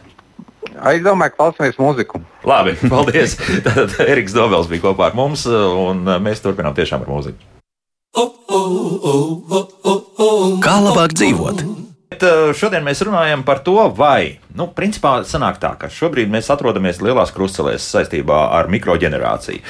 Es 0.76 1.02
domāju, 1.04 1.32
ka 1.32 1.40
klausāmies 1.40 1.78
mūziku. 1.80 2.20
Labi, 2.46 2.76
paldies. 2.92 3.36
Tad 3.64 3.96
Eriks 4.04 4.36
Dobels 4.36 4.68
bija 4.70 4.84
kopā 4.88 5.10
ar 5.10 5.18
mums, 5.18 5.46
un 5.48 6.04
mēs 6.24 6.44
turpinām 6.44 6.76
tiešām 6.76 7.06
ar 7.06 7.12
mūziku. 7.12 7.52
Kā 10.64 10.76
labāk 10.82 11.16
dzīvot? 11.16 11.85
Bet 12.16 12.24
eh, 12.24 12.54
šodien 12.56 12.84
mēs 12.86 13.02
runājam 13.04 13.42
par 13.44 13.58
to, 13.60 13.76
vai, 13.92 14.38
nu, 14.56 14.70
principā 14.72 15.18
sanāk 15.28 15.58
tā, 15.60 15.74
ka 15.76 15.90
šobrīd 15.92 16.30
mēs 16.32 16.46
atrodamies 16.48 17.02
lielās 17.04 17.28
krustcelēs 17.34 17.84
saistībā 17.92 18.38
ar 18.56 18.70
mikroģenerāciju. 18.72 19.60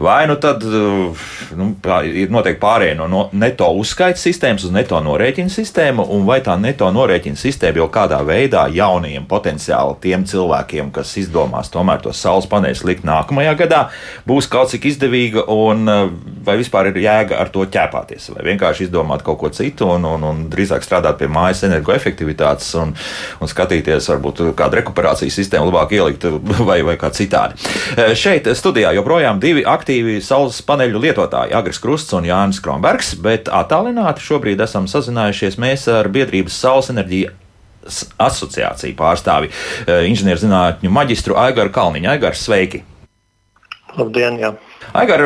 Vai 0.00 0.22
nu 0.30 0.38
tad 0.40 0.64
eh, 0.64 1.26
nu, 1.58 1.66
ir 2.08 2.32
noteikti 2.32 2.62
pārējai 2.62 2.96
no, 2.96 3.08
no 3.12 3.26
neto 3.36 3.68
uzskaita 3.76 4.16
sistēmas 4.16 4.64
uz 4.64 4.72
neto 4.72 4.96
norēķina 5.04 5.52
sistēmu, 5.52 6.06
un 6.16 6.24
vai 6.28 6.38
tā 6.46 6.54
neto 6.56 6.88
norēķina 6.88 7.36
sistēma 7.36 7.82
jau 7.82 7.90
kādā 7.92 8.22
veidā 8.24 8.64
jaunajiem 8.72 9.28
potenciāli 9.28 9.98
tiem 10.06 10.24
cilvēkiem, 10.32 10.88
kas 10.96 11.12
izdomās 11.20 11.68
tomēr 11.74 12.00
tos 12.06 12.24
saules 12.24 12.48
paneļus 12.48 12.86
likt 12.88 13.04
nākamajā 13.04 13.52
gadā, 13.66 13.82
būs 14.24 14.48
kaut 14.48 14.72
cik 14.72 14.88
izdevīga, 14.94 15.44
un 15.52 15.84
eh, 15.92 16.08
vai 16.48 16.56
vispār 16.62 16.88
ir 16.94 17.02
jēga 17.04 17.36
ar 17.44 17.52
to 17.52 17.68
ķēpāties, 17.68 18.32
vai 18.32 18.48
vienkārši 18.48 18.88
izdomāt 18.88 19.28
kaut 19.28 19.42
ko 19.44 19.52
citu 19.52 19.92
un, 19.92 20.08
un, 20.08 20.28
un 20.32 20.42
drīzāk 20.48 20.88
strādāt 20.88 21.20
pie 21.20 21.28
mājas 21.28 21.66
enerģijas 21.66 21.81
energoefektivitātes 21.82 22.70
un, 22.80 22.94
un 23.42 23.50
skatīties, 23.50 24.08
varbūt 24.12 24.42
kādu 24.58 24.80
rekuperācijas 24.80 25.36
sistēmu 25.40 25.68
labāk 25.70 25.92
ielikt 25.98 26.26
vai, 26.68 26.80
vai 26.86 26.96
kā 27.00 27.10
citādi. 27.14 27.58
Eh, 27.96 28.14
šeit 28.18 28.48
studijā 28.56 28.94
joprojām 28.96 29.40
divi 29.42 29.66
aktīvi 29.66 30.20
saules 30.22 30.62
paneļu 30.66 31.02
lietotāji- 31.02 31.54
Agris 31.58 31.82
Krusts 31.82 32.14
un 32.16 32.28
Jānis 32.28 32.62
Kronbergs, 32.62 33.14
bet 33.20 33.50
attālināti 33.52 34.24
šobrīd 34.24 34.62
esam 34.62 34.88
sazinājušies 34.90 35.58
mēs 35.58 35.88
ar 35.90 36.08
biedrības 36.08 36.56
saules 36.56 36.92
enerģiju 36.94 37.32
asociāciju 38.22 38.94
pārstāvi 38.98 39.50
eh, 39.50 40.06
inženierzinātņu 40.10 40.90
maģistru 40.90 41.38
Aigaru 41.38 41.74
Kalniņu. 41.74 42.12
Aigars, 42.14 42.44
sveiki! 42.46 42.84
Labdien! 43.98 44.38
Jā. 44.40 44.54
Aigar, 44.92 45.22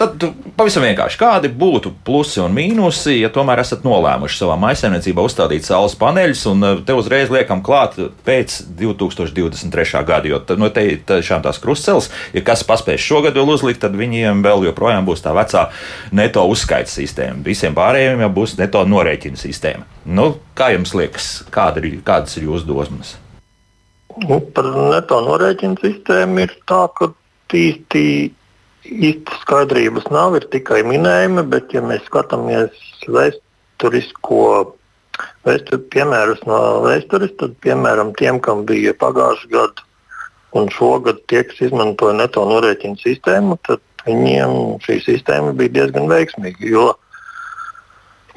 tad 0.00 0.24
pavisam 0.56 0.82
vienkārši, 0.82 1.18
kādi 1.20 1.50
būtu 1.54 1.92
plusi 2.06 2.40
un 2.42 2.54
mīnusi, 2.56 3.18
ja 3.20 3.28
tomēr 3.32 3.60
esat 3.62 3.84
nolēmuši 3.86 4.40
savā 4.40 4.56
maisaimniecībā 4.58 5.22
uzstādīt 5.22 5.66
saules 5.66 5.94
paneļus, 6.00 6.42
un 6.50 6.66
eh, 6.66 6.80
te 6.86 6.96
uzreiz 6.98 7.30
liekam 7.30 7.62
klāt 7.64 7.98
pēc 8.26 8.56
2023. 8.80 10.02
gada, 10.08 10.30
jo 10.30 10.40
no 10.58 10.70
te 10.74 10.86
tiešām 11.06 11.44
tās 11.46 11.60
krustceles, 11.62 12.10
ja 12.34 12.42
kas 12.46 12.66
paspēs 12.66 13.04
šogad 13.04 13.38
vēl 13.38 13.54
uzlikt, 13.54 13.84
tad 13.84 13.94
viņiem 13.98 14.42
vēl 14.44 14.66
joprojām 14.70 15.06
būs 15.06 15.22
tā 15.22 15.34
vecā 15.36 15.68
neto 16.10 16.46
uzskaits 16.50 16.98
sistēma. 16.98 17.44
Visiem 17.46 17.76
pārējiem 17.76 18.24
jau 18.24 18.32
būs 18.34 18.58
neto 18.58 18.82
norēķina 18.88 19.38
sistēma. 19.38 19.86
Nu, 20.04 20.32
kā 20.58 20.72
jums 20.74 20.94
liekas, 20.96 21.34
kāda 21.54 21.84
ir, 21.84 22.00
kādas 22.06 22.34
ir 22.38 22.48
jūsu 22.48 22.66
dosmas? 22.68 23.14
Nu, 24.26 24.40
par 24.54 24.66
neto 24.74 25.20
norēķinu 25.22 25.78
sistēmu 25.82 26.44
ir 26.44 26.58
tā, 26.68 26.86
ka 26.98 27.10
īsti 27.54 28.02
īsti 28.84 29.40
skaidrības 29.42 30.08
nav, 30.12 30.36
ir 30.38 30.46
tikai 30.52 30.82
minējumi, 30.86 31.44
bet, 31.50 31.72
ja 31.74 31.82
mēs 31.84 32.04
skatāmies 32.08 32.74
vēsturisko 33.08 34.42
vēstur, 35.46 35.80
piemērus 35.94 36.42
no 36.48 36.60
vēstures, 36.84 37.34
tad, 37.40 37.56
piemēram, 37.64 38.12
tiem, 38.18 38.40
kam 38.44 38.64
bija 38.68 38.94
pagājušā 39.00 39.50
gada 39.52 39.88
un 40.54 40.68
šogad 40.70 41.22
tie, 41.30 41.42
kas 41.48 41.64
izmantoja 41.66 42.14
neto 42.18 42.44
norēķinu 42.46 43.00
sistēmu, 43.02 43.58
tad 43.66 43.82
viņiem 44.06 44.78
šī 44.84 45.00
sistēma 45.02 45.54
bija 45.58 45.80
diezgan 45.80 46.06
veiksmīga. 46.10 46.68
Jo, 46.68 46.86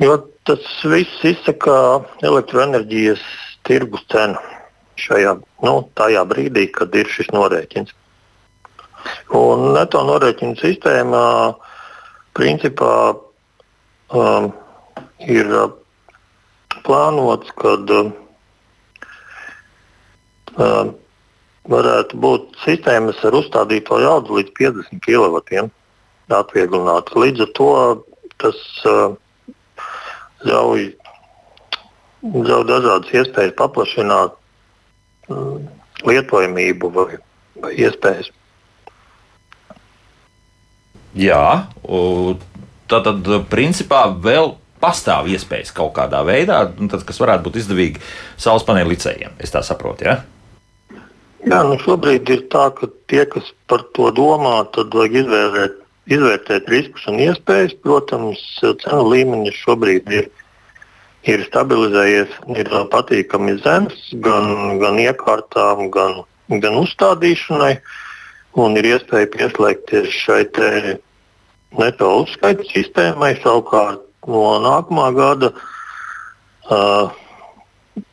jo 0.01 0.17
tas 0.47 0.65
viss 0.87 1.25
izsaka 1.27 1.75
elektroenerģijas 2.25 3.21
tirgus 3.67 4.05
cenu 4.13 4.39
šajā 4.97 5.35
nu, 5.65 5.75
brīdī, 6.31 6.67
kad 6.73 6.95
ir 6.95 7.09
šis 7.11 7.29
norēķins. 7.35 7.93
Un 9.37 9.73
neto 9.75 10.03
norēķinu 10.07 10.57
sistēmā 10.61 11.25
principā 12.37 12.93
um, 14.13 14.51
ir 15.25 15.51
uh, 15.51 15.71
plānots, 16.85 17.51
ka 17.59 17.75
uh, 17.81 18.11
um, 20.57 20.93
varētu 21.67 22.19
būt 22.23 22.59
sistēmas 22.63 23.19
ar 23.27 23.35
uzstādīto 23.41 23.99
jaudu 24.03 24.39
līdz 24.39 24.53
50 24.59 25.03
kW 25.03 25.67
atvieglināt. 26.37 27.11
Līdz 27.15 27.45
ar 27.47 27.51
to 27.57 27.71
tas 28.41 28.59
uh, 28.87 29.15
ļauj, 30.47 30.89
ļauj 32.23 32.65
dažādas 32.69 33.13
iespējas 33.15 33.55
paplašināt 33.59 34.35
um, 35.33 35.65
lietojamību 36.07 36.91
vai, 36.93 37.07
vai 37.63 37.73
iespējas. 37.87 38.31
Jā, 41.17 41.67
tā 42.87 43.01
tad 43.05 43.27
principā 43.49 44.05
vēl 44.21 44.53
pastāv 44.81 45.29
iespējas 45.33 45.73
kaut 45.75 45.95
kādā 45.97 46.21
veidā, 46.25 46.61
nu, 46.77 46.89
tad, 46.91 47.03
kas 47.07 47.19
varētu 47.21 47.47
būt 47.47 47.61
izdevīgi 47.63 48.01
saules 48.37 48.65
paneļu 48.67 48.93
licējiem. 48.93 49.37
Es 49.41 49.53
tā 49.53 49.63
saprotu. 49.65 50.05
Ja? 50.05 50.19
Jā, 51.47 51.61
nu 51.65 51.77
šobrīd 51.81 52.29
ir 52.33 52.45
tā, 52.51 52.67
ka 52.75 52.89
tie, 53.09 53.23
kas 53.29 53.49
par 53.69 53.85
to 53.97 54.09
domā, 54.15 54.59
tad 54.75 54.93
vajag 54.93 55.21
izvērtēt, 55.23 55.77
izvērtēt 56.17 56.69
riskus 56.71 57.07
un 57.09 57.21
iespējas. 57.23 57.77
Protams, 57.85 58.41
cenu 58.61 59.05
līmenis 59.11 59.57
šobrīd 59.63 60.11
ir, 60.13 60.29
ir 61.29 61.45
stabilizējies, 61.47 62.33
ir 62.57 62.73
patīkami 62.93 63.57
zems 63.63 64.11
gan, 64.25 64.77
gan 64.81 65.01
iekārtām, 65.01 65.87
gan, 65.93 66.21
gan 66.51 66.77
uzstādīšanai. 66.83 67.77
Un 68.57 68.77
ir 68.79 68.87
iespēja 68.95 69.29
pieslēgties 69.35 70.13
šai 70.25 70.43
neto 71.75 72.11
uzskaita 72.23 72.65
sistēmai. 72.71 73.35
Savukārt 73.43 74.03
no 74.27 74.43
nākamā 74.63 75.07
gada, 75.15 75.51
uh, 76.71 77.15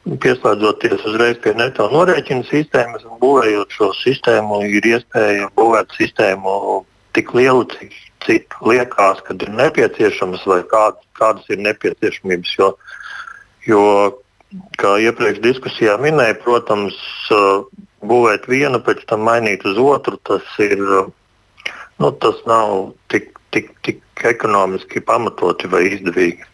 pieslēdzoties 0.05 1.05
uzreiz 1.09 1.39
pie 1.45 1.55
neto 1.59 1.87
norēķina 1.93 2.47
sistēmas 2.49 3.05
un 3.09 3.21
būvējot 3.21 3.77
šo 3.77 3.93
sistēmu, 4.01 4.63
ir 4.69 4.89
iespēja 4.95 5.51
būvēt 5.59 5.95
sistēmu 5.99 6.57
tik 7.15 7.33
lielu, 7.37 7.65
cik, 7.71 7.95
cik 8.27 8.59
liekas, 8.67 9.23
kad 9.27 9.43
ir 9.45 9.53
nepieciešams 9.55 10.45
vai 10.51 10.61
kād, 10.71 10.99
kādas 11.19 11.47
ir 11.53 11.63
nepieciešamības. 11.63 12.55
Jo, 12.59 12.71
jo 13.69 13.85
kā 14.81 14.97
iepriekš 15.05 15.43
diskusijā 15.45 15.95
minēja, 16.03 16.41
protams, 16.43 16.99
būvēt 18.05 18.49
vienu, 18.51 18.81
pēc 18.85 19.05
tam 19.11 19.25
mainīt 19.29 19.65
uz 19.69 19.79
otru, 19.81 20.19
tas 20.27 20.57
ir. 20.63 20.81
Nu, 22.03 22.09
tas 22.19 22.41
nav 22.43 22.91
tik 23.07 23.37
tik, 23.55 23.71
tik 23.87 24.27
ekonomiski 24.35 25.03
pamatoti 25.05 25.71
vai 25.71 25.87
izdevīgi. 25.93 26.51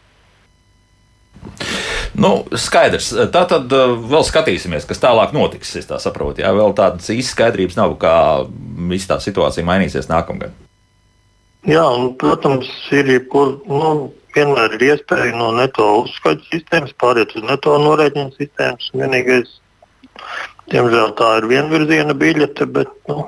Nu, 2.21 2.33
skaidrs. 2.59 3.13
Tā 3.33 3.45
tad 3.49 3.73
uh, 3.73 3.95
vēl 4.11 4.25
skatīsimies, 4.27 4.87
kas 4.89 5.01
tālāk 5.01 5.33
notiks. 5.37 5.73
Es 5.79 5.89
tā 5.89 6.01
saprotu, 6.03 6.43
jā, 6.45 6.51
vēl 6.57 6.75
tādas 6.77 7.09
īstas 7.13 7.37
skaidrības 7.37 7.79
nav, 7.79 7.95
kā 8.03 8.15
viss 8.91 9.09
tā 9.09 9.21
situācija 9.23 9.67
mainīsies 9.67 10.11
nākamgad. 10.11 10.53
Jā, 11.69 11.85
un, 11.85 12.15
protams, 12.21 12.69
ir 12.97 13.09
jebkur, 13.15 13.59
nu, 13.69 14.11
vienmēr 14.37 14.77
ir 14.79 14.87
iespēja 14.95 15.35
no 15.37 15.51
neto 15.57 15.87
uzskaita 16.03 16.47
sistēmas 16.49 16.95
pāriet 17.01 17.35
uz 17.37 17.45
neto 17.47 17.77
norēķinu 17.83 18.33
sistēmas. 18.39 18.89
Vienīgais, 18.97 19.59
diemžēl, 20.73 21.13
tā 21.19 21.35
ir 21.41 21.51
vienvirziena 21.53 22.17
biļete, 22.17 22.69
bet 22.75 22.93
nu, 23.11 23.27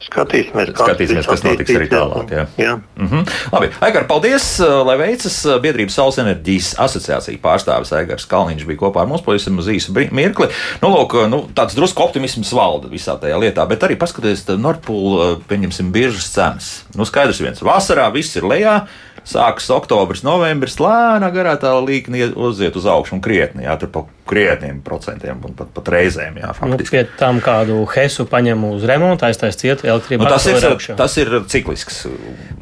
Skatīsimies, 0.00 0.70
Skatīsimies, 0.72 1.26
kas 1.28 1.42
notiks 1.44 1.74
arī 1.76 1.86
tālāk. 1.90 2.30
Jā. 2.32 2.44
Jā. 2.56 2.74
Mm 2.96 3.08
-hmm. 3.08 3.32
Labi, 3.52 3.68
Aigar, 3.84 4.06
paldies, 4.08 4.46
lai 4.58 4.96
veicas 4.96 5.36
Biedrības 5.60 5.94
Saules 5.94 6.18
enerģijas 6.18 6.70
asociācija 6.78 7.38
pārstāvis 7.42 7.92
Aigars 7.92 8.24
Kalniņš 8.24 8.64
bija 8.66 8.78
kopā 8.78 9.02
ar 9.02 9.06
mums 9.06 9.20
pavisam 9.20 9.58
uz 9.58 9.68
īsu 9.68 9.92
mirkli. 9.92 10.48
Nu, 10.82 10.88
lūk, 10.88 11.28
nu, 11.28 11.48
tāds 11.54 11.76
drusku 11.76 12.02
optimisms 12.02 12.52
valda 12.52 12.88
visā 12.88 13.20
tajā 13.20 13.36
lietā, 13.36 13.68
bet 13.68 13.82
arī 13.82 13.96
paskatieties, 13.96 14.46
Nordpūl, 14.56 15.36
pieņemsim, 15.48 15.92
biržas 15.92 16.32
cenas. 16.32 16.84
Nu, 16.96 17.04
skaidrs 17.04 17.40
viens, 17.40 17.60
vasarā 17.60 18.10
viss 18.12 18.36
ir 18.36 18.42
lejā. 18.42 18.86
Sākas 19.24 19.68
oktobris, 19.70 20.22
novembris, 20.24 20.78
lēnā 20.80 21.28
garā 21.30 21.52
tā 21.60 21.74
līnija 21.76 22.32
uziet 22.36 22.76
uz 22.76 22.86
augšu 22.86 23.14
un 23.14 23.20
krietni, 23.20 23.64
jā, 23.64 23.76
tur 23.76 23.88
pa 23.92 24.04
krietniem 24.30 24.78
procentiem 24.86 25.40
un 25.44 25.54
pat, 25.58 25.72
pat 25.74 25.88
reizēm, 25.90 26.36
jā, 26.38 26.52
Nu, 26.52 26.56
faktiski. 26.76 26.90
pie 26.94 27.02
tam 27.18 27.40
kādu 27.42 27.80
hesu 27.96 28.26
paņem 28.30 28.62
uz 28.70 28.84
remontu, 28.86 29.26
aiztais 29.26 29.58
ciet, 29.58 29.82
elektrība 29.84 30.28
Nu, 30.28 30.30
tas, 30.30 30.46
ir, 30.46 30.94
tas 30.96 31.16
ir 31.18 31.32
ciklisks. 31.50 32.04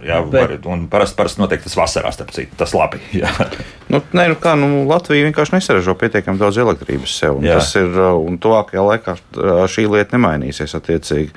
Jā, 0.04 0.22
Bet- 0.24 0.40
var, 0.40 0.54
un 0.72 0.86
parasti 0.88 1.18
parast 1.18 1.40
notiek 1.42 1.62
tas 1.62 1.74
vasarā, 1.76 2.12
starp 2.14 2.30
citu. 2.32 2.56
Tas 2.56 2.72
labi. 2.76 3.00
Jā. 3.20 3.28
Nu, 3.92 4.00
nē, 4.12 4.28
nu 4.32 4.36
kā, 4.40 4.54
nu, 4.58 4.84
Latvija 4.88 5.26
vienkārši 5.28 5.56
nesaražo 5.58 5.94
pietiekami 5.98 6.40
daudz 6.40 6.56
elektrības 6.62 7.14
sev. 7.18 7.36
un 7.40 7.44
Jā. 7.48 7.58
Tas 7.60 7.74
ir, 7.80 7.88
uh, 7.92 8.14
un 8.20 8.38
tuvākajā 8.40 8.84
laikā 8.84 9.16
uh, 9.18 9.62
šī 9.68 9.86
lieta 9.90 10.16
nemainīsies. 10.16 10.74
Attiecīgi. 10.78 11.30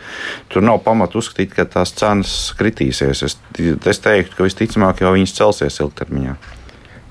Tur 0.51 0.63
nav 0.63 0.79
pamata 0.85 1.17
uzskatīt, 1.19 1.53
ka 1.57 1.65
tās 1.65 1.91
cenas 1.97 2.33
kritīsies. 2.59 3.23
Es, 3.27 3.37
es 3.91 3.99
teiktu, 4.03 4.35
ka 4.37 4.47
visticamāk 4.47 5.01
jau 5.03 5.11
viņas 5.15 5.35
celsies 5.37 5.79
ilgtermiņā. 5.83 6.35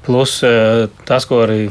Plus 0.06 0.38
eh, 0.46 0.86
tas, 1.04 1.26
ko 1.28 1.42
arī 1.44 1.66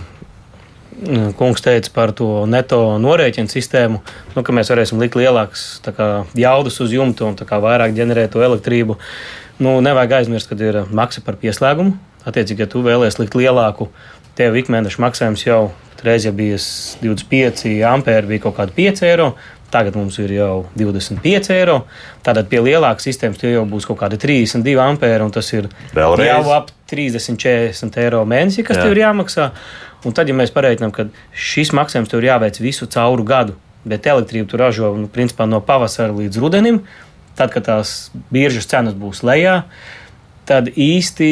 kungs 1.40 1.64
teica 1.64 1.92
par 1.96 2.12
to 2.16 2.46
neto 2.50 2.82
norēķinu 3.02 3.52
sistēmu, 3.52 4.02
nu, 4.36 4.44
ka 4.44 4.56
mēs 4.56 4.72
varēsim 4.74 5.02
likt 5.02 5.18
lielākas 5.20 5.66
kā, 5.86 6.10
jaudas 6.38 6.80
uz 6.84 6.94
jumta 6.96 7.28
un 7.28 7.38
kā, 7.40 7.60
vairāk 7.64 7.96
ģenerēt 7.98 8.34
to 8.36 8.44
elektrību. 8.46 9.00
Nu, 9.60 9.78
nevajag 9.84 10.22
aizmirst, 10.22 10.52
ka 10.52 10.60
ir 10.64 10.84
maksa 10.96 11.24
par 11.26 11.40
pieslēgumu. 11.40 11.96
Attiecīgi, 12.28 12.66
ja 12.66 12.72
tu 12.72 12.84
vēlēsies 12.84 13.20
likt 13.22 13.38
lielāku, 13.40 13.90
tev 14.36 14.58
ikmēneša 14.60 15.02
maksājums 15.04 15.46
jau 15.48 15.62
reiz 16.04 16.26
ja 16.28 16.32
bija 16.36 16.58
25 17.02 17.80
ampēri, 17.88 18.36
bija 18.36 18.46
kaut 18.48 18.60
kādi 18.60 18.76
5 18.78 19.08
eiro. 19.08 19.32
Tagad 19.70 19.94
mums 20.00 20.16
ir 20.18 20.32
jau 20.34 20.64
25 20.80 21.52
eiro. 21.54 21.84
Tātad 22.26 22.48
pie 22.50 22.58
lielākas 22.66 23.06
sistēmas 23.06 23.38
tie 23.38 23.52
jau 23.52 23.68
būs 23.70 23.86
kaut 23.86 24.00
kādi 24.00 24.18
32 24.18 24.80
ampēri, 24.82 25.22
un 25.22 25.34
tas 25.36 25.46
ir 25.54 25.68
Vēlreiz? 25.94 26.32
jau 26.32 26.56
ap 26.56 26.72
30, 26.90 27.38
40 27.38 28.00
eiro 28.02 28.24
mēnesī, 28.26 28.66
kas. 28.66 28.80
Jā. 28.80 28.88
tev 28.88 28.96
ir 28.96 29.04
jāmaksā. 29.04 29.52
Un 30.08 30.16
tad, 30.16 30.30
ja 30.32 30.36
mēs 30.38 30.54
pareiķinām, 30.56 30.94
ka 30.96 31.10
šis 31.36 31.74
maksājums 31.76 32.12
tev 32.12 32.22
ir 32.22 32.30
jāveic 32.30 32.60
visu 32.64 32.88
cauru 32.92 33.26
gadu, 33.28 33.58
bet 33.88 34.08
elektrību 34.08 34.48
tu 34.48 34.60
ražo 34.60 34.94
nu, 34.96 35.10
principā, 35.12 35.48
no 35.50 35.60
pavasara 35.64 36.16
līdz 36.16 36.40
rudenim, 36.40 36.82
tad, 37.40 37.52
kad 37.52 37.68
tās 37.68 38.10
biržas 38.32 38.68
cenas 38.72 38.96
būs 38.96 39.24
lejā, 39.28 39.62
tad 40.48 40.72
īsti 40.72 41.30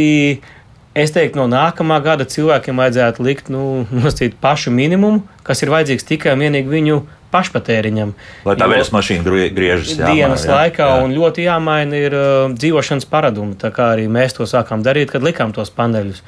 es 0.98 1.14
teiktu, 1.14 1.40
no 1.40 1.48
nākamā 1.52 2.00
gada 2.04 2.28
cilvēkiem 2.28 2.80
vajadzētu 2.82 3.26
likt 3.28 3.52
nu, 3.54 3.86
nosacīt 3.94 4.38
pašu 4.42 4.74
minimumu, 4.74 5.24
kas 5.48 5.64
ir 5.64 5.72
vajadzīgs 5.74 6.08
tikai 6.08 6.36
un 6.36 6.44
vienīgi 6.46 6.74
viņu 6.74 7.00
pašpatēriņam. 7.32 8.14
Lai 8.48 8.56
tā 8.60 8.68
vējas 8.72 8.94
mašīna 8.96 9.26
grie- 9.26 9.50
griežas 9.54 9.98
jā, 9.98 10.12
dienas 10.16 10.46
jā, 10.48 10.54
laikā, 10.56 10.86
jā. 10.88 11.02
un 11.04 11.16
ļoti 11.16 11.44
jāmaina 11.44 12.00
ir 12.00 12.16
uh, 12.16 12.54
dzīvošanas 12.56 13.08
paradumi. 13.12 13.58
Tā 13.60 13.72
kā 13.76 13.92
arī 13.96 14.08
mēs 14.12 14.38
to 14.38 14.48
sākām 14.48 14.86
darīt, 14.86 15.12
kad 15.12 15.26
likām 15.26 15.52
tos 15.56 15.74
paneļus. 15.76 16.24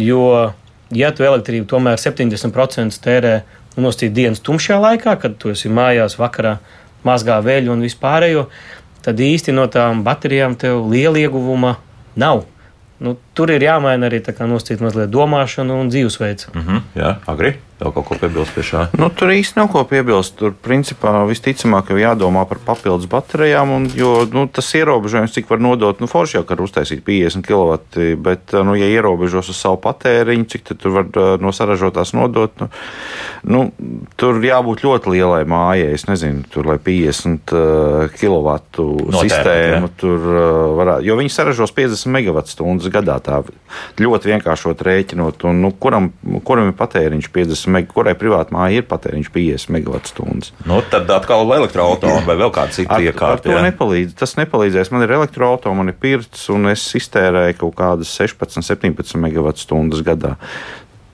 Jo, 0.00 0.22
ja 0.94 1.10
tu 1.12 1.26
elektrību 1.26 1.68
tomēr 1.68 2.00
70% 2.00 3.00
tērē 3.04 3.34
nosacīt 3.78 4.14
dienas 4.14 4.42
tumšajā 4.44 4.78
laikā, 4.82 5.14
kad 5.22 5.36
tu 5.40 5.52
esi 5.54 5.70
mājās 5.70 6.18
vakarā, 6.18 6.58
mazgā 7.06 7.38
veļu 7.44 7.74
un 7.74 7.84
vispārējo, 7.86 8.48
tad 9.04 9.20
īsti 9.22 9.54
no 9.54 9.68
tām 9.70 10.02
baterijām 10.06 10.56
tev 10.58 10.82
liela 10.90 11.20
ieguvuma 11.20 11.76
nav. 12.18 12.44
Nu, 12.98 13.14
tur 13.38 13.54
ir 13.54 13.62
jāmaina 13.62 14.10
arī 14.10 14.18
tā 14.24 14.34
kā 14.34 14.50
nosacīt 14.50 14.82
mazliet 14.82 15.14
domāšana 15.14 15.78
un 15.78 15.94
dzīvesveids. 15.94 16.50
Mhm, 16.58 16.84
jā, 16.98 17.16
agri. 17.30 17.56
Vēl 17.78 17.92
kaut 17.94 18.08
ko 18.08 18.16
piebilst 18.18 18.56
pie 18.56 18.64
šā. 18.66 18.80
Nu, 18.98 19.06
tur 19.14 19.30
īsti 19.30 19.60
nav 19.60 19.68
ko 19.70 19.84
piebilst. 19.86 20.34
Tur, 20.40 20.50
principā, 20.50 21.12
visticamāk, 21.28 21.92
jau 21.92 22.00
jādomā 22.00 22.42
par 22.50 22.58
papildus 22.66 23.06
baterijām, 23.10 23.70
un, 23.70 23.84
jo 23.94 24.24
nu, 24.32 24.48
tas 24.50 24.66
ierobežojums, 24.74 25.30
cik 25.36 25.46
var 25.46 25.62
nodot, 25.62 26.02
nu, 26.02 26.08
forši 26.10 26.40
jau 26.40 26.42
var 26.48 26.64
uztaisīt 26.64 27.04
50 27.06 27.46
kW, 27.46 27.76
bet, 28.24 28.54
nu, 28.66 28.74
ja 28.78 28.88
ierobežos 28.90 29.52
uz 29.54 29.60
savu 29.62 29.78
patēriņu, 29.84 30.48
cik 30.50 30.66
tad 30.66 30.80
tur 30.82 30.96
var 30.96 31.12
uh, 31.12 31.28
no 31.38 31.54
saražotās 31.54 32.16
nodot, 32.18 32.58
nu, 32.58 32.68
nu, 33.46 33.62
tur 34.18 34.42
jābūt 34.42 34.82
ļoti 34.82 35.14
lielai 35.14 35.44
mājai. 35.46 35.94
Es 35.94 36.08
nezinu, 36.10 36.42
tur 36.50 36.66
lai 36.72 36.80
50 36.82 37.54
uh, 37.54 38.10
kW 38.18 38.56
Notērēt, 38.58 39.22
sistēmu 39.22 39.86
jā. 39.86 39.94
tur 40.02 40.26
uh, 40.26 40.50
varētu, 40.80 41.06
jo 41.06 41.20
viņi 41.22 41.34
saražos 41.36 41.76
50 41.78 42.10
MWh 42.10 42.90
gadā. 42.98 43.20
Tā 43.28 43.42
ļoti 44.00 44.30
vienkāršot 44.30 44.80
rēķinot, 44.86 45.42
un 45.50 45.60
nu, 45.60 45.70
kuram, 45.82 46.08
kuram 46.46 46.70
ir 46.70 46.76
patēriņš 46.78 47.28
50 47.34 47.72
MW, 47.74 47.90
kurai 47.92 48.14
privāti 48.18 48.54
mājai 48.56 48.80
ir 48.80 48.86
patēriņš 48.88 49.28
50 49.34 49.74
MWh. 49.74 50.50
Nu, 50.68 50.80
tad 50.88 51.10
atkal 51.12 51.44
elektroautorāta 51.58 52.24
vai 52.28 52.38
vēl 52.40 52.52
kāda 52.54 52.76
cita 52.78 53.00
iekārta. 53.04 53.44
to 53.50 53.56
jā. 53.56 53.62
nepalīdz. 53.68 54.16
Tas 54.18 54.36
nepalīdzēs. 54.40 54.92
Man 54.94 55.04
ir 55.04 55.14
elektroautorāta, 55.18 55.76
man 55.76 55.92
ir 55.92 55.98
pirts, 56.00 56.48
un 56.54 56.70
es 56.72 56.86
iztērēju 56.98 57.60
kaut 57.60 57.76
kādas 57.78 58.12
16, 58.16 58.64
17 58.64 59.20
MWh 59.20 60.04
gadā. 60.08 60.36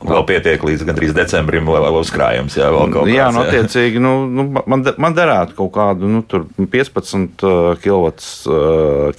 Vēl 0.05 0.25
pietiek 0.29 0.65
līdz 0.69 0.85
gandrīz 0.85 1.15
decembrim, 1.17 1.69
lai 1.73 1.81
vēl 1.81 1.97
uzkrājums. 2.03 2.59
Jā, 2.59 2.69
vēl 2.75 2.93
kaut 2.93 3.09
Jā, 3.09 3.31
kāds, 3.31 3.37
nu, 3.39 3.45
attiecīgi, 3.45 4.03
nu, 4.05 4.13
nu, 4.29 4.47
man, 4.59 4.85
man 5.01 5.17
derētu 5.17 5.57
kaut 5.57 5.73
kādu 5.77 6.11
nu, 6.13 6.21
tur 6.29 6.45
15 6.61 7.45
kW, 7.81 8.13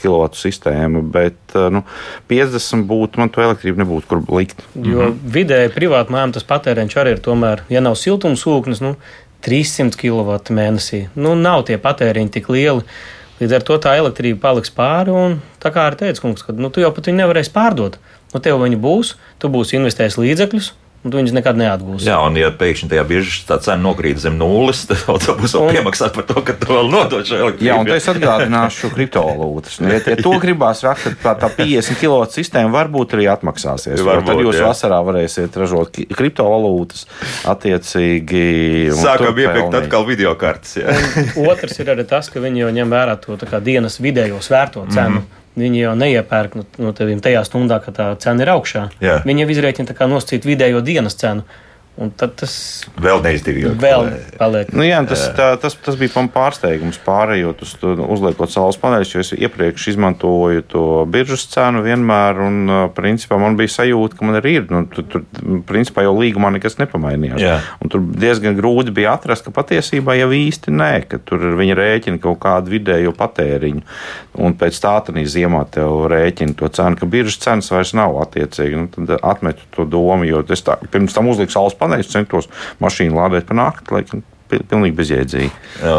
kW 0.02 0.30
sistēmu, 0.38 1.02
bet 1.16 1.58
uh, 1.58 1.72
nu, 1.74 1.82
50 2.30 2.86
būtu, 2.90 3.22
man 3.24 3.34
to 3.34 3.42
elektrību 3.46 3.82
nebūtu 3.82 4.12
kur 4.12 4.24
likt. 4.38 4.62
Jo 4.78 5.10
vidēji 5.10 5.74
privāti 5.74 6.14
mājām 6.14 6.36
tas 6.38 6.46
patēriņš 6.48 6.98
arī 7.02 7.16
ir 7.18 7.24
tomēr, 7.26 7.66
ja 7.74 7.82
nav 7.82 7.98
siltumsūknis, 8.00 8.84
nu, 8.86 8.96
300 9.46 9.98
kW 10.00 10.40
mēnesī. 10.58 11.06
Nu, 11.18 11.36
nav 11.38 11.68
tie 11.68 11.78
patēriņi 11.82 12.34
tik 12.40 12.50
lieli. 12.50 12.86
Līdz 13.36 13.58
ar 13.58 13.66
to 13.68 13.78
tā 13.84 13.98
elektrība 14.00 14.40
paliks 14.48 14.72
pāri. 14.74 15.14
Un, 15.14 15.38
tā 15.62 15.70
kā 15.76 15.90
arī 15.90 16.00
teica 16.00 16.24
kungs, 16.24 16.46
ka 16.46 16.56
nu, 16.56 16.72
tu 16.74 16.82
jau 16.82 16.90
pat 16.96 17.10
viņu 17.10 17.20
nevarēsi 17.20 17.54
pārdot. 17.54 18.00
Nu, 18.34 18.42
tev 18.44 18.60
viņi 18.64 18.80
būs, 18.82 19.16
tu 19.40 19.52
būsi 19.52 19.78
investējis 19.78 20.18
līdzekļus, 20.20 20.74
un 21.06 21.14
tu 21.14 21.20
viņus 21.20 21.36
nekad 21.38 21.58
neatgūsi. 21.60 22.08
Jā, 22.10 22.18
un 22.26 22.38
ja 22.40 22.48
pēkšņi 22.50 22.90
tajā 22.90 23.04
biržas 23.06 23.44
tā 23.46 23.60
cena 23.62 23.78
nokrīt 23.84 24.18
zem 24.24 24.40
nulles, 24.40 24.82
tad 24.90 25.04
tev 25.22 25.38
būs 25.38 25.54
Un- 25.60 25.70
piemaksāt 25.70 26.16
par 26.18 26.26
to, 26.26 26.42
ka 26.46 26.56
tu 26.58 26.72
vēl 26.74 26.90
nodod 26.90 27.28
šo 27.30 27.38
elektrību. 27.44 27.68
Jā, 27.68 27.78
un 27.84 27.92
es 27.94 28.10
atgādināšu 28.10 28.90
kriptovalūtas. 28.96 29.78
Nu, 29.84 29.92
ja, 29.94 30.02
ja 30.02 30.18
to 30.18 30.34
gribās 30.42 30.82
rakt, 30.86 31.06
tad 31.06 31.22
tā, 31.22 31.36
tā 31.46 31.52
50 31.62 32.02
kW 32.02 32.26
sistēma 32.34 32.74
varbūt 32.74 33.14
arī 33.20 33.30
atmaksāsies. 33.36 34.02
Varbūt, 34.02 34.32
tad 34.34 34.44
jūs 34.48 34.60
jā. 34.60 34.66
vasarā 34.72 35.00
varēsiet 35.06 35.62
ražot 35.62 36.02
kriptovalūtas 36.18 37.06
attiecīgi. 37.54 38.46
un 38.96 39.02
Sākam 39.06 39.38
iepirkt 39.46 39.80
atkal 39.84 40.10
video 40.10 40.34
kartes. 40.42 40.80
Otrs 41.54 41.78
ir 41.86 41.94
arī 41.94 42.10
tas, 42.10 42.34
ka 42.34 42.42
viņi 42.42 42.66
jau 42.66 42.76
ņem 42.82 42.98
vērā 42.98 43.20
to 43.22 43.38
tā 43.38 43.50
kā 43.54 43.62
dienas 43.62 44.02
vidējo 44.02 44.42
svērto 44.42 44.90
cenu. 44.90 45.22
Mm 45.22 45.24
-hmm. 45.24 45.45
Viņi 45.56 45.86
jau 45.86 45.94
neiepērk 45.96 46.58
no, 46.60 46.66
no 46.84 46.92
tevis 46.96 47.22
tajā 47.24 47.46
stundā, 47.48 47.80
kad 47.84 47.96
tā 47.96 48.08
cena 48.20 48.44
ir 48.44 48.52
augšā. 48.52 48.90
Jā. 49.04 49.20
Viņi 49.28 49.46
jau 49.46 49.52
izrēķina 49.54 49.92
tā 49.92 49.96
kā 49.96 50.08
nosacīt 50.12 50.48
vidējo 50.48 50.82
dienas 50.84 51.16
cenu. 51.20 51.46
Un 51.96 52.10
tad 52.12 52.34
tas 52.42 52.54
Vēl 53.00 53.22
neizdevīgi. 53.24 53.70
vēl 53.80 54.10
paliek. 54.40 54.72
Nu, 54.76 54.84
jā, 54.84 54.98
tas, 55.08 55.22
tā, 55.38 55.54
tas, 55.62 55.78
tas 55.80 55.96
bija 56.00 56.12
man 56.18 56.28
pārsteigums, 56.34 57.00
pārējot 57.06 57.62
uz 57.64 57.72
to, 57.80 57.94
uzliekot 58.16 58.52
saules 58.52 58.80
paneļus, 58.82 59.14
jo 59.14 59.24
es 59.24 59.32
iepriekš 59.38 59.88
izmantoju 59.94 60.66
to 60.74 60.84
biržas 61.12 61.46
cenu 61.54 61.86
vienmēr, 61.86 62.42
un 62.44 62.58
uh, 62.68 62.82
principā 62.96 63.40
man 63.40 63.56
bija 63.60 63.72
sajūta, 63.78 64.18
ka 64.20 64.28
man 64.28 64.40
arī 64.42 64.58
ir. 64.60 64.68
Nu, 64.74 64.84
tur, 64.92 65.08
tur, 65.12 65.24
principā 65.70 66.04
jau 66.04 66.18
līgumā 66.18 66.52
nekas 66.58 66.76
nepamainījās. 66.82 67.70
Tur 67.92 68.04
diezgan 68.04 68.58
grūti 68.58 68.92
bija 68.96 69.14
atrast, 69.16 69.46
ka 69.48 69.56
patiesībā 69.56 70.18
jau 70.20 70.32
īsti 70.36 70.74
nē, 70.76 70.92
ka 71.08 71.22
tur 71.24 71.48
ir 71.52 71.56
viņa 71.60 71.80
rēķina 71.80 72.22
kaut 72.24 72.42
kādu 72.44 72.74
vidējo 72.76 73.16
patēriņu, 73.16 73.86
un 74.44 74.58
pēc 74.60 74.82
tā 74.84 74.96
tādā 75.06 75.24
ziemā 75.30 75.64
tev 75.72 76.06
rēķina 76.12 76.56
to 76.60 76.70
cenu, 76.76 77.00
ka 77.00 77.08
biržas 77.10 77.40
cenas 77.44 77.72
vairs 77.72 77.94
nav 77.98 78.18
attiecīgi. 78.24 78.80
Nu, 78.80 78.92
tad 78.92 79.16
atmetu 79.22 79.66
to 79.76 79.88
domu, 79.90 80.28
jo 80.28 80.44
es 80.52 80.64
tā, 80.66 80.78
pirms 80.92 81.16
tam 81.16 81.30
uzliku 81.32 81.54
saules 81.56 81.76
paneļus, 81.78 81.85
centos 82.12 82.50
mašīnu 82.84 83.16
lādēt 83.20 83.48
pa 83.50 83.58
nakti, 83.58 84.04
pi- 84.12 84.24
pilnīgi 84.70 84.96
bezjēdzīgi. 84.98 85.52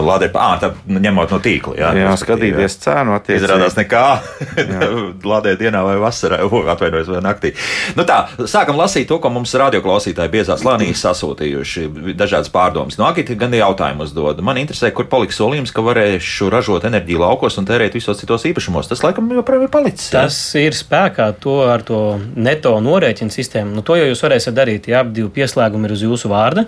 Lādēt, 0.07 0.37
ah, 0.41 0.57
tā 0.63 0.73
ņemot 0.89 1.35
no 1.35 1.41
tīkla. 1.45 1.77
Jā, 1.79 1.93
Jā, 1.97 2.13
skatīties 2.21 2.79
cenu, 2.83 3.17
attiecīgi. 3.17 3.45
Izrādās 3.45 3.77
nekā. 3.79 4.05
Lādēt 5.33 5.61
dienā 5.61 5.83
vai 5.87 5.97
vasarā, 6.03 6.41
atvainojos, 6.45 7.11
vai 7.13 7.23
naktī. 7.25 7.53
Nu 7.99 8.07
tā, 8.09 8.23
sākam 8.49 8.79
lasīt 8.81 9.09
to, 9.11 9.19
ko 9.23 9.31
mums 9.35 9.55
radioklausītāji 9.59 10.33
biezās 10.33 10.63
slānīs 10.65 11.03
sasūtījuši. 11.05 11.87
Dažādas 12.17 12.51
pārdomas. 12.55 12.99
No 13.01 13.09
Agita 13.09 13.37
gan 13.39 13.55
jautājumu 13.57 14.07
uzdod. 14.07 14.43
Man 14.47 14.61
interesē, 14.61 14.91
kur 14.97 15.09
paliks 15.11 15.39
solījums, 15.41 15.73
ka 15.75 15.85
varēšu 15.87 16.51
ražot 16.53 16.87
enerģiju 16.89 17.23
laukos 17.23 17.59
un 17.61 17.69
tērēt 17.69 17.97
visos 17.97 18.21
citos 18.23 18.47
īpašumos. 18.49 18.91
Tas 18.91 19.05
laikam 19.05 19.31
joprojām 19.35 19.67
ir 19.67 19.73
palicis. 19.73 20.11
jā? 20.11 20.27
Tas 20.27 20.39
ir 20.61 20.77
spēkā 20.77 21.31
to 21.43 21.61
ar 21.69 21.85
to 21.87 22.03
neto 22.37 22.77
norēķinu 22.83 23.35
sistēmu. 23.35 23.77
Nu, 23.77 23.85
to 23.87 23.99
jau 23.99 24.09
jūs 24.11 24.23
varēsiet 24.25 24.57
darīt, 24.57 24.91
ja 24.91 25.03
abi 25.05 25.19
divi 25.21 25.33
pieslēgumi 25.41 25.89
ir 25.89 25.97
uz 25.97 26.05
jūsu 26.07 26.31
vārda. 26.33 26.67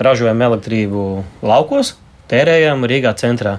Ražojam 0.00 0.40
elektrību 0.42 1.24
laukos, 1.44 1.94
tērējam 2.30 2.86
Rīgā 2.88 3.12
centrā. 3.20 3.58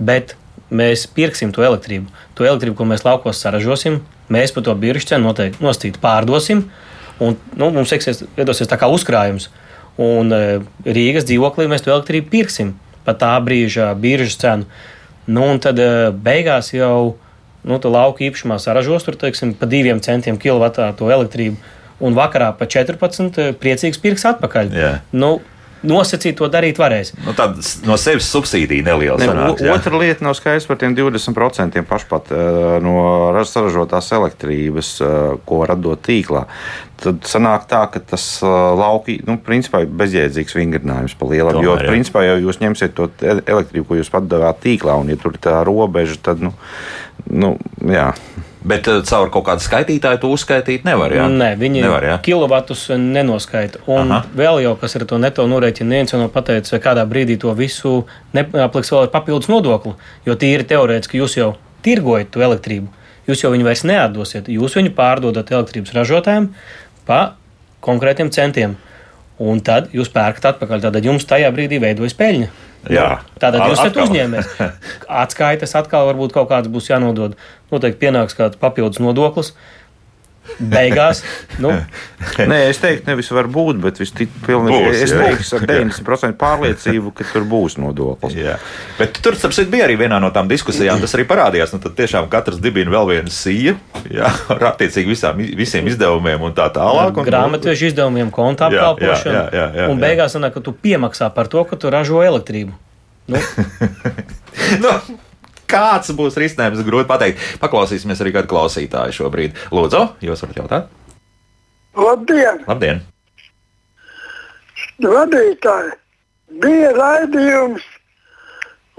Bet 0.00 0.36
mēs 0.72 1.04
pirksim 1.12 1.52
to 1.52 1.64
elektrību. 1.66 2.08
To 2.38 2.46
elektrību, 2.48 2.76
ko 2.78 2.86
mēs 2.88 3.04
laukos 3.06 3.42
saražosim, 3.42 4.00
mēs 4.32 4.54
par 4.54 4.64
to 4.66 4.74
biržu 4.78 5.12
cenu 5.12 5.28
noteikti 5.28 5.64
nostīt 5.64 5.98
pārdosim. 6.02 6.64
Un, 7.22 7.36
nu, 7.58 7.68
mums 7.74 7.92
iesies, 7.92 8.24
iedosies 8.40 8.70
tā 8.70 8.78
kā 8.80 8.88
uzkrājums. 8.90 9.50
Un 10.00 10.32
e, 10.32 10.40
Rīgas 10.88 11.28
dzīvoklī 11.28 11.68
mēs 11.70 11.84
to 11.84 11.92
elektrību 11.92 12.32
pirksim 12.32 12.72
par 13.04 13.18
tā 13.20 13.34
brīža 13.44 13.92
biržas 13.98 14.38
cenu. 14.40 14.66
Nu, 15.28 15.44
un 15.52 15.60
tad 15.62 15.78
e, 15.78 16.08
beigās 16.24 16.72
jau 16.74 17.18
nu, 17.68 17.78
lauka 17.84 18.24
īpašumā 18.26 18.58
saražos 18.62 19.06
tur, 19.06 19.18
teiksim, 19.20 19.52
pa 19.58 19.68
diviem 19.70 20.00
centiem 20.02 20.40
kilovatā 20.40 20.88
to 20.98 21.12
elektrību. 21.12 21.60
Un 22.02 22.16
vakarā 22.16 22.50
pa 22.58 22.66
14 22.66 23.38
e, 23.38 23.52
priecīgs 23.54 24.00
pirks 24.02 24.24
atpakaļ. 24.32 24.72
Jā. 24.74 24.92
Nu, 25.12 25.36
nosacīt 25.86 26.36
to 26.38 26.48
darīt 26.52 26.78
varēs. 26.80 27.12
Nu, 27.22 27.34
Tāda 27.36 27.62
no 27.88 27.96
sevis 28.00 28.28
subsīdija 28.32 28.86
neliela. 28.86 29.18
Ne, 29.20 29.28
sanāks, 29.30 29.64
otra 29.74 30.00
lieta 30.00 30.26
nav 30.26 30.36
skaidrs 30.38 30.68
par 30.68 30.78
tiem 30.80 30.94
20% 30.98 31.82
pašpat 31.88 32.32
eh, 32.34 32.76
no 32.84 32.96
saražotās 33.48 34.12
elektrības, 34.16 34.94
eh, 35.02 35.18
ko 35.48 35.62
var 35.62 35.74
atdot 35.76 36.04
tīklā. 36.06 36.44
Tad 37.02 37.26
sanāk 37.26 37.66
tā, 37.70 37.82
ka 37.92 38.02
tas 38.12 38.26
eh, 38.44 38.52
lauki, 38.78 39.18
nu, 39.28 39.38
principā 39.42 39.82
ir 39.84 39.90
bezjēdzīgs 40.02 40.56
vingrinājums 40.58 41.18
pa 41.18 41.30
lielam. 41.32 41.58
Jo, 41.64 41.74
Tomēr, 41.74 41.88
jā. 41.88 41.96
principā, 41.96 42.24
jau 42.28 42.38
jūs 42.46 42.62
ņemsiet 42.62 42.96
to 42.98 43.10
elektrību, 43.26 43.88
ko 43.88 44.00
jūs 44.00 44.12
atdevāt 44.22 44.62
tīklā, 44.64 44.96
un 45.02 45.12
ja 45.12 45.18
tur 45.20 45.36
ir 45.36 45.42
tā 45.42 45.60
robeža, 45.66 46.20
tad, 46.30 46.42
nu, 46.44 46.54
nu 47.26 47.56
jā. 47.90 48.12
Bet 48.64 48.86
uh, 48.86 49.00
caur 49.06 49.30
kaut 49.34 49.46
kādu 49.48 49.64
skaitītāju 49.64 50.20
to 50.22 50.30
uzskaitīt 50.30 50.84
nevar. 50.86 51.14
Jā? 51.14 51.26
Nē, 51.30 51.52
viņi 51.58 51.82
nevar. 51.82 52.06
Jā? 52.06 52.18
kilovatus 52.22 52.84
nenoskaita. 52.94 53.82
Un 53.90 54.12
Aha. 54.12 54.22
vēl 54.38 54.62
jau 54.62 54.76
kas 54.78 54.94
ir 54.98 55.06
to 55.10 55.18
neto 55.18 55.46
norēķinu, 55.50 55.88
neviens 55.90 56.14
jau 56.14 56.20
nav 56.20 56.30
pateicis, 56.34 56.74
vai 56.76 56.82
kādā 56.84 57.04
brīdī 57.10 57.38
to 57.42 57.54
visu 57.58 58.04
neapliks 58.36 58.92
vēl 58.94 59.08
ar 59.08 59.12
papildus 59.14 59.50
nodokli. 59.50 59.96
Jo 60.28 60.38
tīri 60.38 60.66
teorētiski 60.68 61.18
jūs 61.18 61.36
jau 61.40 61.52
tirgojat 61.82 62.30
to 62.34 62.44
elektrību. 62.46 62.92
Jūs 63.26 63.44
jau 63.44 63.52
viņu 63.54 63.66
vairs 63.66 63.84
neatdosiet. 63.86 64.48
Jūs 64.50 64.78
viņu 64.78 64.94
pārdodat 64.98 65.50
elektrības 65.54 65.94
ražotājiem 65.98 66.48
pa 67.06 67.20
konkrētiem 67.82 68.30
centiem. 68.34 68.78
Un 69.42 69.62
tad 69.64 69.90
jūs 69.96 70.10
pērkat 70.12 70.52
atpakaļ. 70.52 70.84
Tad 70.84 71.06
jums 71.06 71.26
tajā 71.28 71.50
brīdī 71.54 71.80
veidojas 71.82 72.14
peļņa. 72.18 72.50
Jā. 72.90 73.08
Tātad 73.38 73.62
jūs 73.68 73.78
esat 73.78 73.98
uzņēmējs. 74.04 74.54
Atskaites 75.22 75.74
atkal 75.78 76.08
varbūt 76.10 76.34
kaut 76.34 76.50
kāds 76.50 76.70
būs 76.72 76.90
jānodod. 76.90 77.36
Noteikti 77.72 78.00
pienāks 78.04 78.36
kāds 78.38 78.58
papildus 78.60 79.02
nodoklis. 79.02 79.52
Beigās, 80.58 81.20
nu, 81.62 81.70
Nē, 82.50 82.56
es 82.70 82.80
teiktu, 82.82 83.06
nevis 83.08 83.28
var 83.30 83.46
būt, 83.50 83.78
bet 83.82 84.00
visticamāk, 84.02 84.72
Būs, 84.74 84.98
es 85.04 85.12
jā. 85.14 85.20
teiktu 85.22 85.58
ar 85.58 85.64
90% 85.70 86.36
pārliecību, 86.40 87.12
ka 87.14 87.26
tur 87.30 87.46
būs 87.48 87.78
nodoklis. 87.78 88.34
Jā. 88.36 88.56
Bet 88.98 89.20
tur, 89.22 89.38
starp 89.38 89.54
citu, 89.56 89.70
bija 89.72 89.86
arī 89.86 89.96
vienā 90.00 90.18
no 90.22 90.32
tām 90.34 90.50
diskusijām, 90.50 91.00
tas 91.02 91.14
arī 91.16 91.26
parādījās. 91.30 91.74
Nu, 91.76 91.80
tad 91.82 91.94
tiešām 91.98 92.26
katrs 92.32 92.58
dibina 92.62 92.90
vēl 92.92 93.12
vienu 93.14 93.32
sīju, 93.32 93.76
jā, 94.10 94.30
ar 94.56 94.68
attiecīgi 94.72 95.14
visām, 95.14 95.42
visiem 95.62 95.88
izdevumiem 95.92 96.42
un 96.50 96.58
tā 96.58 96.66
tālāk. 96.74 97.14
Un, 97.14 97.30
grāmatvežu 97.30 97.92
izdevumiem, 97.92 98.34
konta 98.34 98.66
Jā, 98.66 98.80
jā, 98.80 98.92
apkalpošanu. 98.92 99.36
jā, 99.38 99.44
jā, 99.54 99.66
jā, 99.78 99.90
un 99.94 99.98
jā. 99.98 100.02
beigās 100.08 100.34
sanāk, 100.36 100.58
ka 100.58 100.66
tu 100.66 100.74
piemaksā 100.74 101.30
par 101.34 101.50
to, 101.52 101.62
ka 101.70 101.78
tu 101.78 101.90
ražo 101.94 102.22
elektrību. 102.26 102.74
Nu, 103.30 103.38
nu, 104.82 104.96
kāds 105.72 106.12
būs 106.16 106.36
risinājums, 106.40 106.84
grūti 106.86 107.10
pateikt. 107.10 107.46
Paklausīsimies 107.62 108.20
arī 108.22 108.34
kādu 108.36 108.52
klausītāju 108.52 109.16
šobrīd. 109.22 109.56
Lūdzu, 109.74 110.04
jūs 110.24 110.44
varat 110.44 110.60
jautāt? 110.62 110.92
Labdien, 111.92 112.62
Labdien! 112.68 113.02
vadītāji! 115.02 115.92
Bija 116.62 116.90
raidījums, 116.96 117.84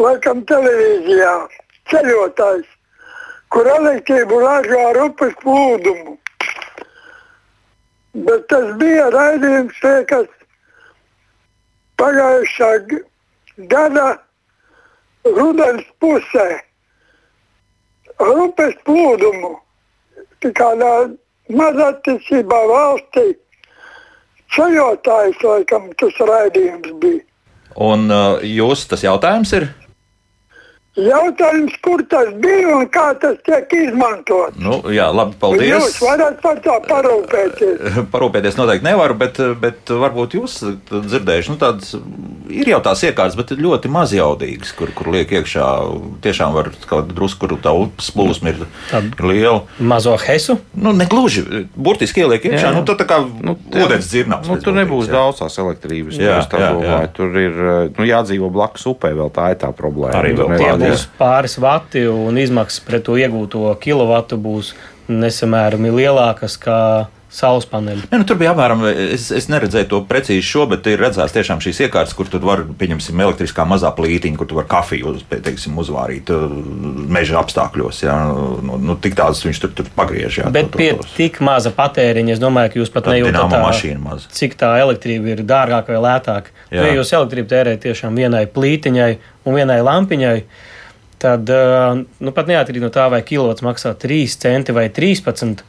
laikam, 0.02 0.42
televīzijā, 0.50 1.34
ceļotājs, 1.92 2.70
kur 3.54 3.70
elektrību 3.70 4.40
ražo 4.42 4.80
ar 4.90 5.00
upes 5.06 5.36
plūdumu. 5.44 6.18
Bet 8.26 8.48
tas 8.50 8.74
bija 8.82 9.10
raidījums, 9.14 9.78
kas 10.10 10.30
pagājušā 12.02 12.72
gada 13.70 14.08
rudens 15.26 15.86
pusē 16.04 16.48
upes 18.20 18.76
plūdumu. 18.88 19.56
Kādā 20.44 20.92
mazatticībā 21.56 22.58
valstī 22.68 23.30
ceļotājs, 24.54 25.40
laikam, 25.40 25.88
tas 26.00 26.18
raidījums 26.20 26.92
bija. 27.00 27.24
Un 27.80 28.12
uh, 28.12 28.44
jūs 28.44 28.84
tas 28.92 29.06
jautājums 29.06 29.54
ir? 29.58 29.70
Jautājums, 30.94 31.74
kur 31.82 32.04
tas 32.06 32.28
bija 32.38 32.76
un 32.78 32.84
kā 32.94 33.08
tas 33.18 33.40
tiek 33.48 33.72
izmantots? 33.74 34.60
Nu, 34.62 34.76
jā, 34.94 35.08
labi, 35.10 35.34
Jūs 35.34 35.40
paldies. 35.42 35.96
varat 36.04 36.36
par 36.44 36.60
to 36.62 36.76
parūpēties. 36.86 37.96
Parūpēties 38.14 38.60
noteikti 38.60 38.86
nevaru, 38.86 39.16
bet, 39.18 39.40
bet 39.64 39.90
varbūt 39.90 40.36
jūs 40.38 40.60
dzirdējuši, 40.94 41.50
nu, 41.50 41.58
tādas 41.64 41.96
ir 42.54 42.70
jau 42.70 42.78
tās 42.86 43.02
iekārtas, 43.08 43.34
bet 43.40 43.56
ļoti 43.58 43.90
mazjaudīgas, 43.90 44.76
kur, 44.78 44.92
kur 44.94 45.10
liek 45.16 45.34
iekšā. 45.34 45.66
Tiešām 46.28 46.54
var 46.60 46.70
kaut 46.86 47.10
drusku, 47.18 47.48
kur 47.50 47.58
tā 47.66 47.74
upes 47.74 48.12
plūsma 48.14 48.54
ir, 48.54 48.62
Tad- 48.92 49.10
ir 49.18 49.28
liela. 49.32 49.64
mazo 49.82 50.14
hesu. 50.28 50.60
Nu, 50.78 50.94
negluži, 50.94 51.42
burtiski 51.74 52.22
ieliek 52.22 52.46
iekšā, 52.52 52.68
Jā. 52.68 52.70
jā. 52.70 52.76
nu, 52.78 52.86
tad 52.86 53.02
tā 53.02 53.10
kā 53.10 53.20
Nu, 53.44 53.56
nu, 53.58 53.82
ūdens 53.88 54.06
dzirnavs. 54.14 54.46
Nu, 54.52 54.60
tur 54.62 54.78
nebūs 54.78 55.08
jā. 55.10 55.16
daudz 55.18 55.42
tās 55.42 55.58
elektrības. 55.58 56.22
Jā, 56.22 56.38
Jā, 56.38 56.40
tā 56.54 56.60
jā, 56.62 56.70
jā. 56.86 56.98
Tur 57.18 57.34
ir 57.40 57.58
nu, 57.98 58.06
jādzīvo 58.08 58.50
blakus 58.54 58.86
upē, 58.94 59.10
vēl 59.18 59.34
tā 59.34 59.50
ir 59.56 59.60
tā 59.64 59.74
problēma. 59.74 60.14
Arī 60.22 60.36
vēl 60.38 60.54
nevar- 60.54 60.83
Būs 60.84 61.08
pāris 61.20 61.58
vati 61.64 62.06
un 62.12 62.38
izmaksas 62.42 62.84
pret 62.86 63.04
to 63.08 63.18
iegūto 63.20 63.74
kilovatu 63.84 64.38
būs 64.38 64.74
nesamērami 65.12 65.92
lielākas 65.92 66.56
kā 66.62 66.80
saules 67.34 67.66
paneļi. 67.66 68.04
Ne, 68.12 68.20
nu, 68.22 68.26
tur 68.30 68.38
bija 68.38 68.52
apmēram, 68.54 68.84
es, 68.94 69.32
es 69.34 69.48
neredzēju 69.50 69.88
to 69.90 70.00
precīzi 70.06 70.44
šo, 70.46 70.68
bet 70.70 70.86
ir 70.92 71.00
redzēts 71.02 71.34
tiešām 71.34 71.64
šīs 71.66 71.80
iekārtas, 71.88 72.14
kur 72.14 72.28
tur 72.30 72.44
var, 72.46 72.62
pieņemsim, 72.78 73.18
elektriskā 73.26 73.66
mazā 73.66 73.90
plītiņa, 73.98 74.38
kur 74.38 74.46
tu 74.52 74.58
vari 74.60 74.70
kafiju 74.70 75.16
uz, 75.16 75.24
teiksim, 75.32 75.74
uzvārīt 75.82 76.30
uh, 76.30 76.44
meža 77.10 77.40
apstākļos. 77.42 78.04
Jā, 78.06 78.14
nu, 78.62 78.78
nu, 78.78 78.96
tik 79.02 79.18
tādas 79.18 79.42
viņš 79.48 79.62
tur, 79.64 79.74
tur 79.80 79.90
pagriež. 79.98 80.44
Jā, 80.44 80.52
Bet 80.54 80.70
to- 80.76 80.78
pie 80.84 80.92
tos. 81.00 81.10
tik 81.18 81.40
maza 81.42 81.74
patēriņa, 81.74 82.36
es 82.38 82.44
domāju, 82.44 82.76
ka 82.76 82.80
jūs 82.84 82.94
pat 82.94 83.10
nejūtat, 83.10 83.50
tā, 83.50 83.64
mašīna 83.66 84.04
maza. 84.04 84.30
cik 84.30 84.54
tā 84.62 84.70
elektrība 84.86 85.34
ir 85.34 85.42
dārgāka 85.42 85.98
vai 85.98 86.04
lētāka. 86.06 86.54
Jā. 86.70 86.86
Ja 86.86 86.94
jūs 87.00 87.16
elektrību 87.18 87.50
tērējat 87.50 87.82
tiešām 87.90 88.14
vienai 88.22 88.46
plītiņai 88.46 89.10
un 89.50 89.58
vienai 89.58 89.82
lampiņai, 89.82 90.38
tad 91.24 91.50
nu, 92.20 92.34
pat 92.36 92.50
neatkarīgi 92.52 92.84
no 92.84 92.92
tā, 92.94 93.08
vai 93.14 93.22
kilovats 93.26 93.64
maksā 93.66 93.94
3 94.00 94.36
centi 94.44 94.76
vai 94.76 94.90
13. 94.94 95.64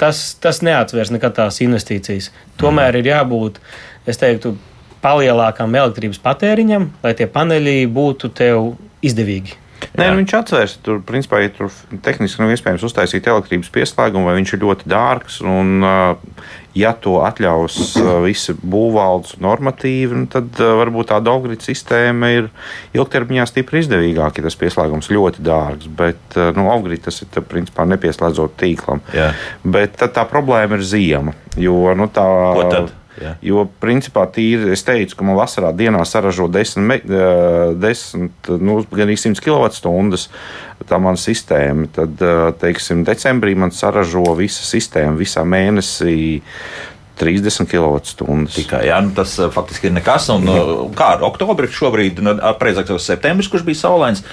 Tas, 0.00 0.22
tas 0.42 0.58
neatsvers 0.66 1.12
nekad 1.14 1.36
tās 1.36 1.60
investīcijas. 1.62 2.32
Tomēr 2.58 2.98
ir 2.98 3.10
jābūt, 3.12 3.60
es 4.10 4.18
teiktu, 4.18 4.56
palielākam 5.04 5.74
elektrības 5.76 6.18
patēriņam, 6.24 6.88
lai 7.04 7.12
tie 7.18 7.28
paneļi 7.30 7.76
būtu 7.94 8.32
tev 8.34 8.72
izdevīgi. 9.04 9.58
Nē, 9.94 10.08
nu, 10.10 10.18
viņš 10.18 10.32
atceras, 10.38 10.74
tur 10.82 11.00
principā, 11.06 11.38
ja 11.44 11.50
tur 11.54 11.70
tehniski 12.02 12.42
nav 12.42 12.52
iespējams 12.54 12.84
uztaisīt 12.88 13.26
elektrības 13.30 13.70
pieslēgumu, 13.74 14.26
vai 14.26 14.36
viņš 14.40 14.54
ir 14.56 14.62
ļoti 14.64 14.88
dārgs. 14.90 15.36
Un, 15.46 15.84
ja 16.74 16.90
to 16.98 17.20
atļaus 17.22 17.76
visi 18.24 18.56
būvvaldes 18.58 19.36
normatīvi, 19.44 20.24
nu, 20.24 20.26
tad 20.30 20.58
varbūt 20.58 21.12
tā 21.12 21.20
Dovgrīta 21.22 21.68
sistēma 21.68 22.32
ir 22.34 22.50
ilgtermiņā 22.96 23.46
stipri 23.50 23.84
izdevīgāka, 23.84 24.42
ja 24.42 24.48
tas 24.48 24.58
pieslēgums 24.58 25.12
ļoti 25.14 25.46
dārgs. 25.46 25.90
Bet 26.00 26.38
nu, 26.56 26.66
Dovgrīta 26.66 27.10
tas 27.10 27.22
ir 27.22 27.30
tā, 27.34 27.44
principā 27.46 27.86
nepieslēdzot 27.94 28.58
tīklam. 28.64 29.04
Jā. 29.14 29.30
Bet 29.62 30.00
tad 30.02 30.16
tā 30.18 30.26
problēma 30.30 30.80
ir 30.80 30.86
ziema. 30.86 31.38
Jo, 31.60 31.94
nu, 31.94 32.10
tā, 32.10 32.26
Ko 32.58 32.68
tad? 32.72 32.94
Jā. 33.22 33.36
Jo, 33.46 33.68
principā, 33.80 34.24
tīri 34.26 34.72
es 34.74 34.82
teicu, 34.82 35.14
ka 35.16 35.24
man 35.24 35.36
vasarā 35.38 35.70
dienā 35.76 36.00
saražo 36.06 36.48
10, 36.50 36.82
me- 36.82 36.96
eh, 37.04 37.74
10 37.78 38.30
nu, 38.60 38.80
gan 38.90 39.06
arī 39.08 39.14
100 39.16 39.40
kWh. 39.44 40.28
Tā 40.84 40.98
mana 41.00 41.16
sistēma. 41.16 41.86
Tad, 41.94 42.18
teiksim, 42.60 43.04
decembrī 43.06 43.54
man 43.56 43.70
saražo 43.70 44.24
visa 44.36 44.64
sistēma 44.66 45.14
visā 45.16 45.44
mēnesī 45.46 46.40
30 47.16 47.68
kWh. 47.70 48.48
Tikai 48.50 48.82
jā, 48.88 48.98
nu, 49.04 49.12
tas 49.14 49.36
faktiski 49.54 49.86
ir 49.86 49.94
nekas. 49.94 50.26
Un, 50.34 50.48
kā 50.98 51.12
ar 51.14 51.22
oktobri 51.28 51.68
šobrīd, 51.70 52.18
nu, 52.24 52.34
precīzāk, 52.58 52.90
tas 52.90 53.06
septembris, 53.06 53.48
kurš 53.52 53.62
bija 53.68 53.78
saulains. 53.84 54.24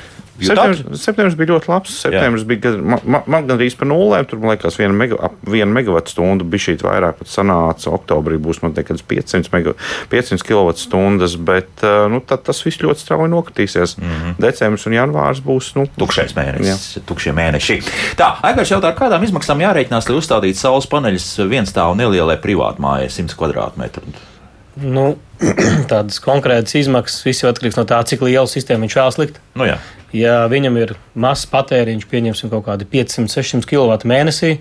Septembris, 0.41 1.01
septembris 1.03 1.36
bija 1.38 1.51
ļoti 1.51 1.67
labs. 1.69 1.95
Septembris 2.01 2.43
bija 2.47 2.59
gan- 2.63 2.84
man, 2.93 2.99
man, 3.03 3.21
man 3.27 3.47
gandrīz 3.49 3.75
par 3.77 3.88
nulēm. 3.88 4.25
Tur, 4.25 4.39
man 4.39 4.55
liekas, 4.55 4.77
viena, 4.79 4.93
mega, 4.95 5.29
viena 5.45 5.71
megawatu 5.75 6.09
stundu 6.13 6.47
bija 6.47 6.63
šī 6.65 6.77
vairāk. 6.82 7.19
Pat 7.19 7.27
sanāca, 7.27 7.91
oktobrī 7.93 8.39
būs 8.41 8.61
man 8.63 8.73
liekas 8.73 9.03
500, 9.05 9.51
mega, 9.53 9.73
500 10.09 10.41
kWh. 10.47 11.38
Bet 11.45 11.86
nu, 12.09 12.21
tad 12.25 12.43
tas 12.47 12.63
viss 12.65 12.82
ļoti 12.82 13.03
strauji 13.03 13.29
nokritīsies. 13.34 13.97
Mm 13.99 14.07
-hmm. 14.09 14.36
Decembris 14.39 14.86
un 14.88 14.93
janvārs 14.93 15.41
būs. 15.45 15.75
Nu, 15.75 15.86
Tukšais 15.97 16.34
mēnesis, 16.36 16.99
tukšie 17.05 17.34
mēneši. 17.34 17.82
Tā, 18.17 18.36
Aigars 18.41 18.71
jautā, 18.71 18.88
ar 18.88 18.95
kādām 18.95 19.23
izmaksām 19.23 19.59
jārēķinās, 19.61 20.09
lai 20.09 20.17
uzstādītu 20.17 20.55
saules 20.57 20.88
paneļus 20.88 21.47
viens 21.49 21.69
stāvu 21.69 21.95
nelielai 21.95 22.38
privātmājai, 22.38 23.09
100 23.09 23.36
km2. 23.36 24.01
Nu, 24.82 25.17
tādas 25.91 26.19
konkrētas 26.23 26.75
izmaksas 26.79 27.25
viss 27.25 27.43
jau 27.43 27.51
atkarīgs 27.51 27.77
no 27.77 27.84
tā, 27.84 28.03
cik 28.07 28.21
lielu 28.21 28.47
sistēmu 28.47 28.88
viņš 28.88 28.95
vēlas 28.95 29.17
likt. 29.19 29.39
Nu, 29.55 29.65
jā. 29.65 29.77
Ja 30.16 30.43
viņam 30.51 30.76
ir 30.82 30.95
mazs 31.16 31.45
patēriņš, 31.51 32.07
pieņemsim 32.12 32.51
kaut 32.51 32.66
kādi 32.66 32.88
500-600 32.91 33.68
kW 33.70 33.95
mēnesī, 34.12 34.57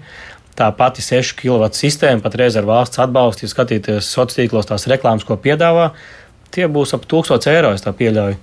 tā 0.59 0.68
pati 0.76 1.03
6 1.03 1.34
kW 1.40 1.70
sistēma 1.74 2.22
patreiz 2.22 2.59
ar 2.59 2.68
valsts 2.68 3.03
atbalstu, 3.03 3.46
ja 3.46 3.51
skatīties 3.55 4.07
sociālos 4.07 4.38
tīklos 4.38 4.70
tās 4.70 4.86
reklāmas, 4.90 5.26
ko 5.26 5.38
piedāvā, 5.40 5.90
tie 6.55 6.68
būs 6.70 6.94
ap 6.94 7.09
1000 7.11 7.51
eiro, 7.51 7.74
es 7.74 7.82
tā 7.82 7.94
pieļauju. 7.96 8.38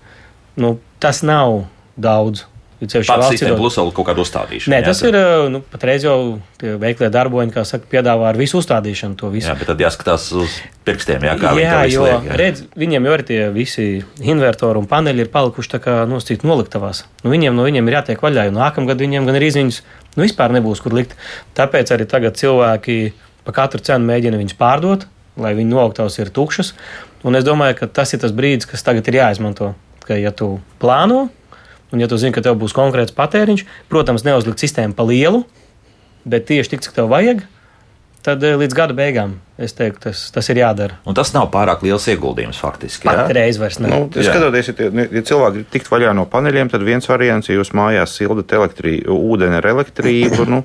Nu, 0.59 0.77
tas 0.99 1.23
nav 1.23 1.63
daudz. 1.95 2.43
Ir 2.77 2.89
ceļš 2.91 3.09
valsts 3.09 3.33
sistēma 3.33 3.57
plus 3.57 3.75
vēl 3.79 3.87
kaut 3.97 4.05
kādu 4.05 4.21
uzstādīšanu. 4.21 4.69
Nē, 4.69 4.79
tas 4.85 4.99
jā, 5.01 5.09
ir, 5.09 5.15
nu, 5.49 5.63
patreiz 5.65 6.03
jau 6.05 6.17
veiklie 6.61 7.07
darboņi, 7.13 7.53
kā 7.55 7.63
saka, 7.65 7.87
piedāvā 7.89 8.27
ar 8.29 8.37
visu 8.37 8.59
uzstādīšanu 8.61 9.17
to 9.17 9.31
visu. 9.33 9.49
Jā, 9.49 9.55
bet 9.57 9.71
tad 9.71 9.81
jāskatās 9.81 10.27
uz 10.37 10.59
pirkstiem, 10.85 11.25
jā, 11.25 11.33
kā 11.41 11.55
jā, 11.57 11.71
viņi 11.81 11.97
to 11.97 12.03
liek, 12.05 12.27
jā. 12.29 12.37
redz, 12.43 12.61
viņiem 12.77 13.09
jau 13.09 13.15
ir 13.17 13.23
tie 13.25 13.39
visi 13.55 13.87
invertori 14.21 14.77
un 14.77 14.85
paneļi 14.91 15.25
ir 15.25 15.31
palikuši 15.33 15.73
tā 15.73 15.81
kā 15.81 15.95
nosacīti 16.09 16.45
noliktavās. 16.45 17.01
Nu, 17.23 17.33
viņiem 17.33 17.57
no 17.57 17.65
viņiem 17.65 17.89
ir 17.89 17.97
jātiek 17.97 18.21
vaļā, 18.21 18.45
jo 18.45 18.53
nākamgad 18.59 19.01
viņiem 19.01 19.25
gan 19.25 19.39
arī 19.39 19.49
viņus 19.57 19.81
nu, 20.13 20.27
vispār 20.27 20.53
nebūs 20.53 20.83
kur 20.85 20.93
likt. 20.97 21.17
Tāpēc 21.57 21.95
arī 21.95 22.05
tagad 22.09 22.37
cilvēki 22.37 22.99
pa 23.47 23.55
katru 23.57 23.81
cenu 23.81 24.05
mēģina 24.05 24.37
viņus 24.37 24.57
pārdot, 24.59 25.07
lai 25.41 25.55
viņu 25.57 25.73
noliktavas 25.73 26.17
ir 26.21 26.29
tukšas. 26.35 26.73
Un 27.25 27.37
es 27.39 27.45
domāju, 27.47 27.79
ka 27.81 27.89
tas 27.99 28.13
ir 28.13 28.21
tas 28.21 28.33
brīdis, 28.35 28.69
kas 28.69 28.85
tagad 28.85 29.07
ir 29.09 29.19
jāizmanto. 29.21 29.73
Ka, 30.05 30.15
ja 30.15 30.31
tu 30.31 30.57
plāno, 30.81 31.27
Un, 31.93 32.01
ja 32.03 32.07
tu 32.11 32.19
zini, 32.19 32.35
ka 32.35 32.43
tev 32.43 32.57
būs 32.59 32.75
konkrēts 32.75 33.15
patēriņš, 33.15 33.63
protams, 33.91 34.25
neuzlikt 34.27 34.59
sistēmu 34.59 34.97
pa 34.97 35.05
lielu, 35.07 35.45
bet 36.27 36.49
tieši 36.49 36.75
tik, 36.75 36.83
cik 36.83 36.97
tev 36.97 37.07
vajag, 37.13 37.45
tad 38.27 38.43
eh, 38.43 38.57
līdz 38.59 38.75
gada 38.75 38.95
beigām 38.97 39.37
es 39.61 39.73
teiktu, 39.77 40.09
tas, 40.09 40.25
tas 40.35 40.51
ir 40.51 40.59
jādara. 40.59 40.99
Un 41.07 41.15
tas 41.17 41.31
nav 41.33 41.47
pārāk 41.53 41.85
liels 41.85 42.05
ieguldījums 42.11 42.59
faktiski. 42.61 43.07
Patreiz 43.07 43.57
vairs 43.61 43.79
ne. 43.81 43.89
Nu, 43.93 44.01
skatoties, 44.11 44.73
ja, 44.73 45.07
ja 45.15 45.23
cilvēki 45.31 45.63
ir 45.63 45.71
tikt 45.73 45.89
vaļā 45.93 46.11
no 46.17 46.27
paneļiem, 46.29 46.69
tad 46.73 46.83
viens 46.85 47.07
variants, 47.09 47.49
ja 47.49 47.57
jūs 47.57 47.71
mājās 47.77 48.17
sildat 48.19 48.53
elektrību, 48.59 49.15
ūdeni 49.31 49.57
ar 49.61 49.71
elektrību, 49.71 50.45
nu, 50.51 50.63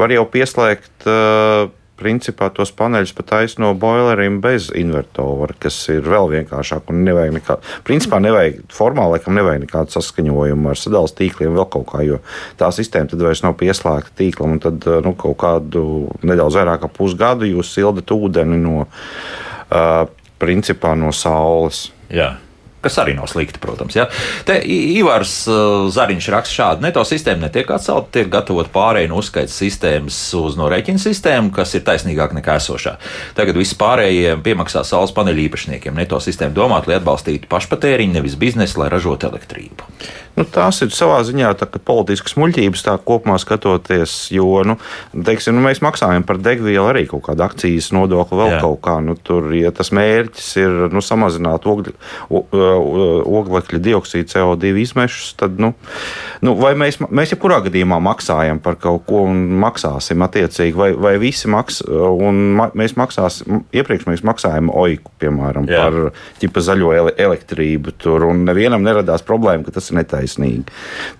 var 0.00 0.16
jau 0.16 0.24
pieslēgt. 0.32 0.94
Uh, 1.04 1.68
principā 2.00 2.48
tos 2.54 2.72
paneļus 2.74 3.14
pat 3.16 3.28
taisno 3.30 3.70
boileriem 3.78 4.40
bez 4.44 4.70
invertora, 4.76 5.54
kas 5.62 5.76
ir 5.92 6.06
vēl 6.06 6.30
vienkāršāk. 6.32 6.90
Nevajag 6.94 7.36
nekā, 7.38 7.58
principā 7.86 8.20
nevajag 8.22 8.62
formāli, 8.74 9.16
laikam 9.16 9.38
nevajag 9.38 9.64
nekādu 9.66 9.96
saskaņojumu 9.96 10.72
ar 10.72 10.80
sadalījuma 10.80 11.18
tīkliem, 11.20 11.56
vēl 11.58 11.68
kaut 11.76 11.88
kā, 11.92 12.02
jo 12.06 12.20
tā 12.60 12.70
sistēma 12.74 13.12
tad 13.12 13.26
vairs 13.26 13.44
nav 13.46 13.56
pieslēgta 13.60 14.16
tīklam, 14.20 14.58
tad 14.62 14.86
nu, 15.06 15.14
kaut 15.18 15.38
kādu 15.42 15.84
nedaudz 16.26 16.58
vairāk 16.60 16.84
kā 16.84 16.92
pusgadu 16.92 17.48
jūs 17.48 17.74
sildat 17.76 18.10
ūdeni 18.14 18.58
no, 18.62 18.86
uh, 18.86 20.00
principā 20.42 20.96
no 20.98 21.14
saules. 21.14 21.88
Jā 22.12 22.34
kas 22.84 22.98
arī 23.02 23.16
nav 23.16 23.28
slikti, 23.30 23.60
protams. 23.62 23.96
Ja. 23.98 24.06
Te 24.46 24.58
Ivars 24.64 25.36
uh, 25.50 25.86
Zariņš 25.94 26.30
raksta 26.34 26.58
šādi: 26.58 26.86
neto 26.86 27.04
sistēma 27.08 27.46
netiek 27.46 27.70
atcelta, 27.74 28.12
tiek 28.18 28.30
gatavot 28.32 28.70
pārējai 28.74 29.10
no 29.10 29.20
uzskaits 29.22 29.56
sistēmas 29.62 30.18
uz 30.38 30.58
norēķinu 30.60 31.02
sistēmu, 31.02 31.52
kas 31.54 31.74
ir 31.78 31.86
taisnīgāk 31.86 32.36
nekā 32.38 32.58
esošā. 32.60 32.96
Tagad 33.38 33.58
viss 33.60 33.76
pārējie 33.80 34.36
piemaksā 34.44 34.84
saules 34.86 35.14
paneļu 35.16 35.48
īpašniekiem. 35.48 35.96
Neto 35.98 36.20
sistēma 36.22 36.56
domāta, 36.56 36.90
lai 36.90 37.00
atbalstītu 37.00 37.50
pašpatēriņu, 37.50 38.18
nevis 38.18 38.38
biznesu, 38.40 38.82
lai 38.82 38.92
ražotu 38.92 39.30
elektrību. 39.30 39.90
Nu, 40.34 40.42
tās 40.50 40.80
ir 40.82 40.90
savā 40.90 41.20
ziņā 41.22 41.52
politiskas 41.86 42.34
muļķības, 42.40 42.82
tā 42.82 42.96
kopumā 43.06 43.36
skatoties, 43.38 44.16
jo 44.34 44.64
nu, 44.66 44.74
teiksim, 45.14 45.54
nu, 45.54 45.62
mēs 45.62 45.78
maksājam 45.84 46.24
par 46.26 46.40
degvielu 46.42 46.88
arī 46.90 47.04
kaut 47.10 47.22
kādu 47.28 47.44
akcijas 47.46 47.92
nodokli, 47.94 48.40
vēl 48.40 48.56
Jā. 48.56 48.60
kaut 48.64 48.80
kā. 48.82 48.96
Nu, 49.04 49.14
tur, 49.14 49.52
ja 49.54 49.70
tas 49.74 49.92
mērķis 49.94 50.48
ir 50.58 50.74
nu, 50.90 51.02
samazināt 51.04 51.68
ogļu, 51.70 51.94
oglekļa 52.74 53.80
dioksīdu, 53.84 54.28
CO2 54.32 54.74
izmešus, 54.82 55.34
tad 55.40 55.60
nu, 55.62 55.72
nu, 56.44 56.54
mēs, 56.78 57.00
mēs 57.08 57.34
jebkurā 57.34 57.60
gadījumā 57.66 58.00
maksājam 58.04 58.60
par 58.62 58.78
kaut 58.80 59.06
ko 59.08 59.24
un 59.28 59.44
maksāsim 59.62 60.24
attiecīgi, 60.26 60.76
vai, 60.78 60.90
vai 60.96 61.14
visi 61.22 61.50
maksā. 61.52 61.86
Ma, 62.54 62.68
mēs 62.76 62.96
maksāsim, 62.98 63.64
iepriekš 63.74 64.08
mēs 64.10 64.24
maksājām 64.26 64.70
oiku, 64.74 65.12
piemēram, 65.22 65.68
Jā. 65.70 65.84
par 65.84 66.12
ķipa 66.42 66.64
zaļo 66.64 66.92
elektrību, 67.12 67.94
tur, 68.00 68.26
un 68.28 68.44
nevienam 68.48 68.84
neradās 68.84 69.24
problēma, 69.26 69.66
ka 69.66 69.76
tas 69.78 69.90
ir 69.90 69.98
netaisnīgi. 70.00 70.66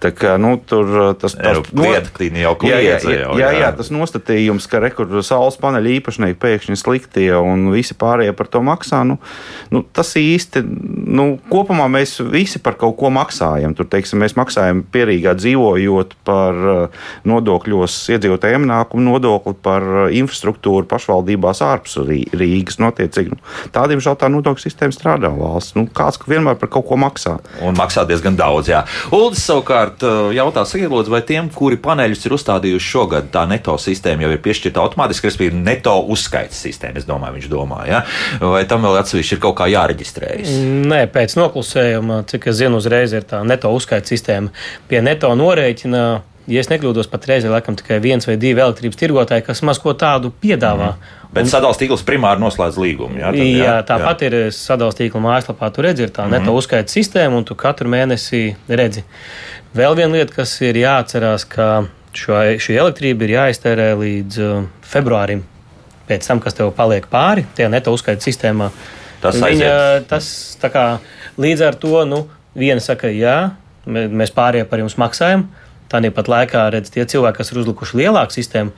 Tā 0.02 0.12
kā, 0.16 0.36
nu, 0.40 0.56
tur 0.58 0.90
uh, 0.90 1.10
tas 1.18 1.36
ir 1.38 1.60
no, 1.72 1.86
jau 2.44 2.54
kliedza, 2.60 3.10
jā, 3.10 3.20
jā, 3.20 3.28
jā, 3.28 3.40
jā, 3.40 3.50
jā, 3.62 3.70
tas 3.78 3.90
nostatījums, 3.94 4.68
ka 4.70 4.82
rekur 4.84 5.10
saules 5.26 5.58
paneļa 5.60 5.94
īpašnieki 5.98 6.40
pēkšņi 6.42 6.78
sliktie 6.80 7.30
un 7.38 7.68
visi 7.74 7.96
pārējie 7.98 8.34
par 8.36 8.50
to 8.52 8.62
maksā, 8.64 9.02
nu, 9.08 9.18
nu, 9.74 9.84
tas 9.94 10.14
īsti, 10.20 10.64
nu, 10.64 11.28
kopumā 11.50 11.86
mēs 11.92 12.16
visi 12.32 12.60
par 12.62 12.78
kaut 12.80 12.96
ko 13.00 13.10
maksājam. 13.14 13.74
Tur, 13.76 13.88
teiksim, 13.90 14.20
mēs 14.22 14.36
maksājam 14.38 14.82
pierīgā 14.94 15.34
dzīvojot 15.38 16.16
par 16.26 16.60
uh, 16.64 17.02
nodokļos 17.28 17.96
iedzīvotāju 18.14 18.60
ienākumu 18.60 19.04
nodokli, 19.08 19.56
par 19.64 19.84
uh, 19.84 20.06
infrastruktūru 20.14 20.88
pašvaldībās 20.90 21.62
ārpus 21.64 21.98
Rīgas. 22.04 22.80
Notiecīgi, 22.82 23.34
nu, 23.34 23.40
tādiem 23.74 24.02
žēl 24.04 24.18
tā 24.20 24.30
nodokļu 24.32 24.66
sistēma 24.66 24.96
strādā 24.96 25.30
valsts. 25.34 25.76
Nu, 25.78 25.86
kāds 25.88 26.20
vienmēr 26.28 26.58
par 26.60 26.72
kaut 26.72 26.88
ko 26.88 26.98
maksā. 27.00 27.36
Un 27.64 27.78
maksā 27.78 28.06
diezgan 28.08 28.38
daudz, 28.38 28.70
jā. 28.72 28.84
Uldis 29.14 29.44
savukārt 29.46 30.04
uh, 30.06 30.30
jautā, 30.34 30.66
sakiet, 30.68 30.92
vai 31.10 31.22
tiem, 31.26 31.50
kuri 31.54 31.78
paneļus 31.82 32.24
ir 32.26 32.36
uzstādījuši 32.38 32.90
šogad, 32.94 33.30
tā 33.34 33.44
neto 33.50 33.76
sistēma 33.80 34.26
jau 34.26 34.32
ir 34.34 34.42
piešķirta 34.44 34.82
automātiski, 34.82 35.28
respektīvi, 35.28 35.62
neto 35.64 35.96
uzskaits 36.14 36.60
sistēma, 36.66 37.00
es 37.00 37.08
domāju, 37.08 37.38
viņš 37.38 37.50
domā, 37.52 37.82
ja? 37.88 38.02
vai 38.40 38.64
tam 38.68 38.84
vēl 38.86 38.98
atsevišķi 39.00 39.36
ir 39.36 39.42
kaut 39.42 39.56
kā 39.58 39.68
jāreģistrējas? 39.72 40.52
Nē, 40.90 41.00
pēc 41.14 41.33
noklusējuma, 41.40 42.22
cik 42.30 42.50
es 42.52 42.60
zinu, 42.60 42.82
uzreiz 42.82 43.12
ir 43.12 43.26
tā 43.28 43.42
neto 43.46 43.72
uzskaits 43.74 44.12
sistēma 44.12 44.52
pie 44.88 45.00
neto 45.04 45.32
norēķina 45.38 46.04
ja 46.50 46.60
es 46.60 46.68
nekļūdos, 46.70 47.08
patreiz 47.12 47.44
ir 47.44 47.52
laikam 47.54 47.76
tikai 47.78 47.98
viens 48.04 48.26
vai 48.28 48.36
divi 48.40 48.60
elektrības 48.60 48.98
tirgotāji, 49.00 49.44
kas 49.46 49.62
maz 49.66 49.80
ko 49.82 49.94
tādu 49.98 50.32
piedāvā. 50.42 50.94
Mm. 50.94 51.22
Bet 51.34 51.50
sadalījuma 51.50 51.80
tīkls 51.80 52.04
primāri 52.06 52.42
noslēdz 52.42 52.78
līgumu. 52.78 53.18
Jā, 53.18 53.32
tad, 53.32 53.40
jā, 53.40 53.64
jā 53.64 53.78
tāpat 53.88 54.22
jā. 54.22 54.28
ir 54.28 54.54
sadalījuma 54.54 54.98
tīkla 55.00 55.22
mājaslapā. 55.24 55.70
Tur 55.74 55.88
redzi, 55.88 56.06
ir 56.06 56.12
tā 56.14 56.26
mm 56.26 56.32
-hmm. 56.32 56.44
neto 56.44 56.54
uzskaita 56.54 56.92
sistēma, 56.92 57.40
un 57.40 57.44
tu 57.44 57.56
katru 57.58 57.88
mēnesi 57.90 58.54
redzi. 58.68 59.04
Vēl 59.74 59.96
viena 59.96 60.12
lieta, 60.12 60.34
kas 60.34 60.60
ir 60.60 60.76
jāatcerās, 60.76 61.48
ka 61.48 61.86
šo, 62.12 62.38
šī 62.62 62.78
elektrība 62.78 63.24
ir 63.24 63.30
jāiztērē 63.30 63.88
līdz 63.98 64.38
uh, 64.38 64.64
februārim. 64.82 65.42
Pēc 66.08 66.26
tam, 66.26 66.40
kas 66.40 66.54
tev 66.54 66.70
paliek 66.76 67.06
pāri, 67.10 67.46
tajā 67.56 67.68
neto 67.68 67.92
uzskaita 67.92 68.22
sistēmā. 68.22 68.70
Tas, 69.24 69.40
Viņa, 69.40 69.74
tas 70.10 70.26
kā, 70.60 70.86
līdz 71.40 71.68
ar 71.68 71.78
to 71.80 72.02
nu, 72.08 72.24
viena 72.58 72.82
saka, 72.84 73.08
jā, 73.12 73.54
mēs 73.86 74.34
pārējie 74.36 74.68
par 74.68 74.84
jums 74.84 74.98
maksājam. 75.00 75.48
Tāpat 75.92 76.28
laikā 76.28 76.66
redz 76.74 76.90
tie 76.90 77.04
cilvēki, 77.08 77.38
kas 77.38 77.52
ir 77.52 77.62
uzlikuši 77.62 78.02
lielāku 78.02 78.34
sistēmu, 78.34 78.74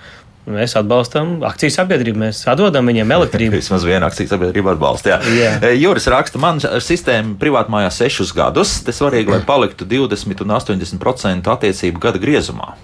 Mēs 0.47 0.77
atbalstam 0.79 1.41
akciju 1.43 1.73
sabiedrību, 1.75 2.21
mēs 2.23 2.45
atdodam 2.47 2.87
viņiem 2.87 3.11
elektrību. 3.17 3.57
Vismaz 3.59 3.83
viena 3.87 4.07
akciju 4.07 4.31
sabiedrība 4.31 4.77
atbalsta. 4.77 5.17
Jā. 5.17 5.17
Jā. 5.35 5.49
E, 5.59 5.73
Juris 5.75 6.07
raksta, 6.13 6.39
man 6.39 6.63
sistēma 6.63 7.35
privātmājā 7.41 7.91
sešus 7.91 8.31
gadus. 8.37 8.77
Tas 8.87 9.01
svarīgi, 9.01 9.33
lai 9.35 9.41
paliktu 9.47 9.89
20 9.91 10.45
un 10.47 10.55
80% 10.55 11.51
attiecību 11.51 12.03
gada 12.07 12.23
griezumā. 12.23 12.77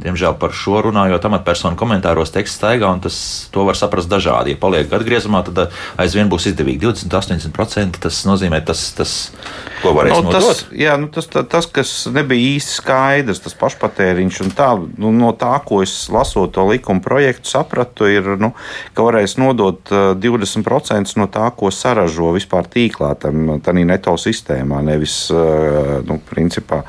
Diemžēl 0.00 0.36
par 0.40 0.54
šo 0.56 0.80
runājot, 0.86 1.26
amatpersonu 1.28 1.76
komentāros 1.78 2.32
teksts 2.32 2.56
staigā, 2.60 2.88
un 2.88 3.02
tas 3.04 3.16
var 3.52 3.76
saprast 3.76 4.08
dažādi. 4.10 4.54
Ja 4.54 4.60
paliek 4.60 4.92
atgriezumā, 4.96 5.42
tad 5.44 5.60
uh, 5.60 5.82
aizvien 6.00 6.30
būs 6.32 6.48
izdevīgi 6.50 6.86
20-80%. 6.86 8.00
Tas 8.00 8.22
nozīmē, 8.28 8.62
tas, 8.64 8.86
tas 8.96 9.14
ko 9.82 9.92
varēs 9.96 10.16
no, 10.16 10.22
nu, 10.24 10.30
nodot. 10.30 10.48
Tas, 10.48 10.64
jā, 10.72 10.96
nu, 11.00 11.10
tas, 11.12 11.28
tas, 11.28 11.46
tas, 11.52 11.68
kas 11.80 11.94
nebija 12.12 12.56
īsti 12.56 12.76
skaidrs, 12.78 13.42
tas 13.44 13.56
pašpatēriņš 13.60 14.42
un 14.46 14.52
tā, 14.56 14.70
nu, 15.00 15.12
no 15.16 15.34
tā, 15.36 15.52
ko 15.66 15.82
es 15.84 15.94
lasot 16.12 16.54
to 16.56 16.64
likuma 16.70 17.04
projektu, 17.04 17.52
sapratu, 17.52 18.08
ir, 18.10 18.34
nu, 18.40 18.54
ka 18.96 19.06
varēs 19.06 19.36
nodot 19.40 19.92
20% 19.92 21.00
uh, 21.04 21.16
no 21.20 21.28
tā, 21.32 21.50
ko 21.56 21.72
saražo 21.74 22.32
vispār 22.36 22.68
tīklā, 22.72 23.14
tam 23.20 23.52
neto 23.80 24.16
sistēmā, 24.20 24.80
nevis, 24.86 25.22
uh, 25.34 25.98
nu, 26.06 26.20
principā 26.30 26.84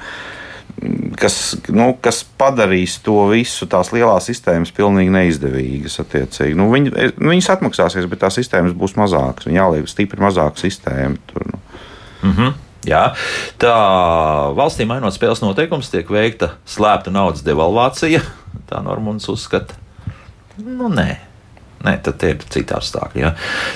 kas, 1.19 1.37
nu, 1.73 1.91
kas 2.03 2.21
padarīs 2.39 2.97
to 3.05 3.17
visu, 3.31 3.67
tās 3.69 3.91
lielās 3.95 4.27
sistēmas, 4.29 4.73
pilnīgi 4.75 5.13
neizdevīgas. 5.13 5.99
Nu, 6.57 6.69
viņi, 6.73 6.93
nu, 7.17 7.31
viņas 7.33 7.51
atmaksāsies, 7.55 8.09
bet 8.11 8.23
tās 8.23 8.39
sistēmas 8.39 8.75
būs 8.77 8.97
mazākas. 8.99 9.47
Viņam 9.49 9.61
jāliek 9.61 9.91
stipri 9.91 10.23
mazāka 10.23 10.63
sistēma. 10.63 11.19
Tur, 11.31 11.47
nu. 11.51 11.63
mm 12.23 12.35
-hmm. 12.35 12.59
Jā, 12.81 13.13
tā 13.61 13.73
valstī 14.57 14.87
mainot 14.89 15.13
spēles 15.13 15.43
noteikumus, 15.43 15.91
tiek 15.93 16.07
veikta 16.09 16.55
slēpta 16.65 17.13
naudas 17.13 17.43
devalvācija. 17.45 18.23
Tā 18.69 18.81
Normons 18.81 19.29
uzskata. 19.29 19.77
Nu, 20.57 20.89
nē, 20.89 21.15
Nē, 21.81 21.95
tad 22.05 22.21
ir 22.27 22.43
citi 22.53 22.75
apstākļi. 22.77 23.23
Ja. 23.23 23.31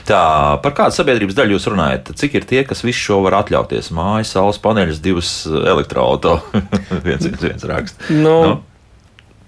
Tā, 0.05 0.21
par 0.61 0.75
kādu 0.77 0.93
sabiedrības 0.97 1.37
daļu 1.37 1.55
jūs 1.55 1.65
runājat? 1.71 2.13
Cik 2.19 2.37
ir 2.37 2.45
tie, 2.49 2.61
kas 2.67 2.85
visu 2.85 3.01
šo 3.01 3.19
var 3.25 3.39
atļauties? 3.41 3.89
Mājas, 3.95 4.35
saules 4.35 4.61
paneļus, 4.61 5.01
divas 5.01 5.33
elektroautorāta. 5.45 6.63
viens, 7.07 7.25
viens, 7.25 7.41
viens 7.41 7.67
raksts. 7.71 8.13
Nu. 8.13 8.37
Nu? 8.45 8.55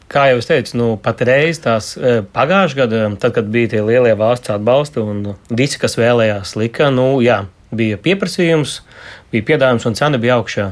Kā 0.08 0.30
jau 0.32 0.38
es 0.40 0.48
teicu, 0.48 0.78
nu, 0.80 0.86
patreiz 1.04 1.58
tās 1.60 1.92
e, 2.00 2.22
pagājušā 2.32 2.78
gada, 2.80 3.00
tad, 3.20 3.34
kad 3.36 3.50
bija 3.52 3.74
tie 3.74 3.82
lielie 3.84 4.14
valsts 4.16 4.54
atbalsti 4.54 5.04
un 5.04 5.34
visi, 5.52 5.76
kas 5.82 5.98
vēlējās, 6.00 6.54
lika, 6.56 6.88
nu, 6.96 7.10
jā, 7.20 7.42
bija 7.76 8.00
pieprasījums, 8.00 8.78
bija 9.34 9.50
piedāvājums 9.50 9.88
un 9.90 9.98
cena 10.00 10.22
bija 10.24 10.40
augšā. 10.40 10.70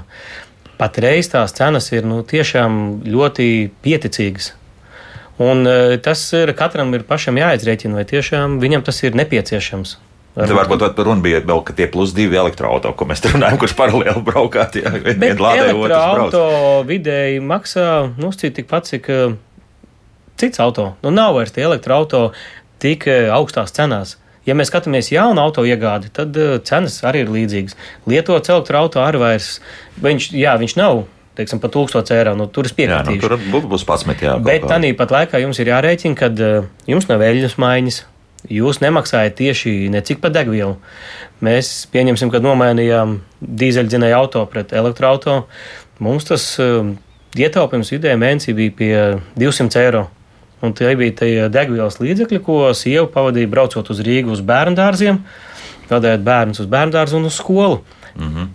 patreiz 0.79 1.27
tās 1.31 1.51
cenas 1.55 1.91
ir 1.91 2.07
nu, 2.07 2.21
tiešām 2.23 3.03
ļoti 3.03 3.71
pieticīgas. 3.83 4.53
Un 5.41 5.67
uh, 5.67 5.95
tas 5.99 6.21
ir 6.37 6.53
katram 6.55 6.93
ir 6.95 7.03
pašam 7.07 7.35
jāizrēķina, 7.39 7.97
vai 7.99 8.05
tiešām 8.07 8.59
viņam 8.61 8.85
tas 8.87 9.01
ir 9.03 9.17
nepieciešams. 9.19 9.97
Tad 10.35 10.51
varbūt 10.51 10.81
tā 10.83 11.03
runa 11.07 11.23
bija 11.23 11.39
vēl, 11.47 11.61
ka 11.63 11.73
tie 11.75 11.87
plus 11.91 12.11
divi 12.15 12.35
elektroautorāti, 12.35 12.97
ko 12.99 13.07
mēs 13.07 13.23
runājam, 13.23 13.59
kurš 13.59 13.75
paralēli 13.79 14.23
braukāt. 14.27 14.75
Jā, 14.81 14.91
Bet 15.05 15.23
elektroautorāta 15.23 16.43
vidēji 16.87 17.39
maksā 17.43 17.87
nu, 18.19 18.31
tikpat, 18.35 18.91
cik 18.91 19.09
uh, 19.11 19.37
cits 20.39 20.59
auto. 20.63 20.93
Nu, 21.03 21.11
nav 21.15 21.37
vairs 21.39 21.55
tie 21.55 21.63
elektroautorāti 21.67 22.35
tik 22.83 23.07
uh, 23.07 23.31
augstās 23.35 23.75
cenās. 23.75 24.17
Ja 24.45 24.53
mēs 24.53 24.69
skatāmies 24.69 25.07
jaunu 25.09 25.41
auto 25.41 25.63
iegādi, 25.65 26.11
tad 26.13 26.35
cenas 26.67 26.99
arī 27.07 27.23
ir 27.23 27.31
līdzīgas. 27.33 27.79
Lietots 28.05 28.51
elektroautorāts 28.53 29.07
arī 29.09 29.21
vairs, 29.23 29.47
viņš, 30.03 30.27
jā, 30.37 30.53
viņš 30.61 30.75
nav 30.77 31.05
teiksim, 31.35 31.61
par 31.61 31.71
1000 31.73 32.11
eiro. 32.15 32.33
Nu, 32.39 32.47
tur 32.51 32.67
es 32.67 32.73
piekritīšu. 32.75 33.21
Jā, 33.21 33.37
nu, 33.37 33.51
tur 33.51 33.69
būs 33.71 33.85
11. 33.85 34.23
Jā, 34.25 34.35
Bet 34.43 34.67
tā 34.69 34.79
pat 34.97 35.13
laikā 35.15 35.41
jums 35.43 35.59
ir 35.61 35.71
jārēķina, 35.71 36.17
ka 36.19 36.31
uh, 36.31 36.67
jums 36.89 37.07
nav 37.11 37.23
eļļas 37.25 37.57
maiņas, 37.61 38.01
jūs 38.55 38.81
nemaksājat 38.83 39.37
tieši 39.39 39.75
necik 39.93 40.21
par 40.23 40.33
degvielu. 40.35 40.75
Mēs 41.45 41.71
pieņemsim, 41.93 42.31
kad 42.33 42.45
nomainījām 42.45 43.19
dīzeļdzinēju 43.41 44.17
auto 44.17 44.43
pret 44.51 44.73
elektroautorātu. 44.75 45.49
Mums 46.03 46.27
tas 46.27 46.47
uh, 46.63 46.91
ietaupījums 47.35 47.91
vidēji 47.95 48.21
mēnesī 48.21 48.55
bija 48.55 48.75
pie 48.79 48.93
200 49.39 49.81
eiro. 49.83 50.05
Un 50.63 50.73
tie 50.73 50.95
bija 50.97 51.13
tie 51.19 51.47
degvielas 51.51 51.99
līdzekļi, 51.99 52.41
ko 52.41 52.59
sieva 52.73 53.05
pavadīja 53.11 53.51
braucot 53.51 53.89
uz 53.91 53.99
Rīgu 54.01 54.31
uz 54.33 54.41
bērnu 54.41 54.79
dārziem, 54.79 55.19
vadējot 55.91 56.23
bērnus 56.25 56.63
uz 56.63 56.69
bērnu 56.71 56.95
dārzu 56.95 57.19
un 57.19 57.27
uz 57.29 57.35
skolu. 57.37 57.81
Mm 58.15 58.29
-hmm 58.31 58.53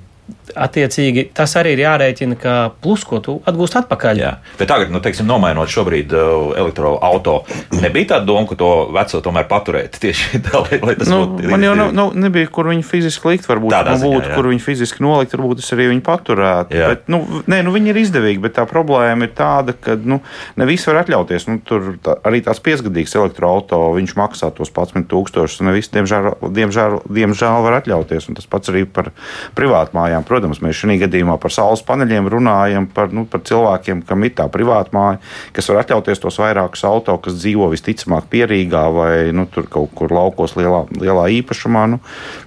attiecīgi 0.55 1.29
tas 1.37 1.55
arī 1.61 1.75
ir 1.77 1.85
jārēķina 1.85 2.39
kā 2.41 2.57
plus, 2.83 3.05
ko 3.09 3.21
tu 3.25 3.37
atgūsti 3.49 3.81
atpakaļ. 3.83 4.21
Jā, 4.21 4.33
bet 4.59 4.71
tagad, 4.71 4.93
nu, 4.93 5.03
teiksim, 5.05 5.29
nomainot 5.29 5.71
šobrīd 5.73 6.15
uh, 6.17 6.53
elektroautorātu, 6.61 7.81
nebija 7.81 8.15
tāda 8.15 8.29
doma, 8.29 8.47
ka 8.51 8.59
to 8.61 8.71
veco 8.95 9.23
tomēr 9.25 9.49
paturēt 9.51 10.01
tieši 10.03 10.41
tā, 10.47 10.63
lai, 10.65 10.81
lai 10.83 10.97
tas 11.01 11.11
nu, 11.11 11.23
būtu. 11.35 11.51
Man 11.53 11.67
jau 11.67 11.75
nav, 11.79 11.93
nav, 11.97 12.15
nebija, 12.19 12.51
kur 12.53 12.71
viņi 12.71 12.87
fiziski 12.87 13.35
likt, 13.35 13.49
varbūt 13.51 13.75
tā 13.75 13.83
nu, 13.95 13.99
būtu, 14.05 14.33
kur 14.35 14.51
viņi 14.51 14.65
fiziski 14.65 15.05
nolikt, 15.05 15.37
varbūt 15.37 15.63
es 15.65 15.71
arī 15.77 15.91
viņu 15.93 16.05
paturētu. 16.07 16.77
Jā. 16.77 16.93
Bet, 16.95 17.07
nu, 17.13 17.23
nē, 17.51 17.63
nu, 17.67 17.75
viņi 17.75 17.93
ir 17.93 18.01
izdevīgi, 18.05 18.43
bet 18.45 18.57
tā 18.59 18.67
problēma 18.71 19.29
ir 19.29 19.35
tāda, 19.37 19.75
ka 19.77 19.97
nu, 19.99 20.21
ne 20.61 20.69
visi 20.69 20.91
var 20.91 21.03
atļauties. 21.05 21.49
Nu, 21.51 21.61
tur 21.67 21.95
tā, 22.05 22.17
arī 22.27 22.43
tās 22.47 22.63
piesgadīgas 22.65 23.17
elektroautorāts, 23.21 23.97
viņš 24.01 24.17
maksā 24.19 24.51
tos 24.57 24.73
11,000, 24.73 25.61
un 25.61 25.71
ne 25.71 25.77
visi, 25.77 25.93
diemžēl, 25.95 26.31
diemžēl, 26.57 26.99
diemžēl 27.21 27.65
var 27.67 27.81
atļauties. 27.81 28.31
Un 28.31 28.39
tas 28.39 28.49
pats 28.51 28.73
arī 28.73 28.87
par 28.89 29.11
privātmājām. 29.59 30.25
Protams, 30.29 30.40
Protams, 30.41 30.63
mēs 30.65 30.79
šajā 30.81 30.97
gadījumā 31.05 31.37
par 31.41 31.53
saules 31.53 31.83
paneļiem 31.85 32.29
runājam, 32.33 32.87
par, 32.97 33.11
nu, 33.13 33.27
par 33.29 33.45
cilvēkiem, 33.45 34.01
kam 34.09 34.25
ir 34.25 34.33
tā 34.39 34.47
privāta 34.53 34.95
māja, 34.97 35.19
kas 35.57 35.69
var 35.69 35.83
atļauties 35.83 36.23
tos 36.23 36.41
vairākus 36.41 36.87
auto, 36.89 37.19
kas 37.21 37.37
dzīvo 37.37 37.69
visticamāk 37.75 38.31
pierīgā 38.33 38.87
vai 38.95 39.13
nu, 39.37 39.45
kaut 39.53 39.93
kur 39.97 40.15
laukos 40.17 40.57
lielā, 40.57 40.87
lielā 40.97 41.29
īpašumā. 41.41 41.85
Nu, 41.93 42.01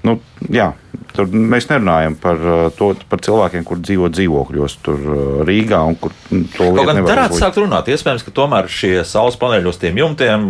nu, 0.07 0.17
jā, 0.49 0.73
Tur 1.13 1.29
mēs 1.29 1.67
nerunājam 1.69 2.15
par, 2.17 2.39
uh, 2.41 2.63
to, 2.73 2.87
par 3.09 3.21
cilvēkiem, 3.21 3.65
kur 3.69 3.77
dzīvo 3.77 4.07
dzīvokļos, 4.13 4.75
tur 4.81 4.97
uh, 4.97 5.41
Rīgā 5.45 5.83
un 5.85 5.97
kur 6.01 6.13
nu. 6.33 6.47
Kaut 6.55 6.79
gan 6.89 7.03
varētu 7.05 7.37
sākt 7.37 7.59
runāt, 7.61 7.91
iespējams, 7.93 8.25
ka 8.25 8.33
tomēr 8.33 8.69
šie 8.69 8.95
saules 9.05 9.37
paneļi 9.41 9.69
uz 9.69 9.77
tiem 9.81 9.99
jumtiem 10.01 10.47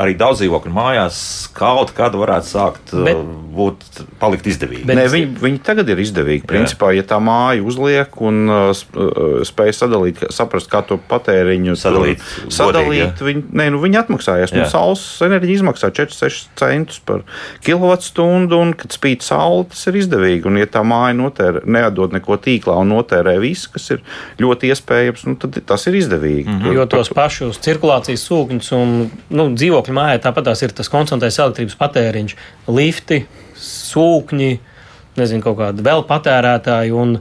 arī 0.00 0.14
daudz 0.16 0.40
dzīvokļu 0.40 0.72
mājās 0.72 1.16
kaut 1.52 1.92
kad 1.96 2.14
varētu 2.16 2.48
sākt 2.48 2.92
bet, 2.96 3.18
uh, 3.18 3.42
būt 3.52 4.02
palikt 4.20 4.46
izdevīgi. 4.48 4.86
Bet, 4.88 4.96
Nē, 4.96 5.04
viņi, 5.12 5.28
viņi 5.42 5.60
tagad 5.66 5.90
ir 5.92 6.00
izdevīgi. 6.00 6.46
Principā, 6.48 6.92
jā. 6.92 7.02
ja 7.02 7.08
tā 7.12 7.18
māja 7.22 7.64
uzliek 7.66 8.16
un 8.24 8.46
uh, 8.48 8.70
uh 8.72 9.40
spēj 9.46 9.72
sadalīt, 9.76 10.22
saprast, 10.32 10.68
kā 10.70 10.80
to 10.86 10.96
patēriņu 11.10 11.74
sadalīt, 11.78 12.22
sadalīt 12.52 13.18
godīgi, 13.18 13.26
viņi, 13.26 13.42
nē, 13.58 13.68
nu, 13.74 13.80
viņi 13.82 14.00
atmaksājas. 14.02 14.54
Nu, 14.56 14.64
saules 14.70 15.02
enerģija 15.24 15.60
izmaksā 15.60 15.90
4-6 15.94 16.52
centus 16.58 17.00
par 17.04 17.24
kilovatstundu, 17.66 18.60
un, 18.64 18.74
kad 18.78 18.94
spīd 18.94 19.24
saule, 19.26 19.66
tas 19.72 19.84
ir 19.90 19.98
izdevīgi. 20.02 20.46
Un, 20.48 20.60
ja 20.62 20.68
tā 20.70 20.84
māja 20.86 21.16
notērē, 21.18 21.64
neatdod 21.66 22.16
neko 22.16 22.38
tīklā 22.42 22.78
un 22.80 22.92
notērē 22.94 23.36
visu, 23.42 23.72
kas 23.74 23.90
ir 23.96 24.04
ļoti 24.42 24.72
iespējams, 24.72 25.26
nu, 25.28 25.36
tad 25.42 25.58
tas 25.68 25.88
ir 25.90 25.98
izdevīgi. 26.00 26.48
Mm 26.48 26.60
-hmm. 26.62 26.78
Jo 26.78 26.86
tos 26.90 27.12
pašus 27.12 27.60
cirkulācijas 27.62 28.24
sūkņus 28.30 28.72
un 28.78 28.94
nu, 29.30 29.48
dzīvokļus 29.56 29.81
dzīvokļu 29.82 29.96
mājā 29.96 30.20
tāpat 30.22 30.62
ir 30.62 30.72
tas 30.72 30.90
koncentrēts 30.90 31.40
elektrības 31.42 31.76
patēriņš, 31.78 32.36
lifti, 32.68 33.26
sūkņi, 33.58 34.52
nezinu, 35.18 35.42
kaut 35.42 35.58
kādi 35.58 35.82
vēl 35.82 36.04
patērētāji. 36.06 36.92
Un 36.94 37.18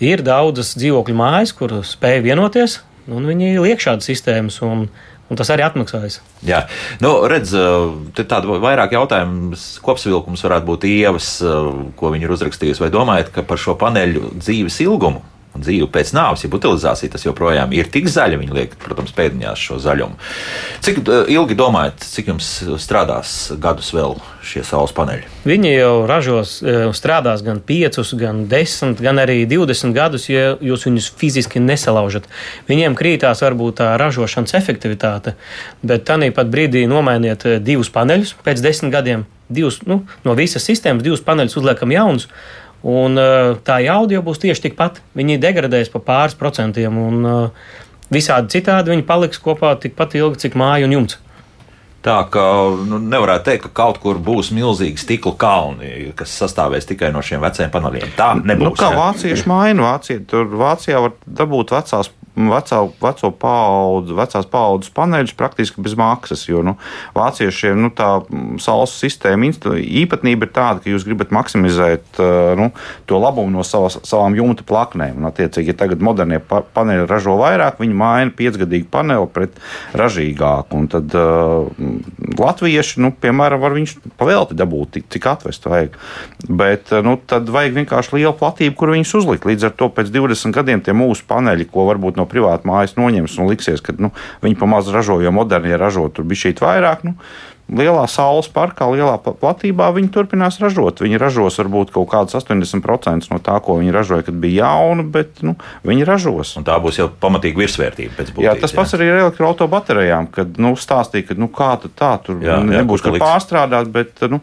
ir 0.00 0.22
daudzas 0.22 0.76
dzīvokļu 0.78 1.16
mājas, 1.16 1.52
kur 1.52 1.82
spēj 1.82 2.22
vienoties, 2.22 2.80
un 3.08 3.26
viņi 3.26 3.58
liek 3.60 3.80
šādas 3.82 4.06
sistēmas. 4.06 4.62
Un, 4.62 4.88
Un 5.26 5.34
tas 5.34 5.48
arī 5.50 5.64
atmaksājas. 5.66 6.20
Jā, 6.46 6.60
nu, 7.02 7.08
redz, 7.26 7.50
tāda 8.14 8.60
vairāk 8.62 8.92
jautājumu 8.94 9.56
kopsavilkums 9.82 10.44
varētu 10.46 10.68
būt 10.68 10.86
ievas, 10.86 11.30
ko 11.98 12.12
viņi 12.14 12.28
ir 12.28 12.34
uzrakstījusi. 12.36 12.84
Vai 12.84 12.92
domājat, 12.94 13.32
ka 13.34 13.42
par 13.42 13.58
šo 13.58 13.74
paneļu 13.80 14.36
dzīves 14.36 14.78
ilgumu 14.84 15.24
un 15.56 15.64
dzīve 15.64 15.88
pēc 15.92 16.12
nāves, 16.16 16.44
ja 16.44 16.52
utilizācija 16.52 17.12
tas 17.12 17.24
joprojām 17.26 17.72
ir 17.76 17.88
tik 17.92 18.08
zaļa, 18.12 18.38
viņi 18.40 18.56
liek, 18.56 18.76
protams, 18.82 19.14
pēdiņās 19.16 19.66
šo 19.68 19.80
zaļumu. 19.82 20.18
Cik 20.84 21.02
eh, 21.02 21.34
ilgi 21.36 21.56
domājat, 21.58 22.04
cik 22.04 22.32
jums 22.32 22.50
strādās 22.82 23.36
gadus 23.62 23.92
vēl 23.96 24.16
šie 24.46 24.62
saules 24.66 24.94
paneļi? 24.96 25.26
Viņi 25.48 25.72
jau 25.72 25.94
ražos, 26.08 26.56
eh, 26.62 26.88
strādās 26.96 27.44
gan 27.46 27.60
5, 27.64 28.14
gan 28.20 28.44
10, 28.50 29.00
gan 29.02 29.22
arī 29.22 29.42
20 29.48 29.96
gadus, 29.96 30.28
ja 30.30 30.54
jūs 30.60 30.86
viņus 30.88 31.10
fiziski 31.18 31.62
nesalaužat. 31.62 32.28
Viņiem 32.70 32.98
krītās 32.98 33.42
varbūt 33.44 33.80
tā 33.80 33.94
ražošanas 34.00 34.56
efektivitāte, 34.58 35.36
bet 35.86 36.06
tāpat 36.08 36.52
brīdī 36.52 36.86
nomainiet 36.90 37.46
eh, 37.46 37.58
divus 37.62 37.90
paneļus 37.94 38.36
pēc 38.44 38.62
desmit 38.64 38.94
gadiem. 38.94 39.26
Divus, 39.46 39.78
nu, 39.86 40.00
no 40.26 40.32
visas 40.34 40.64
sistēmas 40.66 41.04
divus 41.06 41.20
paneļus 41.22 41.54
uzliekam 41.60 41.92
jaunus, 41.94 42.26
Un 42.86 43.18
uh, 43.18 43.56
tā 43.66 43.80
jauda 43.84 44.18
jau 44.18 44.24
būs 44.26 44.42
tieši 44.42 44.68
tikpat. 44.68 45.00
Viņi 45.16 45.40
degradēs 45.42 45.92
pa 45.92 46.02
pāris 46.04 46.36
procentiem, 46.38 46.98
un 47.00 47.28
uh, 47.28 47.70
visādi 48.12 48.58
citādi 48.58 48.92
viņi 48.92 49.06
paliks 49.08 49.40
kopā 49.42 49.74
tikpat 49.80 50.18
ilgi, 50.18 50.46
cik 50.46 50.58
māja 50.58 50.88
un 50.88 50.96
jumts. 50.98 51.20
Tā 52.06 52.20
ka 52.30 52.42
nu, 52.86 53.00
nevarētu 53.02 53.48
teikt, 53.48 53.64
ka 53.66 53.72
kaut 53.80 53.96
kur 53.98 54.20
būs 54.22 54.52
milzīgi 54.54 55.00
stikla 55.02 55.32
kalni, 55.40 56.12
kas 56.14 56.36
sastāvēs 56.38 56.86
tikai 56.86 57.08
no 57.10 57.22
šiem 57.24 57.42
veciem 57.42 57.72
paneļiem. 57.74 58.12
Tā 58.14 58.28
nebūs. 58.38 58.68
Nu, 58.68 58.74
kā 58.78 58.92
vācieši 58.94 59.48
maina, 59.50 59.88
Vācija, 59.88 60.22
tur 60.30 60.46
Vācijā 60.54 61.00
var 61.02 61.16
dabūt 61.26 61.74
vecās 61.74 62.12
vecā, 62.36 62.82
veco 63.02 63.30
paudzi, 63.40 64.14
vecās 64.16 64.48
paudzes 64.50 64.92
paneļus 64.96 65.34
praktiski 65.38 65.82
bez 65.84 65.96
maksas. 65.98 66.44
Jo 66.48 66.62
nu, 66.66 66.76
vāciešiem 67.16 67.80
nu, 67.80 67.90
tā 67.96 68.10
saules 68.62 68.94
sistēma 69.00 69.48
īpatnība 69.48 70.46
ir 70.46 70.52
tāda, 70.54 70.82
ka 70.82 70.92
jūs 70.92 71.06
gribat 71.08 71.32
maksimizēt 71.34 72.20
nu, 72.58 72.70
to 73.08 73.20
labumu 73.20 73.56
no 73.56 73.64
savas, 73.66 73.98
savām 74.06 74.36
jumta 74.38 74.66
plaknēm. 74.66 75.16
Un, 75.20 75.28
attiecīgi, 75.30 75.72
ja 75.72 75.78
tagad 75.78 76.04
modernie 76.04 76.40
pa 76.42 76.62
paneļi 76.76 77.08
ražo 77.08 77.36
vairāk, 77.40 77.80
viņi 77.82 77.96
maina 77.96 78.34
piecgadīgu 78.36 78.90
paneli 78.92 79.28
pret 79.32 79.56
ražīgāku. 79.96 80.76
Un 80.76 80.90
tad 80.92 81.16
uh, 81.16 81.70
latvieši, 82.36 83.00
nu, 83.04 83.12
piemēram, 83.16 83.62
var 83.62 83.76
viņus 83.76 83.96
pavēlti 84.20 84.58
dabūt, 84.58 84.96
cik, 84.96 85.08
cik 85.16 85.30
atvest 85.32 85.68
vajag. 85.68 85.96
Bet 86.46 86.92
nu, 87.06 87.16
tad 87.28 87.48
vajag 87.52 87.80
vienkārši 87.80 88.18
lielu 88.18 88.34
platību, 88.36 88.76
kur 88.78 88.92
viņus 88.94 89.14
uzlikt. 89.20 89.48
Līdz 89.48 89.70
ar 89.70 89.76
to 89.78 89.90
pēc 89.92 90.12
20 90.14 90.54
gadiem 90.56 90.82
tie 90.84 90.94
mūsu 90.96 91.26
paneļi, 91.28 91.68
ko 91.72 91.86
varbūt 91.88 92.20
no 92.20 92.25
no 92.26 92.30
privāta 92.30 92.68
mājas 92.68 92.96
noņems 92.98 93.38
un 93.40 93.52
liksies, 93.52 93.84
ka 93.84 93.96
nu, 93.98 94.12
viņi 94.44 94.58
pamazs 94.60 94.92
ražo, 94.94 95.20
jo 95.22 95.34
modernie 95.34 95.78
ražo 95.78 96.08
tur 96.10 96.26
bija 96.26 96.46
šī 96.46 96.56
vairāk. 96.60 97.06
Nu, 97.06 97.14
lielā 97.66 98.04
saules 98.10 98.46
parkā, 98.52 98.86
lielā 98.90 99.16
platībā 99.18 99.88
viņi 99.94 100.10
turpinās 100.14 100.60
ražot. 100.62 101.02
Viņi 101.02 101.18
ražos 101.18 101.58
varbūt 101.58 101.90
kaut 101.94 102.08
kādus 102.12 102.38
80% 102.38 103.32
no 103.32 103.40
tā, 103.42 103.58
ko 103.64 103.78
viņi 103.80 103.94
ražoja, 103.94 104.26
kad 104.28 104.38
bija 104.42 104.68
jauni, 104.68 105.06
bet 105.10 105.42
nu, 105.46 105.56
viņi 105.86 106.06
ražos. 106.06 106.54
Un 106.60 106.66
tā 106.66 106.78
būs 106.82 107.00
jau 107.00 107.08
pamatīga 107.10 107.64
virsvērtība 107.64 108.14
pēc 108.20 108.32
būtības. 108.32 108.46
Jā, 108.46 108.54
tas 108.62 108.74
pats 108.76 108.94
jā. 108.94 109.00
arī 109.00 109.10
ar 109.10 109.24
elektroautobaterijām, 109.24 110.30
kad 110.34 110.62
nu, 110.62 110.76
stāstīja, 110.78 111.32
ka 111.32 111.38
nu, 111.40 111.50
kā 111.50 111.72
tā 111.88 112.12
tur 112.22 112.38
jā, 112.38 112.60
jā, 112.60 112.62
nebūs, 112.70 113.02
ka 113.02 113.14
pārstrādāt, 113.18 113.90
bet 113.90 114.22
nu, 114.30 114.40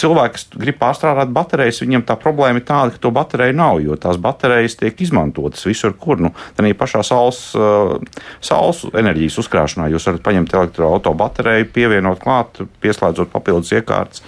cilvēki, 0.00 0.36
kas 0.36 0.46
grib 0.56 0.78
pārstrādāt 0.80 1.32
baterijas, 1.34 1.80
viņiem 1.82 2.04
tā 2.06 2.16
problēma 2.20 2.60
ir 2.60 2.66
tāda, 2.68 2.94
ka 2.94 3.02
to 3.02 3.12
bateriju 3.14 3.56
nav, 3.56 3.80
jo 3.84 3.96
tās 4.00 4.18
baterijas 4.22 4.78
tiek 4.80 5.00
izmantotas 5.02 5.64
visur, 5.66 5.94
kur. 5.98 6.20
Nu, 6.22 6.32
tā 6.56 6.66
pašā 6.76 7.02
saules, 7.06 7.40
uh, 7.58 7.96
saules 8.44 8.84
enerģijas 8.96 9.38
uzkrāšanā 9.42 9.90
jūs 9.92 10.08
varat 10.08 10.24
paņemt 10.26 10.54
elektroautobateriju, 10.56 11.70
pievienot 11.74 12.20
klāt, 12.22 12.62
pieslēdzot 12.84 13.32
papildus 13.32 13.74
iekārtas, 13.76 14.24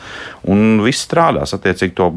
un 0.49 0.83
viss 0.85 1.07
strādās. 1.09 1.55
Attiecīgi, 1.57 1.97
to 1.99 2.11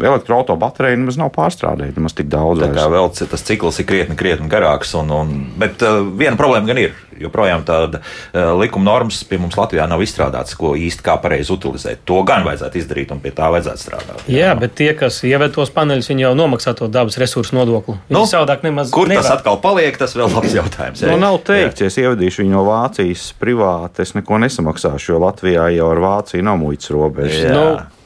elektroautobateriju 0.00 1.02
nemaz 1.02 1.20
nav 1.20 1.32
pārstrādēta 1.36 2.00
nemaz 2.00 2.16
tik 2.18 2.30
daudz. 2.32 2.64
Tā 2.64 2.72
kā 2.74 2.88
vēl 2.92 3.12
tas 3.12 3.46
cikls 3.46 3.80
ir 3.82 3.88
krietni, 3.88 4.18
krietni 4.18 4.50
garāks, 4.52 4.96
un, 4.98 5.12
un, 5.14 5.34
bet 5.60 5.82
uh, 5.86 6.02
viena 6.18 6.38
problēma 6.40 6.72
gan 6.72 6.82
ir 6.82 6.96
joprojām 7.24 7.62
tāda 7.68 8.00
uh, 8.02 8.52
likuma 8.60 8.88
normas 8.90 9.22
pie 9.28 9.38
mums 9.42 9.56
Latvijā 9.58 9.86
nav 9.90 10.02
izstrādātas, 10.04 10.56
ko 10.58 10.74
īsti 10.78 11.04
kā 11.06 11.16
pareizi 11.22 11.52
utilizēt. 11.54 12.02
To 12.10 12.22
gan 12.28 12.44
vajadzētu 12.46 12.80
izdarīt 12.82 13.14
un 13.14 13.20
pie 13.24 13.32
tā 13.36 13.48
vajadzētu 13.54 13.82
strādāt. 13.84 14.24
Jā, 14.32 14.52
bet 14.58 14.74
tie, 14.78 14.90
kas 14.98 15.22
ieved 15.28 15.54
tos 15.54 15.70
paneļus, 15.74 16.10
viņi 16.12 16.26
jau 16.26 16.34
nomaksā 16.38 16.74
to 16.78 16.90
dabas 16.92 17.18
resursu 17.22 17.56
nodokli. 17.58 17.96
Nu, 18.12 18.24
savādāk 18.28 18.66
nemaz 18.66 18.90
Kur 18.94 19.08
tas 19.08 19.22
nevar. 19.22 19.38
atkal 19.38 19.60
paliek, 19.62 19.96
tas 20.00 20.16
vēl 20.18 20.30
labs 20.34 20.54
jautājums. 20.58 21.02
Nu, 21.08 21.16
nav 21.22 21.40
teikts, 21.46 21.80
ja 21.84 21.90
es 21.92 21.98
ievadīšu 22.02 22.42
viņu 22.44 22.56
no 22.58 22.66
Vācijas 22.68 23.28
privāti, 23.40 24.02
es 24.06 24.14
neko 24.18 24.38
nesamaksāšu, 24.42 25.14
jo 25.14 25.22
Latvijā 25.22 25.68
jau 25.76 25.90
ar 25.94 26.00
Vāciju 26.02 26.42
nav 26.46 26.60
muitas 26.62 26.90
robežas. 26.94 27.42
Jā, 27.46 27.58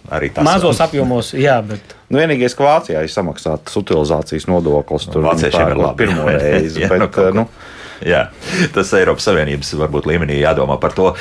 Nu, 0.07 0.15
arī 0.15 0.29
tas 0.31 0.45
Mazos 0.47 0.79
apjomos, 0.85 1.33
jā, 1.35 1.57
bet 1.67 1.95
Nu, 2.07 2.21
vienīgais, 2.21 2.53
ka 2.55 2.63
Vācijā 2.63 3.01
ir 3.03 3.11
samaksāts 3.11 3.75
utilizācijas 3.81 4.45
nodoklis. 4.47 5.09
Tur 5.11 5.25
Vāciešiem 5.27 5.73
ir 5.73 5.81
labi. 5.81 6.05
pirmo 6.05 6.29
reizi. 6.37 6.85
Jā, 6.85 6.91
bet, 6.93 7.17
nu, 7.35 7.41
nu, 7.41 7.47
Jā, 8.13 8.27
tas 8.75 8.93
Eiropas 8.97 9.27
Savienības 9.27 9.73
varbūt 9.81 10.09
līmenī 10.11 10.39
jādomā 10.41 10.77
par 10.81 10.95
to. 10.97 11.13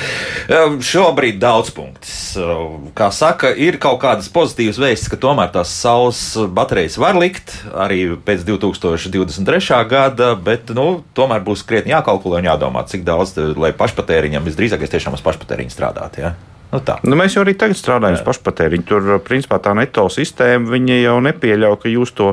Šobrīd 0.84 1.38
daudz 1.42 1.72
punktus. 1.76 2.16
Ehm, 2.40 2.90
Kā 2.96 3.10
saka, 3.14 3.52
ir 3.52 3.78
kaut 3.82 4.00
kādas 4.02 4.28
pozitīvas 4.32 4.80
vēstis, 4.80 5.10
ka 5.12 5.20
tomēr 5.20 5.52
tās 5.54 5.72
saules 5.72 6.20
baterijas 6.56 6.98
var 7.00 7.18
likt 7.18 7.54
arī 7.76 8.02
pēc 8.26 8.44
2023. 8.48 9.80
gada, 9.90 10.34
bet 10.36 10.72
nu, 10.76 11.02
tomēr 11.16 11.44
būs 11.46 11.64
krietni 11.66 11.94
jākalkulē 11.94 12.42
un 12.42 12.50
jādomā, 12.50 12.84
cik 12.88 13.06
daudz, 13.06 13.36
lai 13.56 13.72
pašpatēriņam 13.76 14.46
visdrīzākais 14.46 14.92
tiešām 14.96 15.16
uz 15.16 15.24
pašpatēriņu 15.26 15.74
strādāt. 15.74 16.20
Ja? 16.22 16.36
Nu, 16.72 16.80
tā. 16.82 16.98
Nu, 17.06 17.14
mēs 17.18 17.36
jau 17.36 17.44
arī 17.44 17.54
tagad 17.58 17.78
strādājam 17.78 18.18
uz 18.18 18.24
pašpatēriņu. 18.26 18.84
Tur, 18.88 19.10
principā, 19.24 19.58
tā 19.62 19.72
neto 19.78 20.06
sistēma 20.12 20.80
jau 20.90 21.16
nepieļauj, 21.24 21.76
ka 21.82 21.92
jūs 21.92 22.12
to 22.16 22.32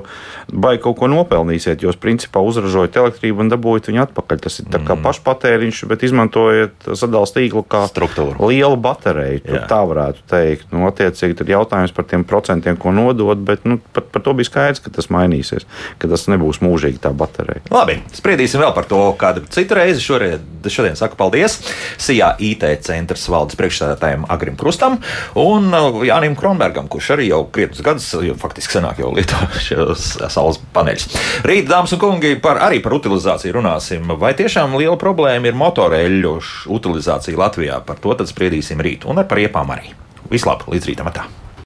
baigi 0.50 0.82
kaut 0.84 0.98
ko 1.00 1.10
nopelnīsiet. 1.12 1.86
Jūs, 1.86 2.00
principā, 2.02 2.42
uzražojat 2.44 2.98
elektrību 3.00 3.46
un 3.46 3.52
dabūjat 3.54 3.92
viņu 3.92 4.04
atpakaļ. 4.08 4.42
Tas 4.44 4.60
ir 4.60 4.70
tā 4.74 4.82
kā 4.84 4.98
pašpatēriņš, 5.00 5.84
bet 5.92 6.06
izmantojat 6.08 6.90
sadalījuma 6.90 7.12
tīklu 7.34 7.64
kā 7.70 7.84
Struktūru. 7.92 8.50
lielu 8.50 8.78
bateriju. 8.82 9.44
Tur 9.46 9.60
tā 9.70 9.80
varētu 9.90 10.26
teikt. 10.30 10.68
Nu, 10.74 10.88
attiecīgi, 10.90 11.38
tad 11.40 11.52
jautājums 11.54 11.94
par 11.96 12.08
tiem 12.10 12.26
procentiem, 12.28 12.78
ko 12.80 12.94
nodot, 12.96 13.38
bet 13.38 13.68
nu, 13.70 13.80
pat 13.94 14.10
par 14.14 14.26
to 14.26 14.34
bija 14.38 14.50
skaidrs, 14.50 14.82
ka 14.84 14.94
tas 14.94 15.10
mainīsies, 15.14 15.68
ka 16.02 16.10
tas 16.12 16.26
nebūs 16.32 16.62
mūžīgi 16.66 17.02
tā 17.04 17.14
baterija. 17.16 17.64
Labi, 17.74 18.00
spriedīsim 18.18 18.64
vēl 18.64 18.74
par 18.76 18.90
to 18.90 19.02
kādu 19.20 19.46
citu 19.54 19.78
reizi. 19.78 20.04
Šoreiz, 20.04 20.42
šodien 20.74 20.98
saku 21.00 21.18
paldies 21.20 21.60
SIA 22.02 22.34
IT 22.44 22.66
centra 22.84 23.20
valdes 23.34 23.58
priekšsēdētājiem 23.60 24.28
Agrim 24.34 24.58
Krustam 24.60 24.98
un 25.40 25.70
uh, 25.74 26.02
Jānim 26.08 26.38
Kronbergam, 26.40 26.90
kurš 26.92 27.14
arī 27.18 27.30
jau 27.30 27.44
krietnus 27.54 27.84
gadus, 27.86 28.10
jau 28.28 28.38
faktiski 28.40 28.80
senāk 28.80 29.04
jau 29.04 29.14
lieto 29.16 29.38
šos 29.68 30.10
saules 30.34 30.62
paneļus. 30.76 31.10
Rīt, 31.48 31.70
dāmas 31.70 31.94
un 31.96 32.02
kungi, 32.02 32.36
par, 32.44 32.62
arī 32.66 32.82
par 32.84 32.98
utilizāciju 33.00 33.60
runāsim. 33.60 34.16
Vai 34.20 34.34
tiešām 34.40 34.78
liela 34.80 34.98
problēma 35.00 35.52
ir 35.52 35.60
motoreļu 35.60 36.36
utilizācija 36.74 37.40
Latvijā? 37.40 37.80
Par 37.86 38.02
to 38.04 38.18
tad 38.20 38.32
spriedīsim 38.32 38.82
rīt 38.84 39.08
un 39.10 39.22
ar 39.22 39.30
par 39.30 39.42
iepām 39.44 39.74
arī. 39.76 39.96
Vislabāk, 40.32 40.70
līdz 40.74 40.92
rītam! 40.92 41.14
Atā. 41.14 41.28